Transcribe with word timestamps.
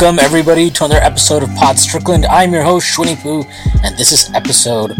Welcome, 0.00 0.20
everybody, 0.20 0.70
to 0.70 0.84
another 0.84 1.02
episode 1.02 1.42
of 1.42 1.52
Pod 1.56 1.76
Strickland. 1.76 2.24
I'm 2.26 2.52
your 2.52 2.62
host, 2.62 2.86
Shwinny 2.86 3.20
Poo, 3.20 3.42
and 3.82 3.98
this 3.98 4.12
is 4.12 4.30
episode 4.32 4.92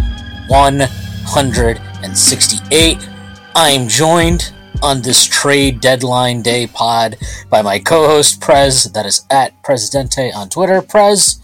168. 0.48 3.08
I 3.54 3.70
am 3.70 3.86
joined 3.86 4.52
on 4.82 5.00
this 5.00 5.24
trade 5.24 5.80
deadline 5.80 6.42
day 6.42 6.66
pod 6.66 7.16
by 7.48 7.62
my 7.62 7.78
co 7.78 8.08
host, 8.08 8.40
Prez, 8.40 8.90
that 8.90 9.06
is 9.06 9.24
at 9.30 9.62
Presidente 9.62 10.32
on 10.32 10.48
Twitter. 10.48 10.82
Prez, 10.82 11.38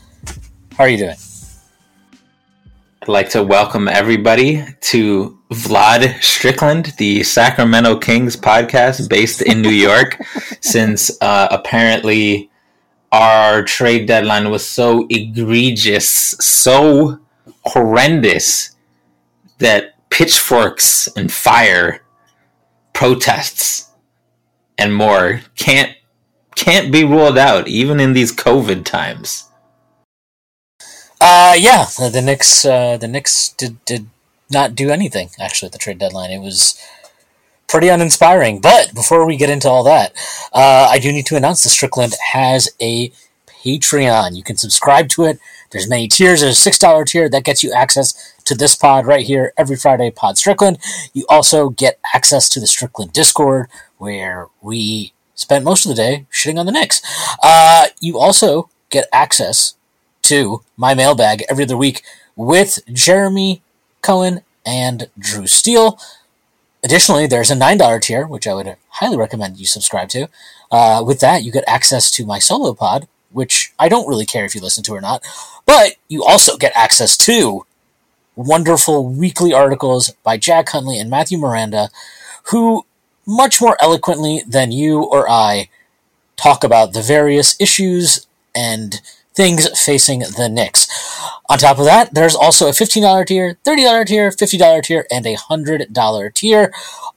how 0.77 0.83
are 0.83 0.89
you 0.89 0.99
doing? 0.99 1.17
I'd 3.03 3.09
like 3.09 3.29
to 3.31 3.45
welcome 3.45 3.87
everybody 3.87 4.65
to 4.81 5.39
Vlad 5.53 6.21
Strickland, 6.21 6.87
the 6.99 7.23
Sacramento 7.23 7.99
Kings 7.99 8.37
podcast 8.37 9.09
based 9.09 9.43
in 9.43 9.63
New 9.63 9.71
York, 9.71 10.21
since 10.61 11.17
uh, 11.21 11.47
apparently 11.53 12.51
our 13.15 13.63
trade 13.63 14.07
deadline 14.07 14.51
was 14.51 14.67
so 14.67 15.07
egregious, 15.09 16.09
so 16.41 17.21
horrendous 17.65 18.75
that 19.59 19.95
pitchforks 20.11 21.07
and 21.17 21.31
fire, 21.31 22.03
protests, 22.93 23.91
and 24.77 24.95
more 24.95 25.43
can't 25.57 25.97
can't 26.57 26.91
be 26.93 27.05
ruled 27.05 27.39
out 27.39 27.69
even 27.69 28.01
in 28.01 28.15
these 28.15 28.33
COVID 28.33 28.85
times. 28.85 29.49
Uh, 31.21 31.55
yeah, 31.57 31.87
the 31.99 32.23
Knicks, 32.23 32.65
uh, 32.65 32.97
the 32.97 33.09
Knicks 33.09 33.51
did 33.51 33.85
did 33.85 34.07
not 34.51 34.75
do 34.75 34.91
anything 34.91 35.31
actually 35.39 35.67
at 35.67 35.73
the 35.73 35.79
trade 35.79 35.99
deadline. 35.99 36.33
It 36.33 36.41
was 36.41 36.77
pretty 37.75 37.89
uninspiring. 37.89 38.61
But 38.61 38.95
before 38.95 39.27
we 39.27 39.37
get 39.37 39.51
into 39.51 39.69
all 39.69 39.83
that, 39.83 40.13
uh, 40.53 40.87
I 40.89 41.01
do 41.01 41.11
need 41.11 41.27
to 41.27 41.37
announce 41.37 41.65
that 41.65 41.71
Strickland 41.71 42.15
has 42.33 42.69
a 42.81 43.11
Patreon. 43.49 44.37
You 44.37 44.45
can 44.45 44.57
subscribe 44.57 45.09
to 45.09 45.25
it. 45.25 45.41
There's 45.73 45.89
many 45.91 46.07
tiers. 46.07 46.41
There's 46.41 46.57
a 46.57 46.61
six 46.61 46.79
dollar 46.79 47.05
tier 47.05 47.29
that 47.29 47.43
gets 47.43 47.65
you 47.65 47.73
access 47.73 48.33
to 48.45 48.55
this 48.55 48.77
pod 48.77 49.07
right 49.07 49.27
here 49.27 49.53
every 49.59 49.75
Friday, 49.75 50.13
Pod 50.13 50.39
Strickland. 50.39 50.79
You 51.15 51.27
also 51.29 51.71
get 51.71 51.99
access 52.15 52.49
to 52.51 52.61
the 52.61 52.69
Strickland 52.69 53.13
Discord 53.13 53.67
where 53.99 54.47
we 54.63 55.13
spent 55.35 55.65
most 55.65 55.85
of 55.85 55.89
the 55.89 55.97
day 55.97 56.27
shitting 56.33 56.61
on 56.61 56.67
the 56.67 56.73
Knicks. 56.73 57.03
Uh, 57.43 57.87
you 57.99 58.21
also 58.21 58.71
get 58.91 59.09
access 59.13 59.75
to 60.23 60.63
my 60.77 60.95
mailbag 60.95 61.43
every 61.51 61.65
other 61.65 61.77
week 61.77 62.05
with 62.37 62.79
Jeremy 62.93 63.63
Cohen 64.01 64.43
and 64.65 65.09
Drew 65.19 65.49
Steele. 65.49 65.99
Additionally, 66.85 67.27
there's 67.27 67.51
a 67.51 67.57
$9 67.57 68.03
tier, 68.03 68.27
which 68.27 68.47
I 68.47 68.53
would 68.53 68.77
highly 68.91 69.17
recommend 69.17 69.59
you 69.59 69.65
subscribe 69.65 70.11
to. 70.11 70.29
Uh, 70.71 71.03
with 71.05 71.19
that, 71.21 71.43
you 71.43 71.51
get 71.51 71.65
access 71.67 72.11
to 72.11 72.27
my 72.27 72.39
solo 72.39 72.75
pod, 72.75 73.09
which 73.33 73.73
I 73.79 73.89
don't 73.89 74.07
really 74.07 74.27
care 74.27 74.45
if 74.45 74.55
you 74.55 74.61
listen 74.61 74.85
to 74.85 74.93
or 74.93 75.01
not, 75.01 75.25
but 75.65 75.95
you 76.09 76.23
also 76.23 76.59
get 76.59 76.77
access 76.77 77.17
to 77.19 77.65
wonderful 78.37 79.09
weekly 79.09 79.55
articles 79.55 80.11
by 80.23 80.37
Jack 80.37 80.69
Huntley 80.69 80.99
and 80.99 81.09
Matthew 81.09 81.39
Miranda, 81.39 81.89
who 82.51 82.85
much 83.27 83.63
more 83.63 83.79
eloquently 83.81 84.43
than 84.47 84.71
you 84.71 85.03
or 85.03 85.29
I 85.29 85.71
talk 86.37 86.65
about 86.65 86.93
the 86.93 87.01
various 87.01 87.59
issues 87.59 88.27
and 88.55 89.01
things 89.35 89.69
facing 89.79 90.21
the 90.21 90.49
Knicks. 90.49 90.89
On 91.51 91.59
top 91.59 91.79
of 91.79 91.85
that, 91.85 92.15
there's 92.15 92.35
also 92.35 92.69
a 92.69 92.73
$15 92.73 93.27
tier, 93.27 93.59
$30 93.65 94.07
tier, 94.07 94.31
$50 94.31 94.83
tier, 94.83 95.07
and 95.11 95.27
a 95.27 95.37
$100 95.37 96.35
tier. 96.35 96.73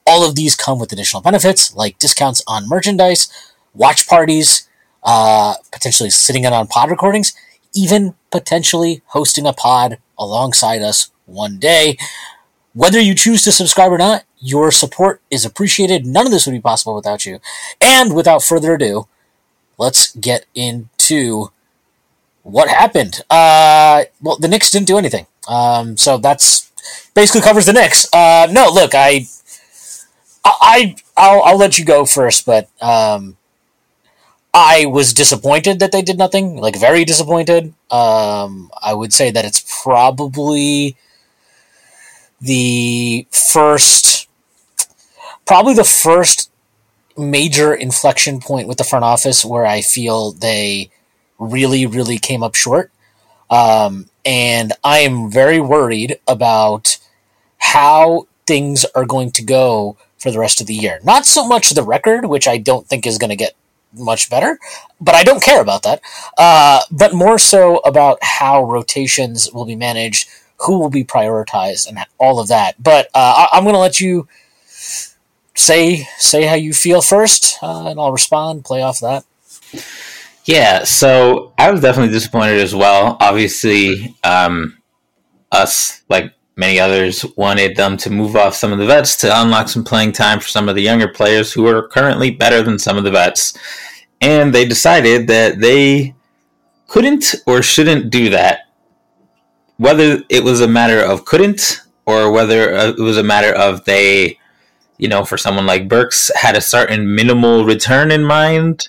All 0.06 0.28
of 0.28 0.36
these 0.36 0.56
come 0.56 0.80
with 0.80 0.92
additional 0.92 1.22
benefits 1.22 1.76
like 1.76 2.00
discounts 2.00 2.44
on 2.48 2.68
merchandise, 2.68 3.30
watch 3.74 4.08
parties, 4.08 4.68
uh, 5.04 5.56
potentially 5.72 6.10
sitting 6.10 6.44
in 6.44 6.54
on 6.54 6.68
pod 6.68 6.90
recordings, 6.90 7.34
even 7.74 8.16
potentially 8.32 9.02
hosting 9.08 9.46
a 9.46 9.54
pod 9.54 10.00
alongside 10.18 10.82
us 10.82 11.12
one 11.26 11.60
day. 11.60 11.98
Whether 12.74 13.00
you 13.00 13.16
choose 13.16 13.44
to 13.44 13.52
subscribe 13.52 13.92
or 13.92 13.98
not, 13.98 14.24
your 14.40 14.72
support 14.72 15.22
is 15.32 15.46
appreciated. 15.46 16.06
None 16.06 16.26
of 16.26 16.32
this 16.32 16.46
would 16.46 16.52
be 16.52 16.60
possible 16.60 16.96
without 16.96 17.26
you. 17.26 17.40
And 17.82 18.16
without 18.16 18.44
further 18.44 18.74
ado, 18.74 19.08
let's 19.78 20.16
get 20.16 20.46
into 20.54 21.52
what 22.48 22.70
happened. 22.70 23.22
Uh, 23.30 24.06
well, 24.22 24.38
the 24.38 24.48
Knicks 24.48 24.72
didn't 24.72 24.88
do 24.88 24.98
anything. 24.98 25.28
Um, 25.50 25.98
so 25.98 26.18
that's 26.18 26.72
basically 27.14 27.42
covers 27.42 27.66
the 27.66 27.74
Knicks. 27.74 28.12
Uh, 28.14 28.48
no, 28.50 28.70
look, 28.72 28.92
I, 28.96 29.26
I, 30.46 30.96
I'll, 31.18 31.42
I'll 31.44 31.58
let 31.58 31.78
you 31.78 31.84
go 31.84 32.06
first, 32.06 32.46
but 32.46 32.70
um, 32.82 33.36
I 34.54 34.86
was 34.86 35.14
disappointed 35.14 35.80
that 35.80 35.92
they 35.92 36.02
did 36.02 36.18
nothing. 36.18 36.56
Like 36.58 36.80
very 36.80 37.04
disappointed. 37.04 37.74
Um, 37.92 38.72
I 38.82 38.94
would 38.94 39.14
say 39.14 39.30
that 39.30 39.44
it's 39.44 39.84
probably 39.84 40.96
the 42.40 43.28
first, 43.30 44.30
probably 45.46 45.74
the 45.74 45.84
first 45.84 46.50
major 47.18 47.74
inflection 47.74 48.40
point 48.40 48.70
with 48.70 48.78
the 48.78 48.84
front 48.86 49.04
office 49.04 49.44
where 49.44 49.66
I 49.66 49.82
feel 49.82 50.32
they 50.32 50.92
really, 51.40 51.86
really 51.86 52.18
came 52.18 52.44
up 52.44 52.56
short. 52.56 52.92
Um, 53.50 54.10
and 54.26 54.74
I 54.84 55.00
am 55.00 55.32
very 55.32 55.60
worried 55.60 56.20
about 56.28 56.98
how 57.60 58.28
things 58.46 58.86
are 58.96 59.06
going 59.06 59.32
to 59.32 59.44
go 59.44 59.98
for 60.18 60.32
the 60.32 60.40
rest 60.40 60.62
of 60.62 60.68
the 60.68 60.74
year. 60.74 61.00
Not 61.04 61.26
so 61.26 61.48
much 61.48 61.70
the 61.70 61.84
record, 61.84 62.26
which 62.26 62.48
I 62.48 62.58
don't 62.58 62.88
think 62.88 63.06
is 63.06 63.18
going 63.18 63.30
to 63.30 63.36
get 63.36 63.54
much 63.94 64.30
better, 64.30 64.60
but 65.00 65.16
I 65.16 65.24
don't 65.24 65.42
care 65.44 65.62
about 65.62 65.84
that. 65.84 66.02
Uh, 66.38 66.82
but 66.92 67.14
more 67.14 67.40
so 67.40 67.78
about 67.80 68.20
how 68.22 68.64
rotations 68.64 69.52
will 69.52 69.66
be 69.66 69.76
managed, 69.76 70.30
who 70.62 70.80
will 70.80 70.90
be 70.90 71.04
prioritized, 71.04 71.88
and 71.88 72.00
all 72.18 72.40
of 72.40 72.48
that. 72.48 72.82
But 72.82 73.08
uh, 73.14 73.48
I- 73.52 73.58
am 73.58 73.64
going 73.64 73.76
to 73.76 73.80
let 73.80 74.02
you 74.02 74.28
say 75.56 76.08
say 76.18 76.44
how 76.44 76.56
you 76.56 76.74
feel 76.74 77.02
first, 77.02 77.58
uh, 77.62 77.88
and 77.88 78.00
I'll 78.00 78.12
respond. 78.12 78.66
Play 78.66 78.82
off 78.82 79.00
that. 79.00 79.24
Yeah, 80.48 80.86
so 80.86 81.54
I 81.58 81.70
was 81.70 81.82
definitely 81.82 82.14
disappointed 82.14 82.60
as 82.60 82.74
well. 82.74 83.18
Obviously, 83.20 84.16
um, 84.24 84.78
us, 85.52 86.04
like 86.08 86.34
many 86.56 86.80
others, 86.80 87.26
wanted 87.36 87.76
them 87.76 87.98
to 87.98 88.10
move 88.10 88.38
off 88.38 88.56
some 88.56 88.72
of 88.72 88.80
the 88.80 88.86
vets 88.86 89.18
to 89.18 89.42
unlock 89.42 89.68
some 89.68 89.84
playing 89.84 90.14
time 90.14 90.40
for 90.40 90.48
some 90.48 90.70
of 90.70 90.76
the 90.76 90.82
younger 90.82 91.10
players 91.10 91.52
who 91.52 91.68
are 91.68 91.90
currently 91.90 92.32
better 92.32 92.64
than 92.64 92.80
some 92.80 92.98
of 92.98 93.04
the 93.04 93.12
vets. 93.12 93.58
And 94.22 94.56
they 94.56 94.66
decided 94.66 95.28
that 95.28 95.60
they 95.60 96.16
couldn't 96.88 97.36
or 97.46 97.62
shouldn't 97.62 98.10
do 98.10 98.30
that. 98.30 98.70
Whether 99.76 100.24
it 100.30 100.46
was 100.46 100.62
a 100.62 100.68
matter 100.68 101.02
of 101.02 101.26
couldn't 101.26 101.82
or 102.06 102.32
whether 102.32 102.74
uh, 102.74 102.88
it 102.92 103.00
was 103.00 103.18
a 103.18 103.24
matter 103.24 103.54
of 103.54 103.84
they, 103.84 104.40
you 104.98 105.10
know, 105.10 105.26
for 105.26 105.38
someone 105.38 105.66
like 105.66 105.90
Burks, 105.90 106.32
had 106.36 106.56
a 106.56 106.62
certain 106.62 107.14
minimal 107.14 107.66
return 107.66 108.12
in 108.12 108.24
mind 108.24 108.88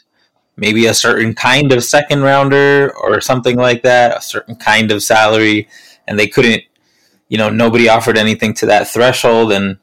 maybe 0.58 0.86
a 0.86 0.94
certain 0.94 1.34
kind 1.34 1.72
of 1.72 1.84
second 1.84 2.22
rounder 2.22 2.92
or 2.96 3.20
something 3.20 3.56
like 3.56 3.82
that, 3.82 4.18
a 4.18 4.20
certain 4.20 4.56
kind 4.56 4.90
of 4.90 5.02
salary, 5.02 5.68
and 6.06 6.18
they 6.18 6.26
couldn't, 6.26 6.64
you 7.28 7.38
know, 7.38 7.48
nobody 7.48 7.88
offered 7.88 8.18
anything 8.18 8.52
to 8.54 8.66
that 8.66 8.88
threshold, 8.88 9.52
and 9.52 9.78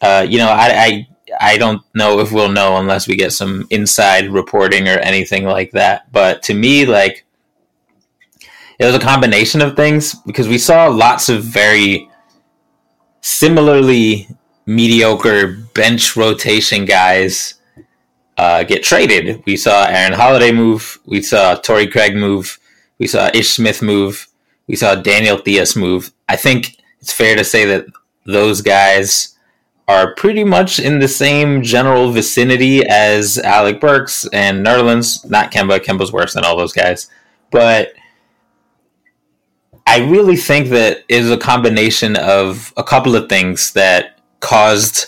uh, 0.00 0.26
you 0.28 0.38
know, 0.38 0.48
I, 0.48 0.68
I 0.84 1.08
I 1.40 1.56
don't 1.56 1.82
know 1.94 2.20
if 2.20 2.30
we'll 2.30 2.50
know 2.50 2.76
unless 2.76 3.08
we 3.08 3.16
get 3.16 3.32
some 3.32 3.66
inside 3.70 4.28
reporting 4.28 4.88
or 4.88 4.98
anything 4.98 5.44
like 5.44 5.70
that. 5.72 6.12
But 6.12 6.42
to 6.44 6.54
me, 6.54 6.84
like 6.84 7.24
it 8.78 8.84
was 8.84 8.94
a 8.94 9.00
combination 9.00 9.62
of 9.62 9.76
things 9.76 10.14
because 10.26 10.48
we 10.48 10.58
saw 10.58 10.88
lots 10.88 11.28
of 11.28 11.42
very 11.44 12.08
similarly 13.20 14.28
mediocre 14.66 15.56
bench 15.74 16.16
rotation 16.16 16.84
guys 16.84 17.54
uh, 18.42 18.64
get 18.64 18.82
traded. 18.82 19.40
We 19.46 19.56
saw 19.56 19.84
Aaron 19.84 20.14
Holiday 20.14 20.50
move. 20.50 20.98
We 21.06 21.22
saw 21.22 21.54
Torrey 21.54 21.86
Craig 21.86 22.16
move. 22.16 22.58
We 22.98 23.06
saw 23.06 23.30
Ish 23.32 23.50
Smith 23.50 23.80
move. 23.80 24.26
We 24.66 24.74
saw 24.74 24.96
Daniel 24.96 25.38
Theis 25.38 25.76
move. 25.76 26.12
I 26.28 26.34
think 26.34 26.76
it's 27.00 27.12
fair 27.12 27.36
to 27.36 27.44
say 27.44 27.64
that 27.66 27.86
those 28.26 28.60
guys 28.60 29.38
are 29.86 30.12
pretty 30.16 30.42
much 30.42 30.80
in 30.80 30.98
the 30.98 31.06
same 31.06 31.62
general 31.62 32.10
vicinity 32.10 32.84
as 32.84 33.38
Alec 33.38 33.80
Burks 33.80 34.26
and 34.32 34.66
Nerlens. 34.66 35.24
Not 35.30 35.52
Kemba. 35.52 35.78
Kemba's 35.78 36.12
worse 36.12 36.34
than 36.34 36.44
all 36.44 36.56
those 36.56 36.72
guys. 36.72 37.08
But 37.52 37.92
I 39.86 39.98
really 40.00 40.36
think 40.36 40.70
that 40.70 41.04
is 41.08 41.30
a 41.30 41.38
combination 41.38 42.16
of 42.16 42.72
a 42.76 42.82
couple 42.82 43.14
of 43.14 43.28
things 43.28 43.72
that 43.74 44.18
caused 44.40 45.06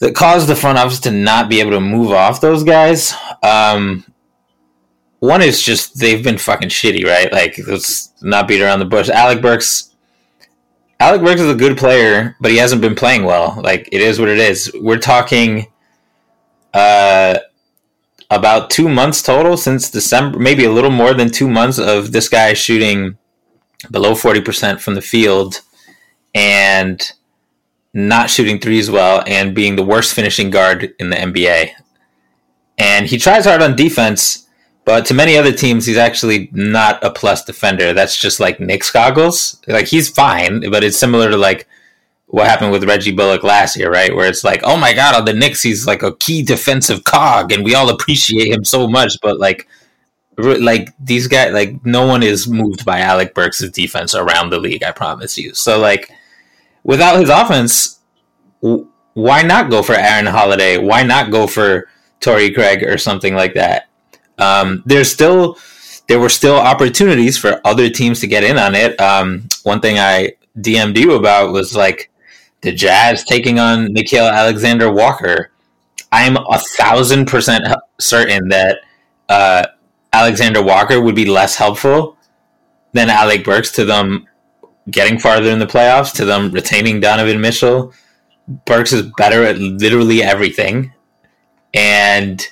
that 0.00 0.14
caused 0.14 0.48
the 0.48 0.56
front 0.56 0.78
office 0.78 1.00
to 1.00 1.10
not 1.10 1.48
be 1.48 1.60
able 1.60 1.72
to 1.72 1.80
move 1.80 2.10
off 2.10 2.40
those 2.40 2.64
guys. 2.64 3.14
Um, 3.42 4.04
one 5.20 5.42
is 5.42 5.62
just 5.62 5.98
they've 5.98 6.24
been 6.24 6.38
fucking 6.38 6.70
shitty, 6.70 7.04
right? 7.04 7.30
Like 7.32 7.58
let's 7.66 8.12
not 8.22 8.48
beat 8.48 8.62
around 8.62 8.80
the 8.80 8.86
bush. 8.86 9.08
Alec 9.08 9.42
Burks, 9.42 9.94
Alec 10.98 11.22
Burks 11.22 11.40
is 11.40 11.50
a 11.50 11.54
good 11.54 11.76
player, 11.78 12.36
but 12.40 12.50
he 12.50 12.56
hasn't 12.56 12.80
been 12.80 12.94
playing 12.94 13.24
well. 13.24 13.60
Like 13.62 13.88
it 13.92 14.00
is 14.00 14.18
what 14.18 14.28
it 14.28 14.38
is. 14.38 14.72
We're 14.80 14.98
talking, 14.98 15.66
uh, 16.74 17.38
about 18.30 18.70
two 18.70 18.88
months 18.88 19.22
total 19.22 19.56
since 19.56 19.90
December, 19.90 20.38
maybe 20.38 20.64
a 20.64 20.70
little 20.70 20.90
more 20.90 21.14
than 21.14 21.30
two 21.30 21.48
months 21.48 21.80
of 21.80 22.12
this 22.12 22.28
guy 22.28 22.54
shooting 22.54 23.18
below 23.90 24.14
forty 24.14 24.40
percent 24.40 24.80
from 24.80 24.94
the 24.94 25.02
field, 25.02 25.60
and 26.32 27.12
not 27.92 28.30
shooting 28.30 28.58
threes 28.58 28.90
well 28.90 29.22
and 29.26 29.54
being 29.54 29.76
the 29.76 29.82
worst 29.82 30.14
finishing 30.14 30.50
guard 30.50 30.94
in 30.98 31.10
the 31.10 31.16
NBA. 31.16 31.70
And 32.78 33.06
he 33.06 33.18
tries 33.18 33.44
hard 33.44 33.62
on 33.62 33.76
defense, 33.76 34.48
but 34.84 35.04
to 35.06 35.14
many 35.14 35.36
other 35.36 35.52
teams, 35.52 35.86
he's 35.86 35.96
actually 35.96 36.48
not 36.52 37.02
a 37.04 37.10
plus 37.10 37.44
defender. 37.44 37.92
That's 37.92 38.16
just 38.16 38.40
like 38.40 38.60
Knicks 38.60 38.90
goggles. 38.90 39.60
Like 39.66 39.86
he's 39.86 40.08
fine, 40.08 40.70
but 40.70 40.84
it's 40.84 40.98
similar 40.98 41.30
to 41.30 41.36
like 41.36 41.68
what 42.30 42.46
happened 42.46 42.70
with 42.70 42.84
Reggie 42.84 43.12
Bullock 43.12 43.42
last 43.42 43.76
year, 43.76 43.90
right? 43.90 44.14
Where 44.14 44.28
it's 44.28 44.44
like, 44.44 44.60
oh 44.62 44.76
my 44.76 44.92
god, 44.92 45.16
on 45.16 45.24
the 45.24 45.34
Knicks, 45.34 45.62
he's 45.62 45.86
like 45.86 46.02
a 46.02 46.14
key 46.16 46.42
defensive 46.42 47.04
cog, 47.04 47.52
and 47.52 47.64
we 47.64 47.74
all 47.74 47.90
appreciate 47.90 48.52
him 48.52 48.64
so 48.64 48.86
much. 48.86 49.16
But 49.20 49.38
like, 49.38 49.68
like 50.38 50.88
these 50.98 51.26
guys, 51.26 51.52
like 51.52 51.84
no 51.84 52.06
one 52.06 52.22
is 52.22 52.48
moved 52.48 52.84
by 52.84 53.00
Alec 53.00 53.34
Burks' 53.34 53.68
defense 53.70 54.14
around 54.14 54.50
the 54.50 54.60
league. 54.60 54.84
I 54.84 54.92
promise 54.92 55.36
you. 55.36 55.54
So 55.54 55.78
like 55.78 56.10
without 56.84 57.20
his 57.20 57.28
offense, 57.28 58.00
why 59.14 59.42
not 59.42 59.70
go 59.70 59.82
for 59.82 59.94
Aaron 59.94 60.26
Holiday? 60.26 60.78
Why 60.78 61.02
not 61.02 61.30
go 61.30 61.46
for 61.46 61.88
Torrey 62.20 62.52
Craig 62.52 62.82
or 62.82 62.98
something 62.98 63.34
like 63.34 63.54
that? 63.54 63.88
Um, 64.38 64.82
there's 64.86 65.10
still 65.10 65.58
there 66.08 66.18
were 66.18 66.28
still 66.28 66.56
opportunities 66.56 67.38
for 67.38 67.60
other 67.64 67.88
teams 67.88 68.20
to 68.20 68.26
get 68.26 68.42
in 68.42 68.58
on 68.58 68.74
it. 68.74 69.00
Um, 69.00 69.48
one 69.62 69.80
thing 69.80 69.98
I 69.98 70.32
DM'd 70.58 70.98
you 70.98 71.12
about 71.12 71.52
was 71.52 71.76
like 71.76 72.10
the 72.62 72.72
Jazz 72.72 73.24
taking 73.24 73.58
on 73.58 73.88
Nickeil 73.88 74.30
Alexander 74.32 74.90
Walker. 74.90 75.52
I'm 76.12 76.36
a 76.36 76.58
thousand 76.58 77.26
percent 77.26 77.64
certain 78.00 78.48
that 78.48 78.78
uh, 79.28 79.66
Alexander 80.12 80.62
Walker 80.62 81.00
would 81.00 81.14
be 81.14 81.26
less 81.26 81.54
helpful 81.54 82.16
than 82.92 83.08
Alec 83.08 83.44
Burks 83.44 83.70
to 83.72 83.84
them 83.84 84.26
getting 84.90 85.18
farther 85.18 85.50
in 85.50 85.58
the 85.58 85.66
playoffs 85.66 86.12
to 86.14 86.24
them 86.24 86.50
retaining 86.50 87.00
Donovan 87.00 87.40
Mitchell. 87.40 87.92
Burks 88.64 88.92
is 88.92 89.10
better 89.16 89.44
at 89.44 89.58
literally 89.58 90.22
everything. 90.22 90.92
And 91.74 92.46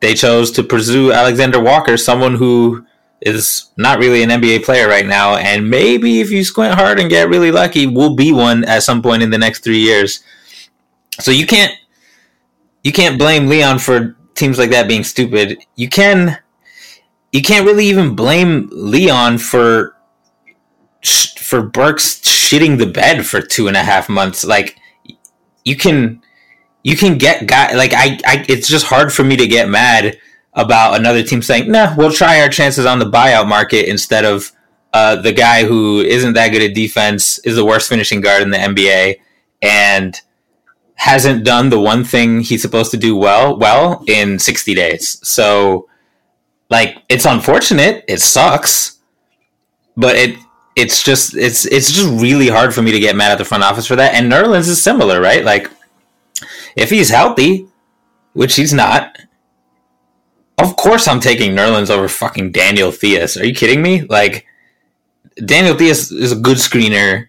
they 0.00 0.14
chose 0.14 0.50
to 0.52 0.62
pursue 0.62 1.12
Alexander 1.12 1.60
Walker, 1.60 1.96
someone 1.96 2.34
who 2.34 2.86
is 3.24 3.70
not 3.76 3.98
really 3.98 4.22
an 4.22 4.30
NBA 4.30 4.64
player 4.64 4.86
right 4.86 5.06
now, 5.06 5.36
and 5.36 5.70
maybe 5.70 6.20
if 6.20 6.30
you 6.30 6.44
squint 6.44 6.74
hard 6.74 7.00
and 7.00 7.08
get 7.08 7.28
really 7.28 7.50
lucky, 7.50 7.86
will 7.86 8.14
be 8.14 8.32
one 8.32 8.64
at 8.64 8.82
some 8.82 9.00
point 9.00 9.22
in 9.22 9.30
the 9.30 9.38
next 9.38 9.64
three 9.64 9.78
years. 9.78 10.22
So 11.20 11.30
you 11.30 11.46
can't 11.46 11.72
you 12.82 12.92
can't 12.92 13.18
blame 13.18 13.46
Leon 13.46 13.78
for 13.78 14.16
teams 14.34 14.58
like 14.58 14.70
that 14.70 14.88
being 14.88 15.04
stupid. 15.04 15.58
You 15.74 15.88
can 15.88 16.38
you 17.32 17.40
can't 17.40 17.66
really 17.66 17.86
even 17.86 18.14
blame 18.14 18.68
Leon 18.72 19.38
for 19.38 19.96
for 21.44 21.62
Burks 21.62 22.20
shitting 22.20 22.78
the 22.78 22.86
bed 22.86 23.26
for 23.26 23.40
two 23.40 23.68
and 23.68 23.76
a 23.76 23.82
half 23.82 24.08
months. 24.08 24.44
Like 24.44 24.78
you 25.64 25.76
can 25.76 26.22
you 26.82 26.96
can 26.96 27.18
get 27.18 27.46
guy 27.46 27.74
like 27.74 27.92
I, 27.92 28.18
I 28.26 28.44
it's 28.48 28.68
just 28.68 28.86
hard 28.86 29.12
for 29.12 29.24
me 29.24 29.36
to 29.36 29.46
get 29.46 29.68
mad 29.68 30.18
about 30.54 30.98
another 30.98 31.22
team 31.22 31.42
saying, 31.42 31.70
nah, 31.70 31.94
we'll 31.96 32.12
try 32.12 32.40
our 32.40 32.48
chances 32.48 32.86
on 32.86 32.98
the 32.98 33.10
buyout 33.10 33.48
market 33.48 33.88
instead 33.88 34.24
of 34.24 34.52
uh, 34.92 35.16
the 35.16 35.32
guy 35.32 35.64
who 35.64 36.00
isn't 36.00 36.34
that 36.34 36.50
good 36.50 36.62
at 36.62 36.74
defense, 36.74 37.38
is 37.38 37.56
the 37.56 37.64
worst 37.64 37.88
finishing 37.88 38.20
guard 38.20 38.42
in 38.42 38.50
the 38.50 38.58
NBA, 38.58 39.16
and 39.60 40.20
hasn't 40.94 41.44
done 41.44 41.70
the 41.70 41.80
one 41.80 42.04
thing 42.04 42.40
he's 42.40 42.62
supposed 42.62 42.92
to 42.92 42.96
do 42.96 43.16
well 43.16 43.58
well 43.58 44.04
in 44.06 44.38
60 44.38 44.74
days. 44.74 45.26
So 45.26 45.88
like 46.70 47.02
it's 47.08 47.24
unfortunate, 47.24 48.04
it 48.06 48.20
sucks, 48.20 49.00
but 49.96 50.16
it 50.16 50.38
it's 50.76 51.02
just 51.02 51.36
it's 51.36 51.64
it's 51.66 51.92
just 51.92 52.08
really 52.20 52.48
hard 52.48 52.74
for 52.74 52.82
me 52.82 52.92
to 52.92 53.00
get 53.00 53.16
mad 53.16 53.32
at 53.32 53.38
the 53.38 53.44
front 53.44 53.62
office 53.62 53.86
for 53.86 53.96
that. 53.96 54.14
And 54.14 54.30
Nerlens 54.30 54.68
is 54.68 54.82
similar, 54.82 55.20
right? 55.20 55.44
Like 55.44 55.70
if 56.76 56.90
he's 56.90 57.10
healthy, 57.10 57.68
which 58.32 58.56
he's 58.56 58.72
not, 58.72 59.16
of 60.58 60.76
course 60.76 61.06
I'm 61.06 61.20
taking 61.20 61.52
Nerlens 61.52 61.90
over 61.90 62.08
fucking 62.08 62.52
Daniel 62.52 62.90
Theis. 62.90 63.40
Are 63.40 63.46
you 63.46 63.54
kidding 63.54 63.82
me? 63.82 64.02
Like 64.02 64.46
Daniel 65.44 65.76
Theis 65.76 66.10
is 66.10 66.32
a 66.32 66.36
good 66.36 66.58
screener, 66.58 67.28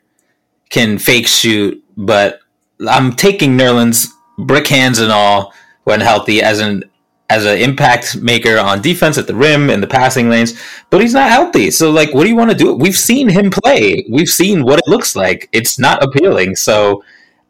can 0.69 0.97
fake 0.97 1.27
shoot, 1.27 1.83
but 1.95 2.39
I'm 2.87 3.13
taking 3.13 3.57
Nerlens 3.57 4.07
brick 4.37 4.67
hands 4.67 4.99
and 4.99 5.11
all 5.11 5.53
when 5.83 6.01
healthy 6.01 6.41
as 6.41 6.59
an 6.59 6.83
as 7.29 7.45
an 7.45 7.57
impact 7.57 8.17
maker 8.17 8.59
on 8.59 8.81
defense 8.81 9.17
at 9.17 9.25
the 9.25 9.35
rim 9.35 9.69
and 9.69 9.81
the 9.81 9.87
passing 9.87 10.29
lanes, 10.29 10.59
but 10.89 11.01
he's 11.01 11.13
not 11.13 11.31
healthy. 11.31 11.71
So, 11.71 11.89
like, 11.89 12.13
what 12.13 12.23
do 12.23 12.29
you 12.29 12.35
want 12.35 12.51
to 12.51 12.57
do? 12.57 12.73
We've 12.73 12.95
seen 12.95 13.29
him 13.29 13.49
play. 13.49 14.05
We've 14.09 14.29
seen 14.29 14.63
what 14.63 14.79
it 14.79 14.87
looks 14.87 15.15
like. 15.15 15.49
It's 15.51 15.79
not 15.79 16.03
appealing. 16.03 16.55
So, 16.55 17.03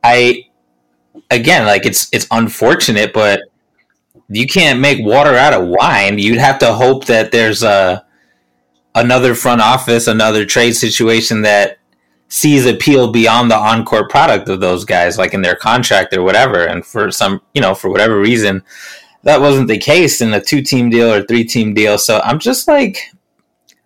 I 0.04 0.46
again, 1.30 1.66
like, 1.66 1.86
it's 1.86 2.08
it's 2.14 2.28
unfortunate, 2.32 3.14
but 3.14 3.42
you 4.30 4.48
can't 4.48 4.80
make 4.80 5.06
water 5.06 5.36
out 5.36 5.54
of 5.54 5.68
wine. 5.68 6.20
You'd 6.20 6.40
have 6.40 6.60
to 6.60 6.74
hope 6.74 7.06
that 7.06 7.32
there's 7.32 7.62
a 7.64 8.06
another 8.96 9.36
front 9.36 9.60
office, 9.62 10.08
another 10.08 10.46
trade 10.46 10.72
situation 10.72 11.42
that 11.42 11.80
sees 12.30 12.66
appeal 12.66 13.12
beyond 13.12 13.52
the 13.52 13.56
on-court 13.56 14.10
product 14.10 14.50
of 14.50 14.60
those 14.62 14.86
guys, 14.86 15.18
like 15.18 15.34
in 15.34 15.42
their 15.42 15.56
contract 15.56 16.16
or 16.16 16.24
whatever. 16.24 16.66
And 16.66 16.84
for 16.84 17.12
some, 17.12 17.42
you 17.54 17.62
know, 17.62 17.76
for 17.76 17.90
whatever 17.90 18.20
reason 18.20 18.64
that 19.26 19.42
wasn't 19.42 19.68
the 19.68 19.78
case 19.80 20.22
in 20.22 20.34
a 20.34 20.40
two 20.40 20.62
team 20.62 20.92
deal 20.92 21.12
or 21.12 21.24
three 21.24 21.44
team 21.44 21.74
deal. 21.74 21.98
So 21.98 22.22
I'm 22.24 22.38
just 22.38 22.68
like, 22.68 23.12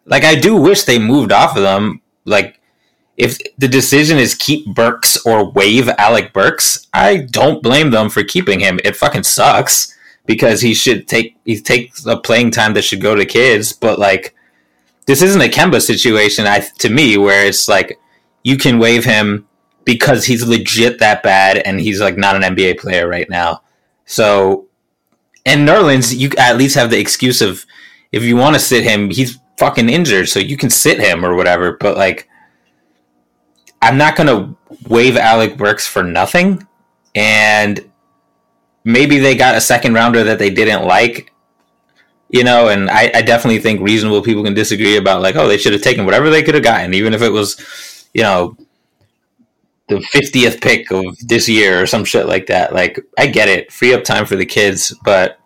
like 0.06 0.26
I 0.26 0.36
do 0.36 0.58
wish 0.58 0.84
they 0.84 1.00
moved 1.00 1.32
off 1.32 1.56
of 1.56 1.64
them. 1.64 2.02
Like 2.26 2.60
if 3.16 3.38
the 3.58 3.70
decision 3.70 4.18
is 4.18 4.36
keep 4.36 4.66
Burks 4.68 5.26
or 5.26 5.50
waive 5.50 5.88
Alec 5.98 6.34
Burks, 6.34 6.88
I 6.94 7.28
don't 7.32 7.64
blame 7.64 7.92
them 7.92 8.10
for 8.10 8.22
keeping 8.22 8.60
him. 8.60 8.82
It 8.84 8.98
fucking 8.98 9.24
sucks 9.24 9.96
because 10.26 10.60
he 10.60 10.74
should 10.74 11.08
take 11.08 11.38
he 11.46 11.60
takes 11.60 12.06
a 12.06 12.18
playing 12.18 12.52
time 12.52 12.74
that 12.74 12.84
should 12.84 13.02
go 13.02 13.16
to 13.16 13.26
kids. 13.26 13.72
But 13.72 13.98
like 13.98 14.36
this 15.06 15.22
isn't 15.22 15.42
a 15.42 15.46
Kemba 15.46 15.82
situation. 15.82 16.48
I 16.48 16.68
to 16.80 16.90
me 16.90 17.18
where 17.18 17.46
it's 17.46 17.70
like 17.70 17.98
you 18.44 18.58
can 18.58 18.78
waive 18.78 19.06
him 19.06 19.48
because 19.86 20.26
he's 20.26 20.46
legit 20.46 21.00
that 21.00 21.24
bad 21.24 21.60
and 21.60 21.80
he's 21.80 22.02
like 22.02 22.18
not 22.18 22.36
an 22.36 22.56
NBA 22.56 22.78
player 22.78 23.08
right 23.08 23.30
now. 23.30 23.62
So 24.06 24.69
and 25.50 25.68
Nerlens, 25.68 26.16
you 26.16 26.30
at 26.38 26.58
least 26.58 26.76
have 26.76 26.92
the 26.92 27.00
excuse 27.00 27.42
of 27.42 27.66
if 28.12 28.24
you 28.24 28.36
want 28.36 28.56
to 28.56 28.60
sit 28.60 28.84
him, 28.84 29.10
he's 29.10 29.40
fucking 29.58 29.90
injured, 29.90 30.30
so 30.30 30.40
you 30.40 30.56
can 30.56 30.70
sit 30.70 31.00
him 31.00 31.26
or 31.26 31.36
whatever. 31.36 31.76
But 31.80 31.98
like, 31.98 32.30
I'm 33.82 33.98
not 33.98 34.16
gonna 34.16 34.56
waive 34.88 35.18
Alec 35.18 35.58
Burks 35.58 35.88
for 35.88 36.04
nothing, 36.04 36.68
and 37.16 37.90
maybe 38.84 39.18
they 39.18 39.36
got 39.36 39.56
a 39.56 39.62
second 39.62 39.96
rounder 39.96 40.24
that 40.24 40.38
they 40.38 40.52
didn't 40.52 40.86
like, 40.86 41.34
you 42.30 42.44
know. 42.44 42.70
And 42.70 42.90
I, 42.90 43.12
I 43.14 43.22
definitely 43.24 43.60
think 43.60 43.82
reasonable 43.82 44.22
people 44.22 44.44
can 44.44 44.54
disagree 44.54 44.98
about 44.98 45.24
like, 45.24 45.36
oh, 45.36 45.48
they 45.48 45.58
should 45.58 45.74
have 45.74 45.82
taken 45.82 46.06
whatever 46.06 46.30
they 46.30 46.44
could 46.44 46.56
have 46.56 46.64
gotten, 46.64 46.94
even 46.94 47.16
if 47.16 47.24
it 47.24 47.30
was, 47.32 48.08
you 48.14 48.22
know, 48.22 48.56
the 49.88 49.96
50th 49.96 50.62
pick 50.62 50.92
of 50.92 51.18
this 51.28 51.50
year 51.50 51.82
or 51.82 51.88
some 51.88 52.06
shit 52.06 52.28
like 52.28 52.46
that. 52.48 52.74
Like, 52.74 53.00
I 53.18 53.26
get 53.26 53.50
it, 53.50 53.74
free 53.74 53.94
up 53.94 54.04
time 54.04 54.26
for 54.26 54.36
the 54.36 54.46
kids, 54.46 54.96
but 55.04 55.39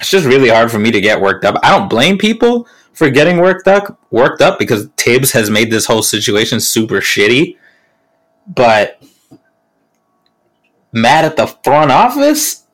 it's 0.00 0.10
just 0.10 0.26
really 0.26 0.48
hard 0.48 0.70
for 0.70 0.78
me 0.78 0.90
to 0.90 1.00
get 1.00 1.20
worked 1.20 1.44
up. 1.44 1.56
I 1.62 1.76
don't 1.76 1.88
blame 1.88 2.18
people 2.18 2.66
for 2.92 3.10
getting 3.10 3.38
worked 3.38 3.68
up, 3.68 4.00
worked 4.10 4.40
up 4.40 4.58
because 4.58 4.88
Thibs 4.96 5.32
has 5.32 5.50
made 5.50 5.70
this 5.70 5.86
whole 5.86 6.02
situation 6.02 6.60
super 6.60 6.96
shitty. 6.96 7.56
But 8.46 9.02
mad 10.92 11.24
at 11.24 11.36
the 11.36 11.46
front 11.46 11.90
office, 11.90 12.64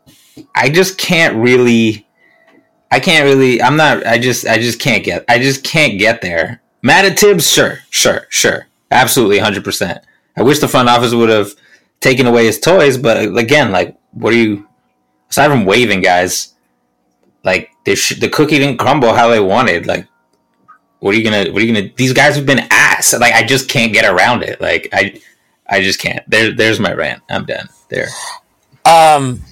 I 0.55 0.69
just 0.71 0.99
can't 0.99 1.37
really. 1.37 2.07
I 2.93 2.99
can't 2.99 3.25
really. 3.25 3.63
I'm 3.63 3.77
not. 3.77 4.07
I 4.07 4.19
just. 4.19 4.47
I 4.47 4.59
just 4.59 4.81
can't 4.81 5.05
get. 5.05 5.25
I 5.29 5.39
just 5.39 5.63
can't 5.63 5.99
get 5.99 6.23
there. 6.23 6.61
Mad 6.83 7.05
at 7.05 7.19
Thibs, 7.19 7.51
sure, 7.51 7.81
sure, 7.91 8.27
sure, 8.31 8.67
absolutely, 8.91 9.39
hundred 9.39 9.65
percent. 9.65 10.05
I 10.37 10.43
wish 10.43 10.59
the 10.61 10.69
front 10.69 10.89
office 10.89 11.13
would 11.13 11.29
have 11.29 11.55
taken 12.01 12.27
away 12.27 12.47
his 12.47 12.59
toys. 12.59 12.97
But 12.97 13.37
again, 13.37 13.71
like, 13.71 13.99
what 14.13 14.33
are 14.33 14.37
you? 14.37 14.67
Aside 15.29 15.49
from 15.49 15.65
waving 15.65 16.01
guys, 16.01 16.55
like 17.45 17.71
sh- 17.95 18.19
the 18.19 18.29
cookie 18.29 18.59
didn't 18.59 18.79
crumble 18.79 19.13
how 19.15 19.29
they 19.29 19.41
wanted. 19.41 19.87
Like, 19.87 20.07
what 21.01 21.15
are 21.15 21.19
you 21.19 21.25
gonna? 21.25 21.51
What 21.51 21.63
are 21.63 21.65
you 21.65 21.73
gonna? 21.73 21.91
These 21.97 22.13
guys 22.13 22.37
have 22.37 22.47
been 22.47 22.67
ass. 22.71 23.13
Like, 23.15 23.35
I 23.35 23.43
just 23.45 23.69
can't 23.69 23.93
get 23.93 24.05
around 24.05 24.43
it. 24.43 24.61
Like, 24.61 24.89
I, 24.93 25.21
I 25.69 25.83
just 25.83 25.99
can't. 25.99 26.29
There, 26.29 26.53
there's 26.53 26.81
my 26.81 26.93
rant. 26.93 27.23
I'm 27.29 27.47
done. 27.47 27.69
There. 27.89 28.09
Um, 28.85 29.43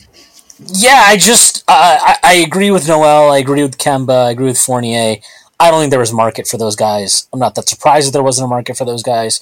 yeah, 0.59 1.05
I 1.07 1.17
just 1.17 1.65
uh, 1.69 1.99
I, 2.01 2.17
I 2.23 2.35
agree 2.35 2.71
with 2.71 2.89
Noel. 2.89 3.31
I 3.31 3.39
agree 3.39 3.63
with 3.63 3.79
Kemba. 3.79 4.27
I 4.27 4.31
agree 4.31 4.47
with 4.47 4.59
Fournier. 4.59 5.17
I 5.61 5.71
don't 5.71 5.81
think 5.81 5.91
there 5.91 6.01
was 6.01 6.13
market 6.13 6.47
for 6.47 6.57
those 6.57 6.77
guys. 6.77 7.29
I'm 7.33 7.41
not 7.41 7.55
that 7.57 7.69
surprised 7.69 8.09
that 8.09 8.13
there 8.13 8.23
wasn't 8.23 8.47
a 8.47 8.49
market 8.49 8.77
for 8.77 8.85
those 8.85 9.03
guys. 9.03 9.41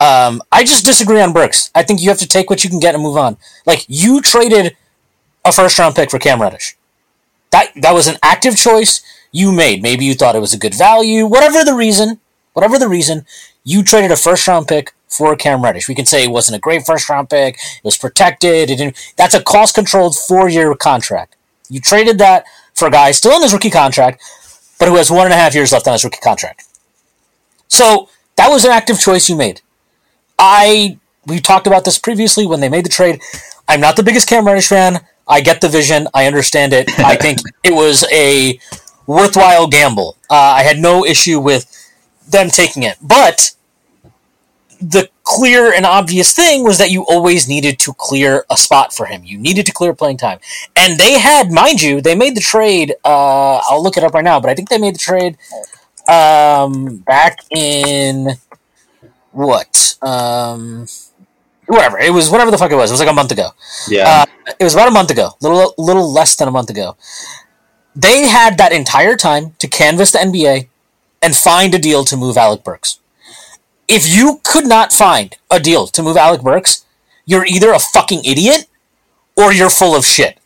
Um, 0.00 0.40
I 0.52 0.62
just 0.62 0.84
disagree 0.84 1.20
on 1.20 1.32
Burks. 1.32 1.70
I 1.74 1.82
think 1.82 2.00
you 2.00 2.08
have 2.08 2.18
to 2.18 2.28
take 2.28 2.48
what 2.50 2.62
you 2.62 2.70
can 2.70 2.78
get 2.78 2.94
and 2.94 3.02
move 3.02 3.16
on. 3.16 3.36
Like 3.66 3.84
you 3.88 4.20
traded 4.20 4.76
a 5.44 5.52
first 5.52 5.78
round 5.78 5.96
pick 5.96 6.10
for 6.10 6.20
Cam 6.20 6.40
Reddish. 6.40 6.77
That 7.50 7.72
that 7.76 7.92
was 7.92 8.06
an 8.08 8.16
active 8.22 8.56
choice 8.56 9.02
you 9.32 9.52
made. 9.52 9.82
Maybe 9.82 10.04
you 10.04 10.14
thought 10.14 10.36
it 10.36 10.40
was 10.40 10.54
a 10.54 10.58
good 10.58 10.74
value. 10.74 11.26
Whatever 11.26 11.64
the 11.64 11.74
reason, 11.74 12.20
whatever 12.52 12.78
the 12.78 12.88
reason, 12.88 13.26
you 13.64 13.82
traded 13.82 14.10
a 14.10 14.16
first 14.16 14.46
round 14.48 14.68
pick 14.68 14.92
for 15.08 15.34
Cam 15.36 15.62
Reddish. 15.62 15.88
We 15.88 15.94
can 15.94 16.06
say 16.06 16.24
it 16.24 16.30
wasn't 16.30 16.56
a 16.56 16.60
great 16.60 16.84
first 16.84 17.08
round 17.08 17.30
pick. 17.30 17.56
It 17.56 17.84
was 17.84 17.96
protected. 17.96 18.70
It 18.70 18.76
didn't, 18.76 18.96
that's 19.16 19.34
a 19.34 19.42
cost 19.42 19.74
controlled 19.74 20.16
four 20.16 20.48
year 20.48 20.74
contract. 20.74 21.36
You 21.68 21.80
traded 21.80 22.18
that 22.18 22.44
for 22.74 22.88
a 22.88 22.90
guy 22.90 23.10
still 23.10 23.36
in 23.36 23.42
his 23.42 23.52
rookie 23.52 23.70
contract, 23.70 24.22
but 24.78 24.88
who 24.88 24.96
has 24.96 25.10
one 25.10 25.24
and 25.24 25.34
a 25.34 25.36
half 25.36 25.54
years 25.54 25.72
left 25.72 25.86
on 25.86 25.92
his 25.92 26.04
rookie 26.04 26.20
contract. 26.22 26.64
So 27.68 28.08
that 28.36 28.48
was 28.48 28.64
an 28.64 28.70
active 28.70 28.98
choice 28.98 29.28
you 29.28 29.36
made. 29.36 29.60
I 30.38 30.98
we 31.26 31.40
talked 31.40 31.66
about 31.66 31.84
this 31.84 31.98
previously 31.98 32.46
when 32.46 32.60
they 32.60 32.68
made 32.68 32.84
the 32.84 32.90
trade. 32.90 33.20
I'm 33.68 33.80
not 33.80 33.96
the 33.96 34.02
biggest 34.02 34.28
Cam 34.28 34.46
Reddish 34.46 34.68
fan. 34.68 35.00
I 35.28 35.42
get 35.42 35.60
the 35.60 35.68
vision. 35.68 36.08
I 36.14 36.26
understand 36.26 36.72
it. 36.72 36.88
I 36.98 37.16
think 37.20 37.38
it 37.62 37.72
was 37.72 38.04
a 38.10 38.58
worthwhile 39.06 39.66
gamble. 39.68 40.16
Uh, 40.30 40.34
I 40.34 40.62
had 40.62 40.78
no 40.78 41.04
issue 41.04 41.38
with 41.38 41.66
them 42.28 42.48
taking 42.48 42.82
it, 42.82 42.96
but 43.00 43.54
the 44.80 45.08
clear 45.24 45.72
and 45.72 45.84
obvious 45.84 46.32
thing 46.34 46.62
was 46.64 46.78
that 46.78 46.90
you 46.90 47.02
always 47.02 47.48
needed 47.48 47.78
to 47.80 47.92
clear 47.94 48.44
a 48.48 48.56
spot 48.56 48.92
for 48.92 49.06
him. 49.06 49.22
You 49.24 49.36
needed 49.36 49.66
to 49.66 49.72
clear 49.72 49.92
playing 49.92 50.18
time, 50.18 50.38
and 50.76 50.98
they 50.98 51.18
had, 51.18 51.50
mind 51.50 51.82
you, 51.82 52.00
they 52.00 52.14
made 52.14 52.36
the 52.36 52.40
trade. 52.40 52.94
Uh, 53.04 53.56
I'll 53.68 53.82
look 53.82 53.96
it 53.96 54.04
up 54.04 54.14
right 54.14 54.24
now, 54.24 54.40
but 54.40 54.50
I 54.50 54.54
think 54.54 54.68
they 54.68 54.78
made 54.78 54.94
the 54.94 54.98
trade 54.98 55.36
um, 56.08 56.98
back 56.98 57.40
in 57.50 58.36
what? 59.32 59.96
Um, 60.00 60.86
whatever. 61.68 61.98
It 61.98 62.12
was 62.12 62.30
whatever 62.30 62.50
the 62.50 62.58
fuck 62.58 62.72
it 62.72 62.76
was. 62.76 62.90
It 62.90 62.94
was 62.94 63.00
like 63.00 63.08
a 63.08 63.14
month 63.14 63.32
ago. 63.32 63.50
Yeah. 63.88 64.24
Uh, 64.46 64.52
it 64.58 64.64
was 64.64 64.74
about 64.74 64.88
a 64.88 64.92
month 64.92 65.10
ago. 65.10 65.32
Little 65.40 65.74
little 65.78 66.12
less 66.12 66.36
than 66.36 66.48
a 66.48 66.50
month 66.50 66.70
ago. 66.70 66.96
They 67.94 68.28
had 68.28 68.58
that 68.58 68.72
entire 68.72 69.16
time 69.16 69.54
to 69.58 69.68
canvass 69.68 70.12
the 70.12 70.18
NBA 70.18 70.68
and 71.20 71.34
find 71.34 71.74
a 71.74 71.78
deal 71.78 72.04
to 72.04 72.16
move 72.16 72.36
Alec 72.36 72.62
Burks. 72.62 73.00
If 73.88 74.06
you 74.06 74.40
could 74.44 74.66
not 74.66 74.92
find 74.92 75.36
a 75.50 75.58
deal 75.58 75.86
to 75.88 76.02
move 76.02 76.16
Alec 76.16 76.42
Burks, 76.42 76.84
you're 77.24 77.46
either 77.46 77.72
a 77.72 77.78
fucking 77.78 78.24
idiot 78.24 78.66
or 79.36 79.52
you're 79.52 79.70
full 79.70 79.96
of 79.96 80.04
shit. 80.04 80.38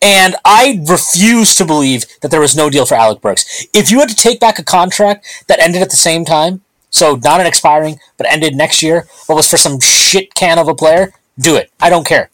And 0.00 0.36
I 0.44 0.84
refuse 0.88 1.54
to 1.56 1.64
believe 1.64 2.04
that 2.20 2.30
there 2.30 2.40
was 2.40 2.56
no 2.56 2.70
deal 2.70 2.86
for 2.86 2.94
Alec 2.94 3.20
Burks. 3.20 3.66
If 3.72 3.90
you 3.90 4.00
had 4.00 4.08
to 4.08 4.14
take 4.14 4.38
back 4.38 4.58
a 4.58 4.64
contract 4.64 5.44
that 5.48 5.60
ended 5.60 5.82
at 5.82 5.90
the 5.90 5.96
same 5.96 6.24
time, 6.24 6.62
so 6.90 7.16
not 7.22 7.40
an 7.40 7.46
expiring, 7.46 8.00
but 8.16 8.30
ended 8.30 8.54
next 8.54 8.82
year, 8.82 9.06
but 9.26 9.34
was 9.34 9.48
for 9.48 9.56
some 9.56 9.80
shit 9.80 10.34
can 10.34 10.58
of 10.58 10.68
a 10.68 10.74
player, 10.74 11.12
do 11.38 11.56
it. 11.56 11.70
I 11.80 11.90
don't 11.90 12.06
care. 12.06 12.30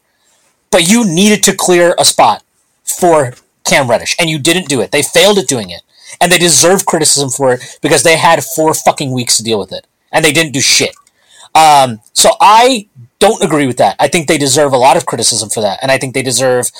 But 0.70 0.88
you 0.88 1.04
needed 1.04 1.42
to 1.44 1.56
clear 1.56 1.94
a 1.98 2.04
spot 2.04 2.42
for 2.84 3.34
Cam 3.64 3.88
Reddish, 3.88 4.16
and 4.18 4.28
you 4.28 4.38
didn't 4.38 4.68
do 4.68 4.80
it. 4.80 4.92
They 4.92 5.02
failed 5.02 5.38
at 5.38 5.48
doing 5.48 5.70
it. 5.70 5.82
And 6.20 6.30
they 6.30 6.38
deserve 6.38 6.86
criticism 6.86 7.30
for 7.30 7.54
it 7.54 7.78
because 7.82 8.02
they 8.02 8.16
had 8.16 8.44
four 8.44 8.72
fucking 8.72 9.10
weeks 9.10 9.36
to 9.36 9.42
deal 9.42 9.58
with 9.58 9.72
it. 9.72 9.86
And 10.12 10.24
they 10.24 10.32
didn't 10.32 10.52
do 10.52 10.60
shit. 10.60 10.94
Um, 11.54 12.00
so 12.12 12.30
I 12.40 12.88
don't 13.18 13.42
agree 13.42 13.66
with 13.66 13.78
that. 13.78 13.96
I 13.98 14.08
think 14.08 14.28
they 14.28 14.38
deserve 14.38 14.72
a 14.72 14.76
lot 14.76 14.96
of 14.96 15.06
criticism 15.06 15.48
for 15.48 15.60
that. 15.60 15.78
And 15.82 15.90
I 15.90 15.98
think 15.98 16.14
they 16.14 16.22
deserve 16.22 16.70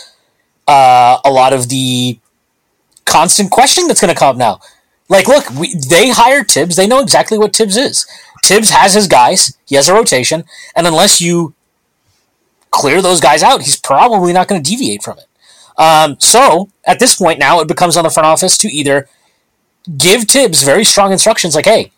uh, 0.69 1.19
a 1.25 1.31
lot 1.31 1.53
of 1.53 1.69
the 1.69 2.19
constant 3.05 3.51
questioning 3.51 3.89
that's 3.89 4.01
going 4.01 4.13
to 4.13 4.19
come 4.19 4.31
up 4.31 4.37
now. 4.37 4.61
Like, 5.09 5.29
look, 5.29 5.51
we, 5.51 5.75
they 5.75 6.11
hired 6.11 6.51
Thibs. 6.51 6.77
They 6.77 6.87
know 6.87 7.01
exactly 7.01 7.39
what 7.39 7.55
Thibs 7.55 7.77
is. 7.77 8.07
Thibs 8.45 8.71
has 8.71 8.95
his 8.95 9.07
guys. 9.07 9.57
He 9.67 9.75
has 9.77 9.89
a 9.89 9.95
rotation, 9.95 10.45
and 10.75 10.87
unless 10.87 11.21
you 11.21 11.55
clear 12.71 13.01
those 13.01 13.21
guys 13.21 13.43
out, 13.43 13.63
he's 13.63 13.79
probably 13.79 14.33
not 14.33 14.49
going 14.49 14.63
to 14.63 14.71
deviate 14.71 15.03
from 15.03 15.19
it. 15.19 15.27
Um, 15.77 16.17
so 16.21 16.69
at 16.85 16.99
this 16.99 17.17
point 17.17 17.39
now, 17.39 17.61
it 17.61 17.69
becomes 17.69 17.97
on 17.97 18.05
the 18.05 18.11
front 18.11 18.27
office 18.27 18.57
to 18.59 18.69
either 18.69 19.09
give 19.97 20.25
Thibs 20.25 20.63
very 20.63 20.85
strong 20.85 21.13
instructions, 21.13 21.55
like, 21.55 21.67
"Hey, 21.67 21.93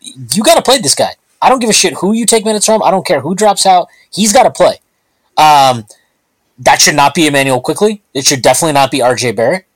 you 0.00 0.42
got 0.42 0.54
to 0.56 0.62
play 0.62 0.78
this 0.78 0.94
guy. 0.94 1.14
I 1.40 1.48
don't 1.48 1.60
give 1.60 1.70
a 1.70 1.74
shit 1.74 1.94
who 1.94 2.12
you 2.12 2.26
take 2.26 2.44
minutes 2.44 2.66
from. 2.66 2.82
I 2.82 2.90
don't 2.90 3.06
care 3.06 3.20
who 3.20 3.34
drops 3.34 3.66
out. 3.66 3.88
He's 4.10 4.32
got 4.32 4.44
to 4.44 4.50
play." 4.50 4.78
Um, 5.36 5.86
that 6.58 6.80
should 6.80 6.96
not 6.96 7.14
be 7.14 7.26
Immanuel 7.26 7.60
Quickley. 7.60 8.02
It 8.12 8.26
should 8.26 8.42
definitely 8.42 8.72
not 8.72 8.90
be 8.90 9.00
R.J. 9.00 9.32
Barrett. 9.32 9.67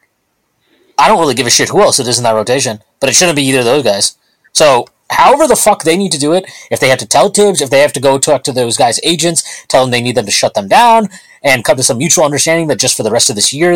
I 1.03 1.09
don't 1.09 1.19
really 1.19 1.35
give 1.35 1.49
a 1.49 1.51
shit 1.51 1.71
who 1.71 1.81
else 1.81 1.99
it 1.99 2.07
is 2.07 2.19
in 2.19 2.23
that 2.23 2.31
rotation, 2.31 2.79
but 3.01 3.11
it 3.11 3.15
shouldn't 3.15 3.35
be 3.35 3.43
either 3.43 3.59
of 3.59 3.65
those 3.65 3.83
guys. 3.83 4.17
So, 4.53 4.87
however 5.11 5.49
the 5.49 5.57
fuck 5.57 5.83
they 5.83 5.97
need 5.97 6.13
to 6.13 6.19
do 6.19 6.33
it, 6.33 6.45
if 6.71 6.79
they 6.79 6.91
have 6.91 7.01
to 7.01 7.09
tell 7.09 7.29
Thibs, 7.29 7.61
if 7.61 7.71
they 7.71 7.81
have 7.81 7.93
to 7.95 8.01
go 8.01 8.19
talk 8.19 8.45
to 8.45 8.53
those 8.53 8.77
guys' 8.77 9.01
agents, 9.03 9.67
tell 9.67 9.83
them 9.83 9.91
they 9.91 10.01
need 10.01 10.15
them 10.15 10.27
to 10.27 10.31
shut 10.31 10.55
them 10.55 10.69
down, 10.69 11.09
and 11.43 11.65
come 11.65 11.77
to 11.77 11.83
some 11.83 11.99
mutual 11.99 12.25
understanding 12.25 12.69
that 12.69 12.79
just 12.79 12.97
for 12.97 13.03
the 13.03 13.11
rest 13.11 13.31
of 13.31 13.35
this 13.35 13.53
year, 13.53 13.73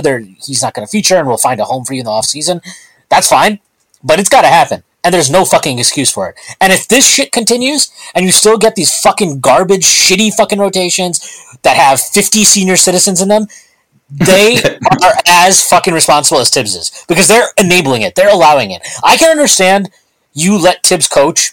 he's 0.47 0.63
not 0.63 0.73
going 0.73 0.87
to 0.87 0.91
feature 0.91 1.17
and 1.17 1.27
we'll 1.27 1.37
find 1.37 1.59
a 1.59 1.65
home 1.65 1.85
for 1.85 1.95
you 1.95 2.01
in 2.01 2.07
the 2.07 2.13
offseason, 2.13 2.61
that's 3.09 3.27
fine. 3.27 3.59
But 4.05 4.21
it's 4.21 4.29
got 4.29 4.43
to 4.43 4.49
happen. 4.49 4.85
And 5.03 5.13
there's 5.13 5.31
no 5.31 5.45
fucking 5.45 5.81
excuse 5.81 6.13
for 6.13 6.31
it. 6.31 6.37
And 6.61 6.73
if 6.73 6.87
this 6.87 7.09
shit 7.09 7.33
continues, 7.33 7.91
and 8.15 8.25
you 8.25 8.31
still 8.31 8.57
get 8.57 8.77
these 8.77 8.97
fucking 9.01 9.41
garbage, 9.41 9.85
shitty 9.85 10.33
fucking 10.35 10.61
rotations 10.61 11.21
that 11.63 11.77
have 11.77 12.01
50 12.01 12.45
senior 12.45 12.77
citizens 12.77 13.21
in 13.21 13.29
them, 13.29 13.49
they 14.11 14.57
are 15.03 15.15
as 15.27 15.63
fucking 15.69 15.95
responsible 15.95 16.41
as 16.41 16.51
Thibs 16.51 16.75
is 16.75 17.05
because 17.09 17.29
they're 17.29 17.49
enabling 17.59 18.03
it. 18.03 18.15
They're 18.15 18.33
allowing 18.33 18.71
it. 18.71 18.87
I 19.03 19.17
can 19.17 19.31
understand 19.31 19.91
you 20.33 20.59
let 20.59 20.85
Thibs 20.85 21.09
coach 21.09 21.53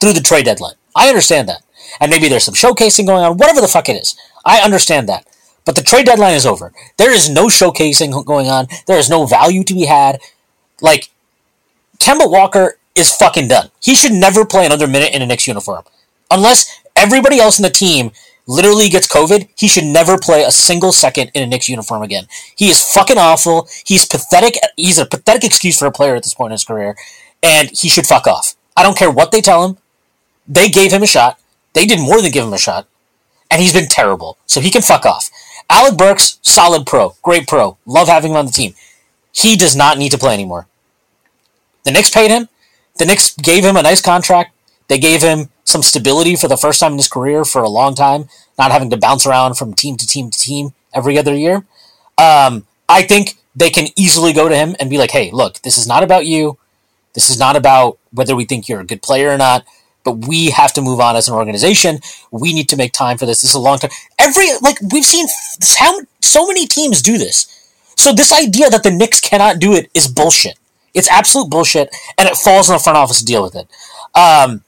through 0.00 0.12
the 0.12 0.20
trade 0.20 0.44
deadline. 0.44 0.74
I 0.94 1.08
understand 1.08 1.48
that. 1.48 1.62
And 2.00 2.10
maybe 2.10 2.28
there's 2.28 2.44
some 2.44 2.54
showcasing 2.54 3.06
going 3.06 3.24
on, 3.24 3.38
whatever 3.38 3.60
the 3.60 3.68
fuck 3.68 3.88
it 3.88 4.00
is. 4.00 4.16
I 4.44 4.60
understand 4.60 5.08
that. 5.08 5.26
But 5.64 5.76
the 5.76 5.82
trade 5.82 6.06
deadline 6.06 6.34
is 6.34 6.46
over. 6.46 6.72
There 6.96 7.12
is 7.12 7.28
no 7.28 7.46
showcasing 7.46 8.24
going 8.24 8.48
on. 8.48 8.68
There 8.86 8.98
is 8.98 9.10
no 9.10 9.26
value 9.26 9.64
to 9.64 9.74
be 9.74 9.86
had. 9.86 10.20
Like, 10.80 11.10
Kemba 11.98 12.30
Walker 12.30 12.78
is 12.94 13.14
fucking 13.14 13.48
done. 13.48 13.70
He 13.82 13.94
should 13.94 14.12
never 14.12 14.44
play 14.44 14.66
another 14.66 14.86
minute 14.86 15.14
in 15.14 15.22
a 15.22 15.26
Knicks 15.26 15.46
uniform. 15.46 15.84
Unless 16.30 16.82
everybody 16.96 17.38
else 17.38 17.58
in 17.58 17.62
the 17.62 17.70
team 17.70 18.12
literally 18.48 18.88
gets 18.88 19.06
COVID, 19.06 19.48
he 19.56 19.68
should 19.68 19.84
never 19.84 20.18
play 20.18 20.42
a 20.42 20.50
single 20.50 20.90
second 20.90 21.30
in 21.34 21.44
a 21.44 21.46
Knicks 21.46 21.68
uniform 21.68 22.02
again. 22.02 22.26
He 22.56 22.68
is 22.68 22.82
fucking 22.82 23.18
awful. 23.18 23.68
He's 23.84 24.06
pathetic. 24.06 24.54
He's 24.76 24.98
a 24.98 25.06
pathetic 25.06 25.44
excuse 25.44 25.78
for 25.78 25.86
a 25.86 25.92
player 25.92 26.16
at 26.16 26.24
this 26.24 26.34
point 26.34 26.50
in 26.50 26.54
his 26.54 26.64
career, 26.64 26.96
and 27.42 27.70
he 27.70 27.88
should 27.88 28.06
fuck 28.06 28.26
off. 28.26 28.56
I 28.76 28.82
don't 28.82 28.96
care 28.96 29.10
what 29.10 29.30
they 29.30 29.40
tell 29.40 29.68
him. 29.68 29.78
They 30.48 30.68
gave 30.68 30.92
him 30.92 31.02
a 31.02 31.06
shot. 31.06 31.38
They 31.74 31.86
did 31.86 32.00
more 32.00 32.20
than 32.20 32.32
give 32.32 32.44
him 32.44 32.54
a 32.54 32.58
shot, 32.58 32.88
and 33.50 33.60
he's 33.60 33.74
been 33.74 33.88
terrible. 33.88 34.38
So 34.46 34.60
he 34.60 34.70
can 34.70 34.82
fuck 34.82 35.04
off. 35.04 35.30
Alec 35.70 35.98
Burks, 35.98 36.38
solid 36.42 36.86
pro, 36.86 37.14
great 37.22 37.46
pro. 37.46 37.76
Love 37.84 38.08
having 38.08 38.32
him 38.32 38.38
on 38.38 38.46
the 38.46 38.52
team. 38.52 38.74
He 39.32 39.54
does 39.54 39.76
not 39.76 39.98
need 39.98 40.10
to 40.12 40.18
play 40.18 40.32
anymore. 40.32 40.66
The 41.84 41.92
Knicks 41.92 42.10
paid 42.10 42.30
him. 42.30 42.48
The 42.98 43.06
Knicks 43.06 43.36
gave 43.36 43.64
him 43.64 43.76
a 43.76 43.82
nice 43.82 44.00
contract. 44.00 44.54
They 44.88 44.98
gave 44.98 45.22
him 45.22 45.50
some 45.68 45.82
stability 45.82 46.34
for 46.34 46.48
the 46.48 46.56
first 46.56 46.80
time 46.80 46.92
in 46.92 46.98
his 46.98 47.08
career 47.08 47.44
for 47.44 47.62
a 47.62 47.68
long 47.68 47.94
time, 47.94 48.24
not 48.58 48.72
having 48.72 48.88
to 48.88 48.96
bounce 48.96 49.26
around 49.26 49.54
from 49.58 49.74
team 49.74 49.98
to 49.98 50.06
team 50.06 50.30
to 50.30 50.38
team 50.38 50.72
every 50.94 51.18
other 51.18 51.34
year. 51.34 51.56
Um, 52.16 52.66
I 52.88 53.02
think 53.02 53.36
they 53.54 53.68
can 53.68 53.88
easily 53.94 54.32
go 54.32 54.48
to 54.48 54.56
him 54.56 54.74
and 54.80 54.88
be 54.88 54.96
like, 54.96 55.10
hey, 55.10 55.30
look, 55.30 55.60
this 55.60 55.76
is 55.76 55.86
not 55.86 56.02
about 56.02 56.24
you. 56.24 56.56
This 57.12 57.28
is 57.28 57.38
not 57.38 57.54
about 57.54 57.98
whether 58.12 58.34
we 58.34 58.46
think 58.46 58.66
you're 58.66 58.80
a 58.80 58.86
good 58.86 59.02
player 59.02 59.28
or 59.28 59.36
not, 59.36 59.66
but 60.04 60.26
we 60.26 60.48
have 60.50 60.72
to 60.72 60.80
move 60.80 61.00
on 61.00 61.16
as 61.16 61.28
an 61.28 61.34
organization. 61.34 61.98
We 62.30 62.54
need 62.54 62.70
to 62.70 62.76
make 62.76 62.92
time 62.92 63.18
for 63.18 63.26
this. 63.26 63.42
This 63.42 63.50
is 63.50 63.56
a 63.56 63.60
long 63.60 63.78
time. 63.78 63.90
Every, 64.18 64.48
like, 64.62 64.78
we've 64.90 65.04
seen 65.04 65.26
how 65.78 66.00
so 66.22 66.46
many 66.46 66.66
teams 66.66 67.02
do 67.02 67.18
this. 67.18 67.46
So 67.94 68.12
this 68.12 68.32
idea 68.32 68.70
that 68.70 68.84
the 68.84 68.90
Knicks 68.90 69.20
cannot 69.20 69.58
do 69.58 69.74
it 69.74 69.90
is 69.92 70.08
bullshit. 70.08 70.56
It's 70.94 71.10
absolute 71.10 71.50
bullshit, 71.50 71.94
and 72.16 72.26
it 72.26 72.36
falls 72.36 72.70
on 72.70 72.76
the 72.76 72.82
front 72.82 72.96
office 72.96 73.18
to 73.18 73.24
deal 73.26 73.42
with 73.42 73.54
it. 73.54 73.68
Um, 74.14 74.62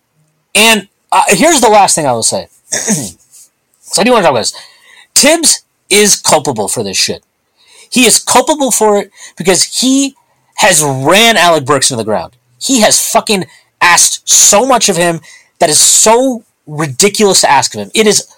and 0.55 0.89
uh, 1.13 1.23
here's 1.29 1.61
the 1.61 1.69
last 1.69 1.95
thing 1.95 2.07
I 2.07 2.13
will 2.13 2.23
say. 2.23 2.49
so 2.71 4.01
I 4.01 4.05
do 4.05 4.13
want 4.13 4.23
to 4.23 4.27
talk 4.27 4.31
about 4.31 4.41
this. 4.41 4.55
Thibs 5.15 5.63
is 5.89 6.21
culpable 6.21 6.69
for 6.69 6.83
this 6.83 6.97
shit. 6.97 7.25
He 7.91 8.07
is 8.07 8.23
culpable 8.23 8.71
for 8.71 8.99
it 8.99 9.11
because 9.37 9.81
he 9.81 10.15
has 10.57 10.83
ran 10.83 11.37
Alec 11.37 11.65
Burks 11.65 11.91
into 11.91 12.03
the 12.03 12.05
ground. 12.05 12.37
He 12.61 12.81
has 12.81 13.11
fucking 13.11 13.47
asked 13.81 14.29
so 14.29 14.67
much 14.67 14.89
of 14.89 14.97
him 14.97 15.21
that 15.59 15.71
is 15.71 15.81
so 15.81 16.45
ridiculous 16.67 17.41
to 17.41 17.51
ask 17.51 17.75
of 17.75 17.81
him. 17.81 17.91
It 17.95 18.07
is 18.07 18.33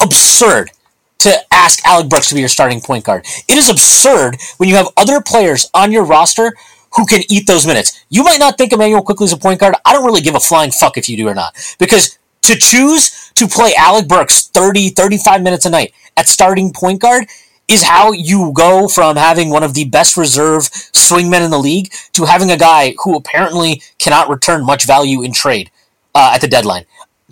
absurd 0.00 0.70
to 1.18 1.36
ask 1.52 1.84
Alec 1.84 2.08
Burks 2.08 2.28
to 2.28 2.34
be 2.34 2.40
your 2.40 2.48
starting 2.48 2.80
point 2.80 3.04
guard. 3.04 3.24
It 3.48 3.58
is 3.58 3.68
absurd 3.68 4.36
when 4.56 4.68
you 4.68 4.76
have 4.76 4.88
other 4.96 5.20
players 5.20 5.70
on 5.74 5.92
your 5.92 6.04
roster 6.04 6.54
who 6.94 7.06
can 7.06 7.22
eat 7.28 7.46
those 7.46 7.66
minutes. 7.66 8.04
You 8.08 8.22
might 8.24 8.38
not 8.38 8.58
think 8.58 8.72
Immanuel 8.72 9.02
Quickley 9.02 9.26
is 9.26 9.32
a 9.32 9.36
point 9.36 9.60
guard. 9.60 9.74
I 9.84 9.92
don't 9.92 10.04
really 10.04 10.20
give 10.20 10.34
a 10.34 10.40
flying 10.40 10.70
fuck 10.70 10.96
if 10.96 11.08
you 11.08 11.16
do 11.16 11.28
or 11.28 11.34
not. 11.34 11.54
Because 11.78 12.18
to 12.42 12.56
choose 12.56 13.30
to 13.34 13.46
play 13.46 13.74
Alec 13.76 14.08
Burks 14.08 14.48
30, 14.48 14.90
35 14.90 15.42
minutes 15.42 15.66
a 15.66 15.70
night 15.70 15.92
at 16.16 16.28
starting 16.28 16.72
point 16.72 17.00
guard 17.00 17.26
is 17.68 17.82
how 17.82 18.12
you 18.12 18.50
go 18.54 18.88
from 18.88 19.16
having 19.16 19.50
one 19.50 19.62
of 19.62 19.74
the 19.74 19.84
best 19.84 20.16
reserve 20.16 20.62
swingmen 20.62 21.44
in 21.44 21.50
the 21.50 21.58
league 21.58 21.92
to 22.12 22.24
having 22.24 22.50
a 22.50 22.56
guy 22.56 22.94
who 23.04 23.14
apparently 23.14 23.82
cannot 23.98 24.30
return 24.30 24.64
much 24.64 24.86
value 24.86 25.22
in 25.22 25.32
trade 25.32 25.70
uh, 26.14 26.32
at 26.34 26.40
the 26.40 26.48
deadline. 26.48 26.86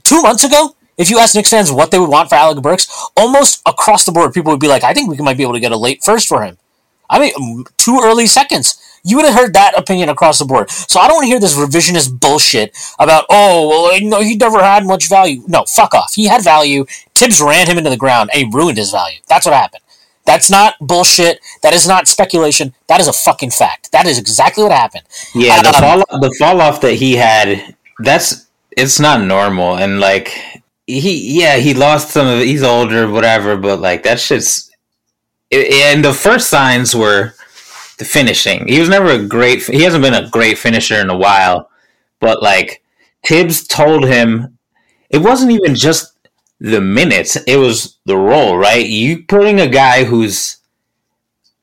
Two 0.05 0.21
months 0.21 0.45
ago, 0.45 0.77
if 0.99 1.11
you 1.11 1.19
asked 1.19 1.35
Knicks 1.35 1.51
fans 1.51 1.73
what 1.73 1.91
they 1.91 1.99
would 1.99 2.11
want 2.11 2.29
for 2.29 2.37
Alec 2.37 2.63
Burks, 2.63 2.87
almost 3.17 3.63
across 3.67 4.05
the 4.05 4.13
board, 4.13 4.33
people 4.33 4.53
would 4.53 4.61
be 4.61 4.69
like, 4.69 4.85
I 4.85 4.93
think 4.93 5.11
we 5.11 5.17
might 5.19 5.37
be 5.37 5.43
able 5.43 5.55
to 5.55 5.61
get 5.61 5.73
a 5.73 5.77
late 5.77 6.05
first 6.05 6.29
for 6.29 6.43
him. 6.43 6.59
I 7.09 7.19
mean, 7.19 7.65
two 7.77 8.01
early 8.03 8.27
seconds. 8.27 8.79
You 9.07 9.17
would 9.17 9.25
have 9.25 9.35
heard 9.35 9.55
that 9.55 9.79
opinion 9.79 10.09
across 10.09 10.41
the 10.41 10.45
board. 10.45 10.69
So 10.71 10.99
I 10.99 11.07
don't 11.07 11.17
want 11.17 11.25
to 11.25 11.29
hear 11.29 11.41
this 11.41 11.57
revisionist 11.57 12.19
bullshit 12.19 12.77
about, 12.99 13.25
oh, 13.31 13.69
well, 13.69 14.01
no, 14.03 14.21
he 14.21 14.37
never 14.37 14.61
had 14.63 14.85
much 14.85 15.09
value. 15.09 15.43
No, 15.47 15.65
fuck 15.65 15.95
off. 15.95 16.15
He 16.15 16.27
had 16.27 16.43
value. 16.43 16.87
Thibs 17.15 17.41
ran 17.41 17.69
him 17.69 17.79
into 17.79 17.91
the 17.91 17.97
ground 17.97 18.31
and 18.33 18.43
he 18.43 18.51
ruined 18.53 18.79
his 18.79 18.91
value. 18.91 19.21
That's 19.29 19.47
what 19.47 19.55
happened. 19.55 19.83
That's 20.27 20.51
not 20.51 20.75
bullshit. 20.81 21.39
That 21.63 21.73
is 21.73 21.87
not 21.87 22.09
speculation. 22.09 22.75
That 22.89 23.01
is 23.01 23.07
a 23.07 23.13
fucking 23.13 23.53
fact. 23.53 23.93
That 23.93 24.07
is 24.07 24.19
exactly 24.19 24.65
what 24.65 24.73
happened. 24.73 25.05
Yeah, 25.35 25.63
the 25.63 25.69
um, 25.69 25.75
fall 25.75 26.21
the 26.21 26.35
fall 26.37 26.61
off 26.61 26.81
that 26.81 26.95
he 26.95 27.15
had, 27.15 27.77
that's 28.01 28.49
it's 28.77 28.99
not 28.99 29.23
normal. 29.23 29.77
And 29.77 30.01
like 30.01 30.37
he, 30.89 31.41
yeah, 31.41 31.59
he 31.59 31.75
lost 31.75 32.11
some 32.11 32.27
of 32.27 32.41
it. 32.41 32.47
He's 32.47 32.65
older, 32.65 33.09
whatever. 33.09 33.57
But 33.57 33.79
like 33.81 34.03
that 34.03 34.19
shit's. 34.19 34.69
And 35.53 36.05
the 36.05 36.13
first 36.13 36.51
signs 36.51 36.93
were 36.93 37.35
the 37.99 38.05
finishing. 38.05 38.67
He 38.69 38.81
was 38.81 38.89
never 38.89 39.11
a 39.11 39.25
great. 39.25 39.63
He 39.65 39.83
hasn't 39.83 40.03
been 40.03 40.15
a 40.15 40.29
great 40.31 40.59
finisher 40.59 41.01
in 41.01 41.11
a 41.11 41.17
while. 41.17 41.71
But 42.21 42.43
like 42.43 42.83
Thibs 43.25 43.67
told 43.67 44.05
him, 44.05 44.59
it 45.11 45.19
wasn't 45.19 45.53
even 45.53 45.75
just 45.75 46.17
the 46.59 46.81
minutes, 46.81 47.37
it 47.47 47.57
was 47.57 47.99
the 48.07 48.17
role, 48.17 48.57
right? 48.57 48.87
You 48.87 49.25
putting 49.25 49.61
a 49.61 49.69
guy 49.69 50.05
who's 50.05 50.57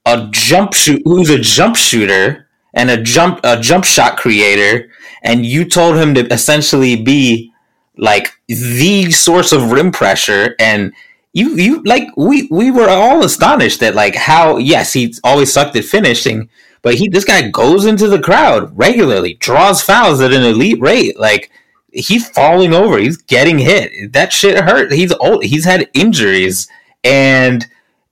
a 0.05 0.27
jump 0.31 0.73
shoot 0.73 1.01
who's 1.05 1.29
a 1.29 1.39
jump 1.39 1.75
shooter 1.75 2.47
and 2.73 2.89
a 2.89 3.01
jump 3.01 3.39
a 3.43 3.59
jump 3.59 3.85
shot 3.85 4.17
creator 4.17 4.89
and 5.23 5.45
you 5.45 5.63
told 5.63 5.95
him 5.95 6.13
to 6.13 6.25
essentially 6.33 7.01
be 7.01 7.51
like 7.97 8.33
the 8.47 9.09
source 9.11 9.51
of 9.53 9.71
rim 9.71 9.91
pressure 9.91 10.55
and 10.59 10.93
you 11.33 11.55
you 11.55 11.81
like 11.83 12.07
we 12.15 12.47
we 12.51 12.71
were 12.71 12.89
all 12.89 13.23
astonished 13.23 13.79
that 13.79 13.95
like 13.95 14.15
how 14.15 14.57
yes 14.57 14.93
he 14.93 15.13
always 15.23 15.51
sucked 15.51 15.75
at 15.75 15.83
finishing 15.83 16.49
but 16.81 16.95
he 16.95 17.09
this 17.09 17.25
guy 17.25 17.49
goes 17.49 17.85
into 17.85 18.07
the 18.07 18.21
crowd 18.21 18.71
regularly 18.77 19.33
draws 19.35 19.81
fouls 19.81 20.21
at 20.21 20.33
an 20.33 20.43
elite 20.43 20.79
rate 20.79 21.19
like 21.19 21.51
he's 21.93 22.29
falling 22.29 22.73
over. 22.73 22.97
He's 22.97 23.17
getting 23.17 23.59
hit. 23.59 24.13
That 24.13 24.33
shit 24.33 24.57
hurt. 24.63 24.91
He's 24.91 25.13
old. 25.13 25.45
He's 25.45 25.65
had 25.65 25.89
injuries, 25.93 26.67
and 27.03 27.65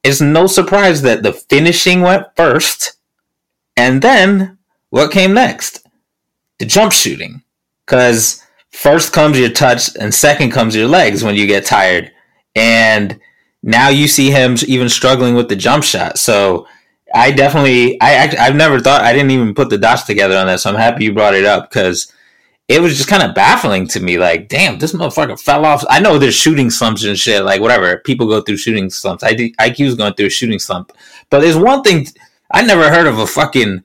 it's 0.04 0.22
no 0.22 0.48
surprise 0.48 1.02
that 1.02 1.24
the 1.24 1.34
finishing 1.34 2.02
went 2.02 2.28
first, 2.36 2.94
and 3.76 4.02
then 4.02 4.58
what 4.90 5.12
came 5.12 5.34
next? 5.34 5.86
The 6.60 6.66
jump 6.66 6.94
shooting, 6.94 7.42
because 7.86 8.44
first 8.72 9.14
comes 9.14 9.40
your 9.40 9.50
touch, 9.50 9.96
and 9.98 10.14
second 10.14 10.52
comes 10.52 10.76
your 10.76 10.88
legs 10.88 11.24
when 11.24 11.36
you 11.36 11.48
get 11.48 11.66
tired, 11.66 12.12
and 12.56 13.20
now 13.64 13.90
you 13.90 14.08
see 14.08 14.32
him 14.32 14.56
even 14.68 14.90
struggling 14.90 15.36
with 15.36 15.50
the 15.50 15.56
jump 15.56 15.84
shot. 15.84 16.18
So. 16.18 16.68
I 17.14 17.32
definitely, 17.32 18.00
I, 18.00 18.14
actually, 18.14 18.40
I've 18.40 18.56
never 18.56 18.80
thought, 18.80 19.04
I 19.04 19.12
didn't 19.12 19.32
even 19.32 19.54
put 19.54 19.70
the 19.70 19.78
dots 19.78 20.04
together 20.04 20.38
on 20.38 20.48
that. 20.48 20.62
So 20.62 20.70
I'm 20.70 20.78
happy 20.78 21.04
you 21.04 21.14
brought 21.14 21.36
it 21.36 21.44
up 21.44 21.70
because 21.70 22.10
it 22.72 22.82
was 22.82 22.96
just 22.96 23.10
kind 23.10 23.22
of 23.22 23.36
baffling 23.36 23.86
to 23.90 24.00
me. 24.00 24.18
Like, 24.18 24.48
damn, 24.48 24.80
this 24.80 24.94
motherfucker 24.94 25.38
fell 25.38 25.66
off. 25.66 25.84
I 25.90 26.00
know 26.00 26.18
there's 26.18 26.36
shooting 26.36 26.70
slumps 26.70 27.04
and 27.04 27.20
shit. 27.20 27.44
Like, 27.44 27.60
whatever. 27.60 27.98
People 27.98 28.28
go 28.28 28.40
through 28.42 28.58
shooting 28.58 28.90
slumps. 28.90 29.24
I 29.24 29.34
IQ's 29.34 29.96
going 29.96 30.14
through 30.14 30.28
a 30.28 30.30
shooting 30.30 30.60
slump. 30.60 30.94
But 31.30 31.42
there's 31.42 31.58
one 31.58 31.84
thing 31.84 32.08
I 32.50 32.62
never 32.64 32.90
heard 32.90 33.08
of 33.08 33.20
a 33.20 33.28
fucking 33.28 33.84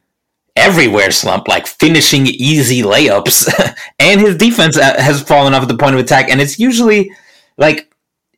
everywhere 0.55 1.11
slump, 1.11 1.49
like 1.49 1.67
finishing 1.67 2.27
easy 2.29 2.83
layups. 2.83 3.51
and 3.99 4.21
his 4.21 4.37
defense 4.37 4.77
uh, 4.77 5.03
has 5.03 5.21
fallen 5.21 5.53
off 5.53 5.63
at 5.63 5.69
the 5.69 5.77
point 5.77 5.95
of 5.95 6.01
attack. 6.01 6.31
And 6.31 6.41
it's 6.41 6.61
usually 6.61 7.11
like, 7.59 7.86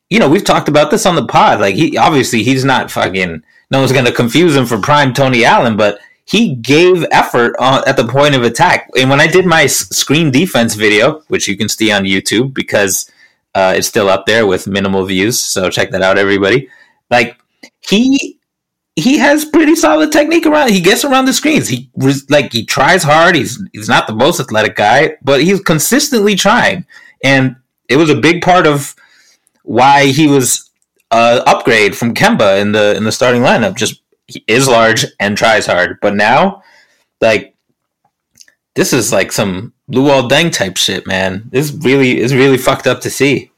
you 0.09 0.19
know, 0.19 0.29
we've 0.29 0.43
talked 0.43 0.69
about 0.69 0.91
this 0.91 1.05
on 1.05 1.15
the 1.15 1.25
pod. 1.25 1.59
Like, 1.59 1.75
he 1.75 1.97
obviously 1.97 2.43
he's 2.43 2.65
not 2.65 2.91
fucking. 2.91 3.43
No 3.71 3.79
one's 3.79 3.91
going 3.91 4.05
to 4.05 4.11
confuse 4.11 4.55
him 4.55 4.65
for 4.65 4.79
prime 4.79 5.13
Tony 5.13 5.45
Allen, 5.45 5.77
but 5.77 5.99
he 6.25 6.55
gave 6.55 7.05
effort 7.11 7.55
uh, 7.59 7.83
at 7.85 7.97
the 7.97 8.07
point 8.07 8.35
of 8.35 8.43
attack. 8.43 8.89
And 8.97 9.09
when 9.09 9.19
I 9.19 9.27
did 9.27 9.45
my 9.45 9.65
screen 9.67 10.31
defense 10.31 10.75
video, 10.75 11.21
which 11.27 11.47
you 11.47 11.57
can 11.57 11.69
see 11.69 11.91
on 11.91 12.03
YouTube 12.03 12.53
because 12.53 13.11
uh, 13.55 13.73
it's 13.75 13.87
still 13.87 14.09
up 14.09 14.25
there 14.25 14.45
with 14.45 14.67
minimal 14.67 15.05
views, 15.05 15.39
so 15.39 15.69
check 15.69 15.91
that 15.91 16.01
out, 16.01 16.17
everybody. 16.17 16.69
Like 17.09 17.37
he 17.81 18.39
he 18.95 19.17
has 19.17 19.45
pretty 19.45 19.75
solid 19.75 20.11
technique 20.11 20.45
around. 20.45 20.71
He 20.71 20.81
gets 20.81 21.03
around 21.03 21.25
the 21.25 21.33
screens. 21.33 21.67
He 21.67 21.89
like 22.29 22.53
he 22.53 22.65
tries 22.65 23.03
hard. 23.03 23.35
He's 23.35 23.61
he's 23.73 23.89
not 23.89 24.07
the 24.07 24.15
most 24.15 24.39
athletic 24.39 24.75
guy, 24.75 25.15
but 25.23 25.41
he's 25.41 25.61
consistently 25.61 26.35
trying, 26.35 26.85
and 27.23 27.55
it 27.87 27.97
was 27.97 28.09
a 28.09 28.15
big 28.15 28.43
part 28.43 28.67
of 28.67 28.95
why 29.69 30.07
he 30.07 30.25
was 30.25 30.71
uh, 31.11 31.43
upgrade 31.45 31.95
from 31.95 32.15
Kemba 32.15 32.59
in 32.59 32.71
the 32.71 32.95
in 32.97 33.03
the 33.03 33.11
starting 33.11 33.43
lineup. 33.43 33.75
Just 33.75 34.01
he 34.25 34.43
is 34.47 34.67
large 34.67 35.05
and 35.19 35.37
tries 35.37 35.67
hard. 35.67 35.99
But 36.01 36.15
now, 36.15 36.63
like, 37.21 37.55
this 38.73 38.93
is 38.93 39.13
like 39.13 39.31
some 39.31 39.73
Luol 39.91 40.27
Deng 40.27 40.51
type 40.51 40.75
shit, 40.75 41.05
man. 41.05 41.43
This 41.51 41.71
really 41.71 42.19
is 42.19 42.33
really 42.33 42.57
fucked 42.57 42.87
up 42.87 43.01
to 43.01 43.11
see. 43.11 43.51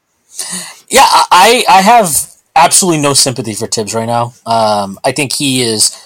Yeah, 0.88 1.06
I 1.06 1.64
I 1.66 1.80
have 1.80 2.10
absolutely 2.54 3.00
no 3.00 3.14
sympathy 3.14 3.54
for 3.54 3.66
Thibs 3.66 3.94
right 3.94 4.04
now. 4.04 4.34
Um, 4.44 5.00
I 5.02 5.12
think 5.12 5.32
he 5.32 5.62
is. 5.62 5.98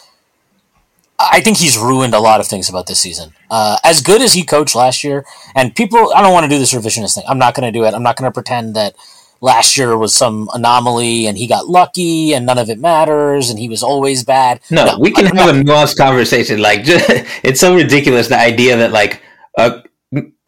I 1.18 1.40
think 1.40 1.56
he's 1.56 1.76
ruined 1.76 2.14
a 2.14 2.20
lot 2.20 2.38
of 2.38 2.46
things 2.46 2.68
about 2.68 2.86
this 2.86 3.00
season. 3.00 3.32
Uh, 3.50 3.78
as 3.82 4.02
good 4.02 4.22
as 4.22 4.34
he 4.34 4.44
coached 4.44 4.76
last 4.76 5.02
year, 5.02 5.24
and 5.56 5.74
people, 5.74 6.12
I 6.14 6.22
don't 6.22 6.32
want 6.32 6.44
to 6.44 6.50
do 6.50 6.60
this 6.60 6.74
revisionist 6.74 7.14
thing. 7.14 7.24
I'm 7.26 7.38
not 7.38 7.54
going 7.54 7.66
to 7.66 7.76
do 7.76 7.84
it. 7.84 7.94
I'm 7.94 8.04
not 8.04 8.16
going 8.16 8.30
to 8.30 8.34
pretend 8.34 8.76
that 8.76 8.94
last 9.40 9.76
year 9.76 9.96
was 9.96 10.14
some 10.14 10.48
anomaly 10.54 11.26
and 11.26 11.36
he 11.36 11.46
got 11.46 11.68
lucky 11.68 12.32
and 12.34 12.46
none 12.46 12.58
of 12.58 12.70
it 12.70 12.78
matters 12.78 13.50
and 13.50 13.58
he 13.58 13.68
was 13.68 13.82
always 13.82 14.24
bad. 14.24 14.60
No, 14.70 14.84
no 14.84 14.98
we 14.98 15.10
can 15.10 15.26
I'm 15.26 15.36
have 15.36 15.54
not- 15.54 15.56
a 15.56 15.58
nuanced 15.58 15.96
conversation. 15.96 16.60
Like, 16.60 16.80
it's 17.42 17.60
so 17.60 17.74
ridiculous 17.74 18.28
the 18.28 18.38
idea 18.38 18.76
that 18.76 18.92
like, 18.92 19.22
uh, 19.58 19.80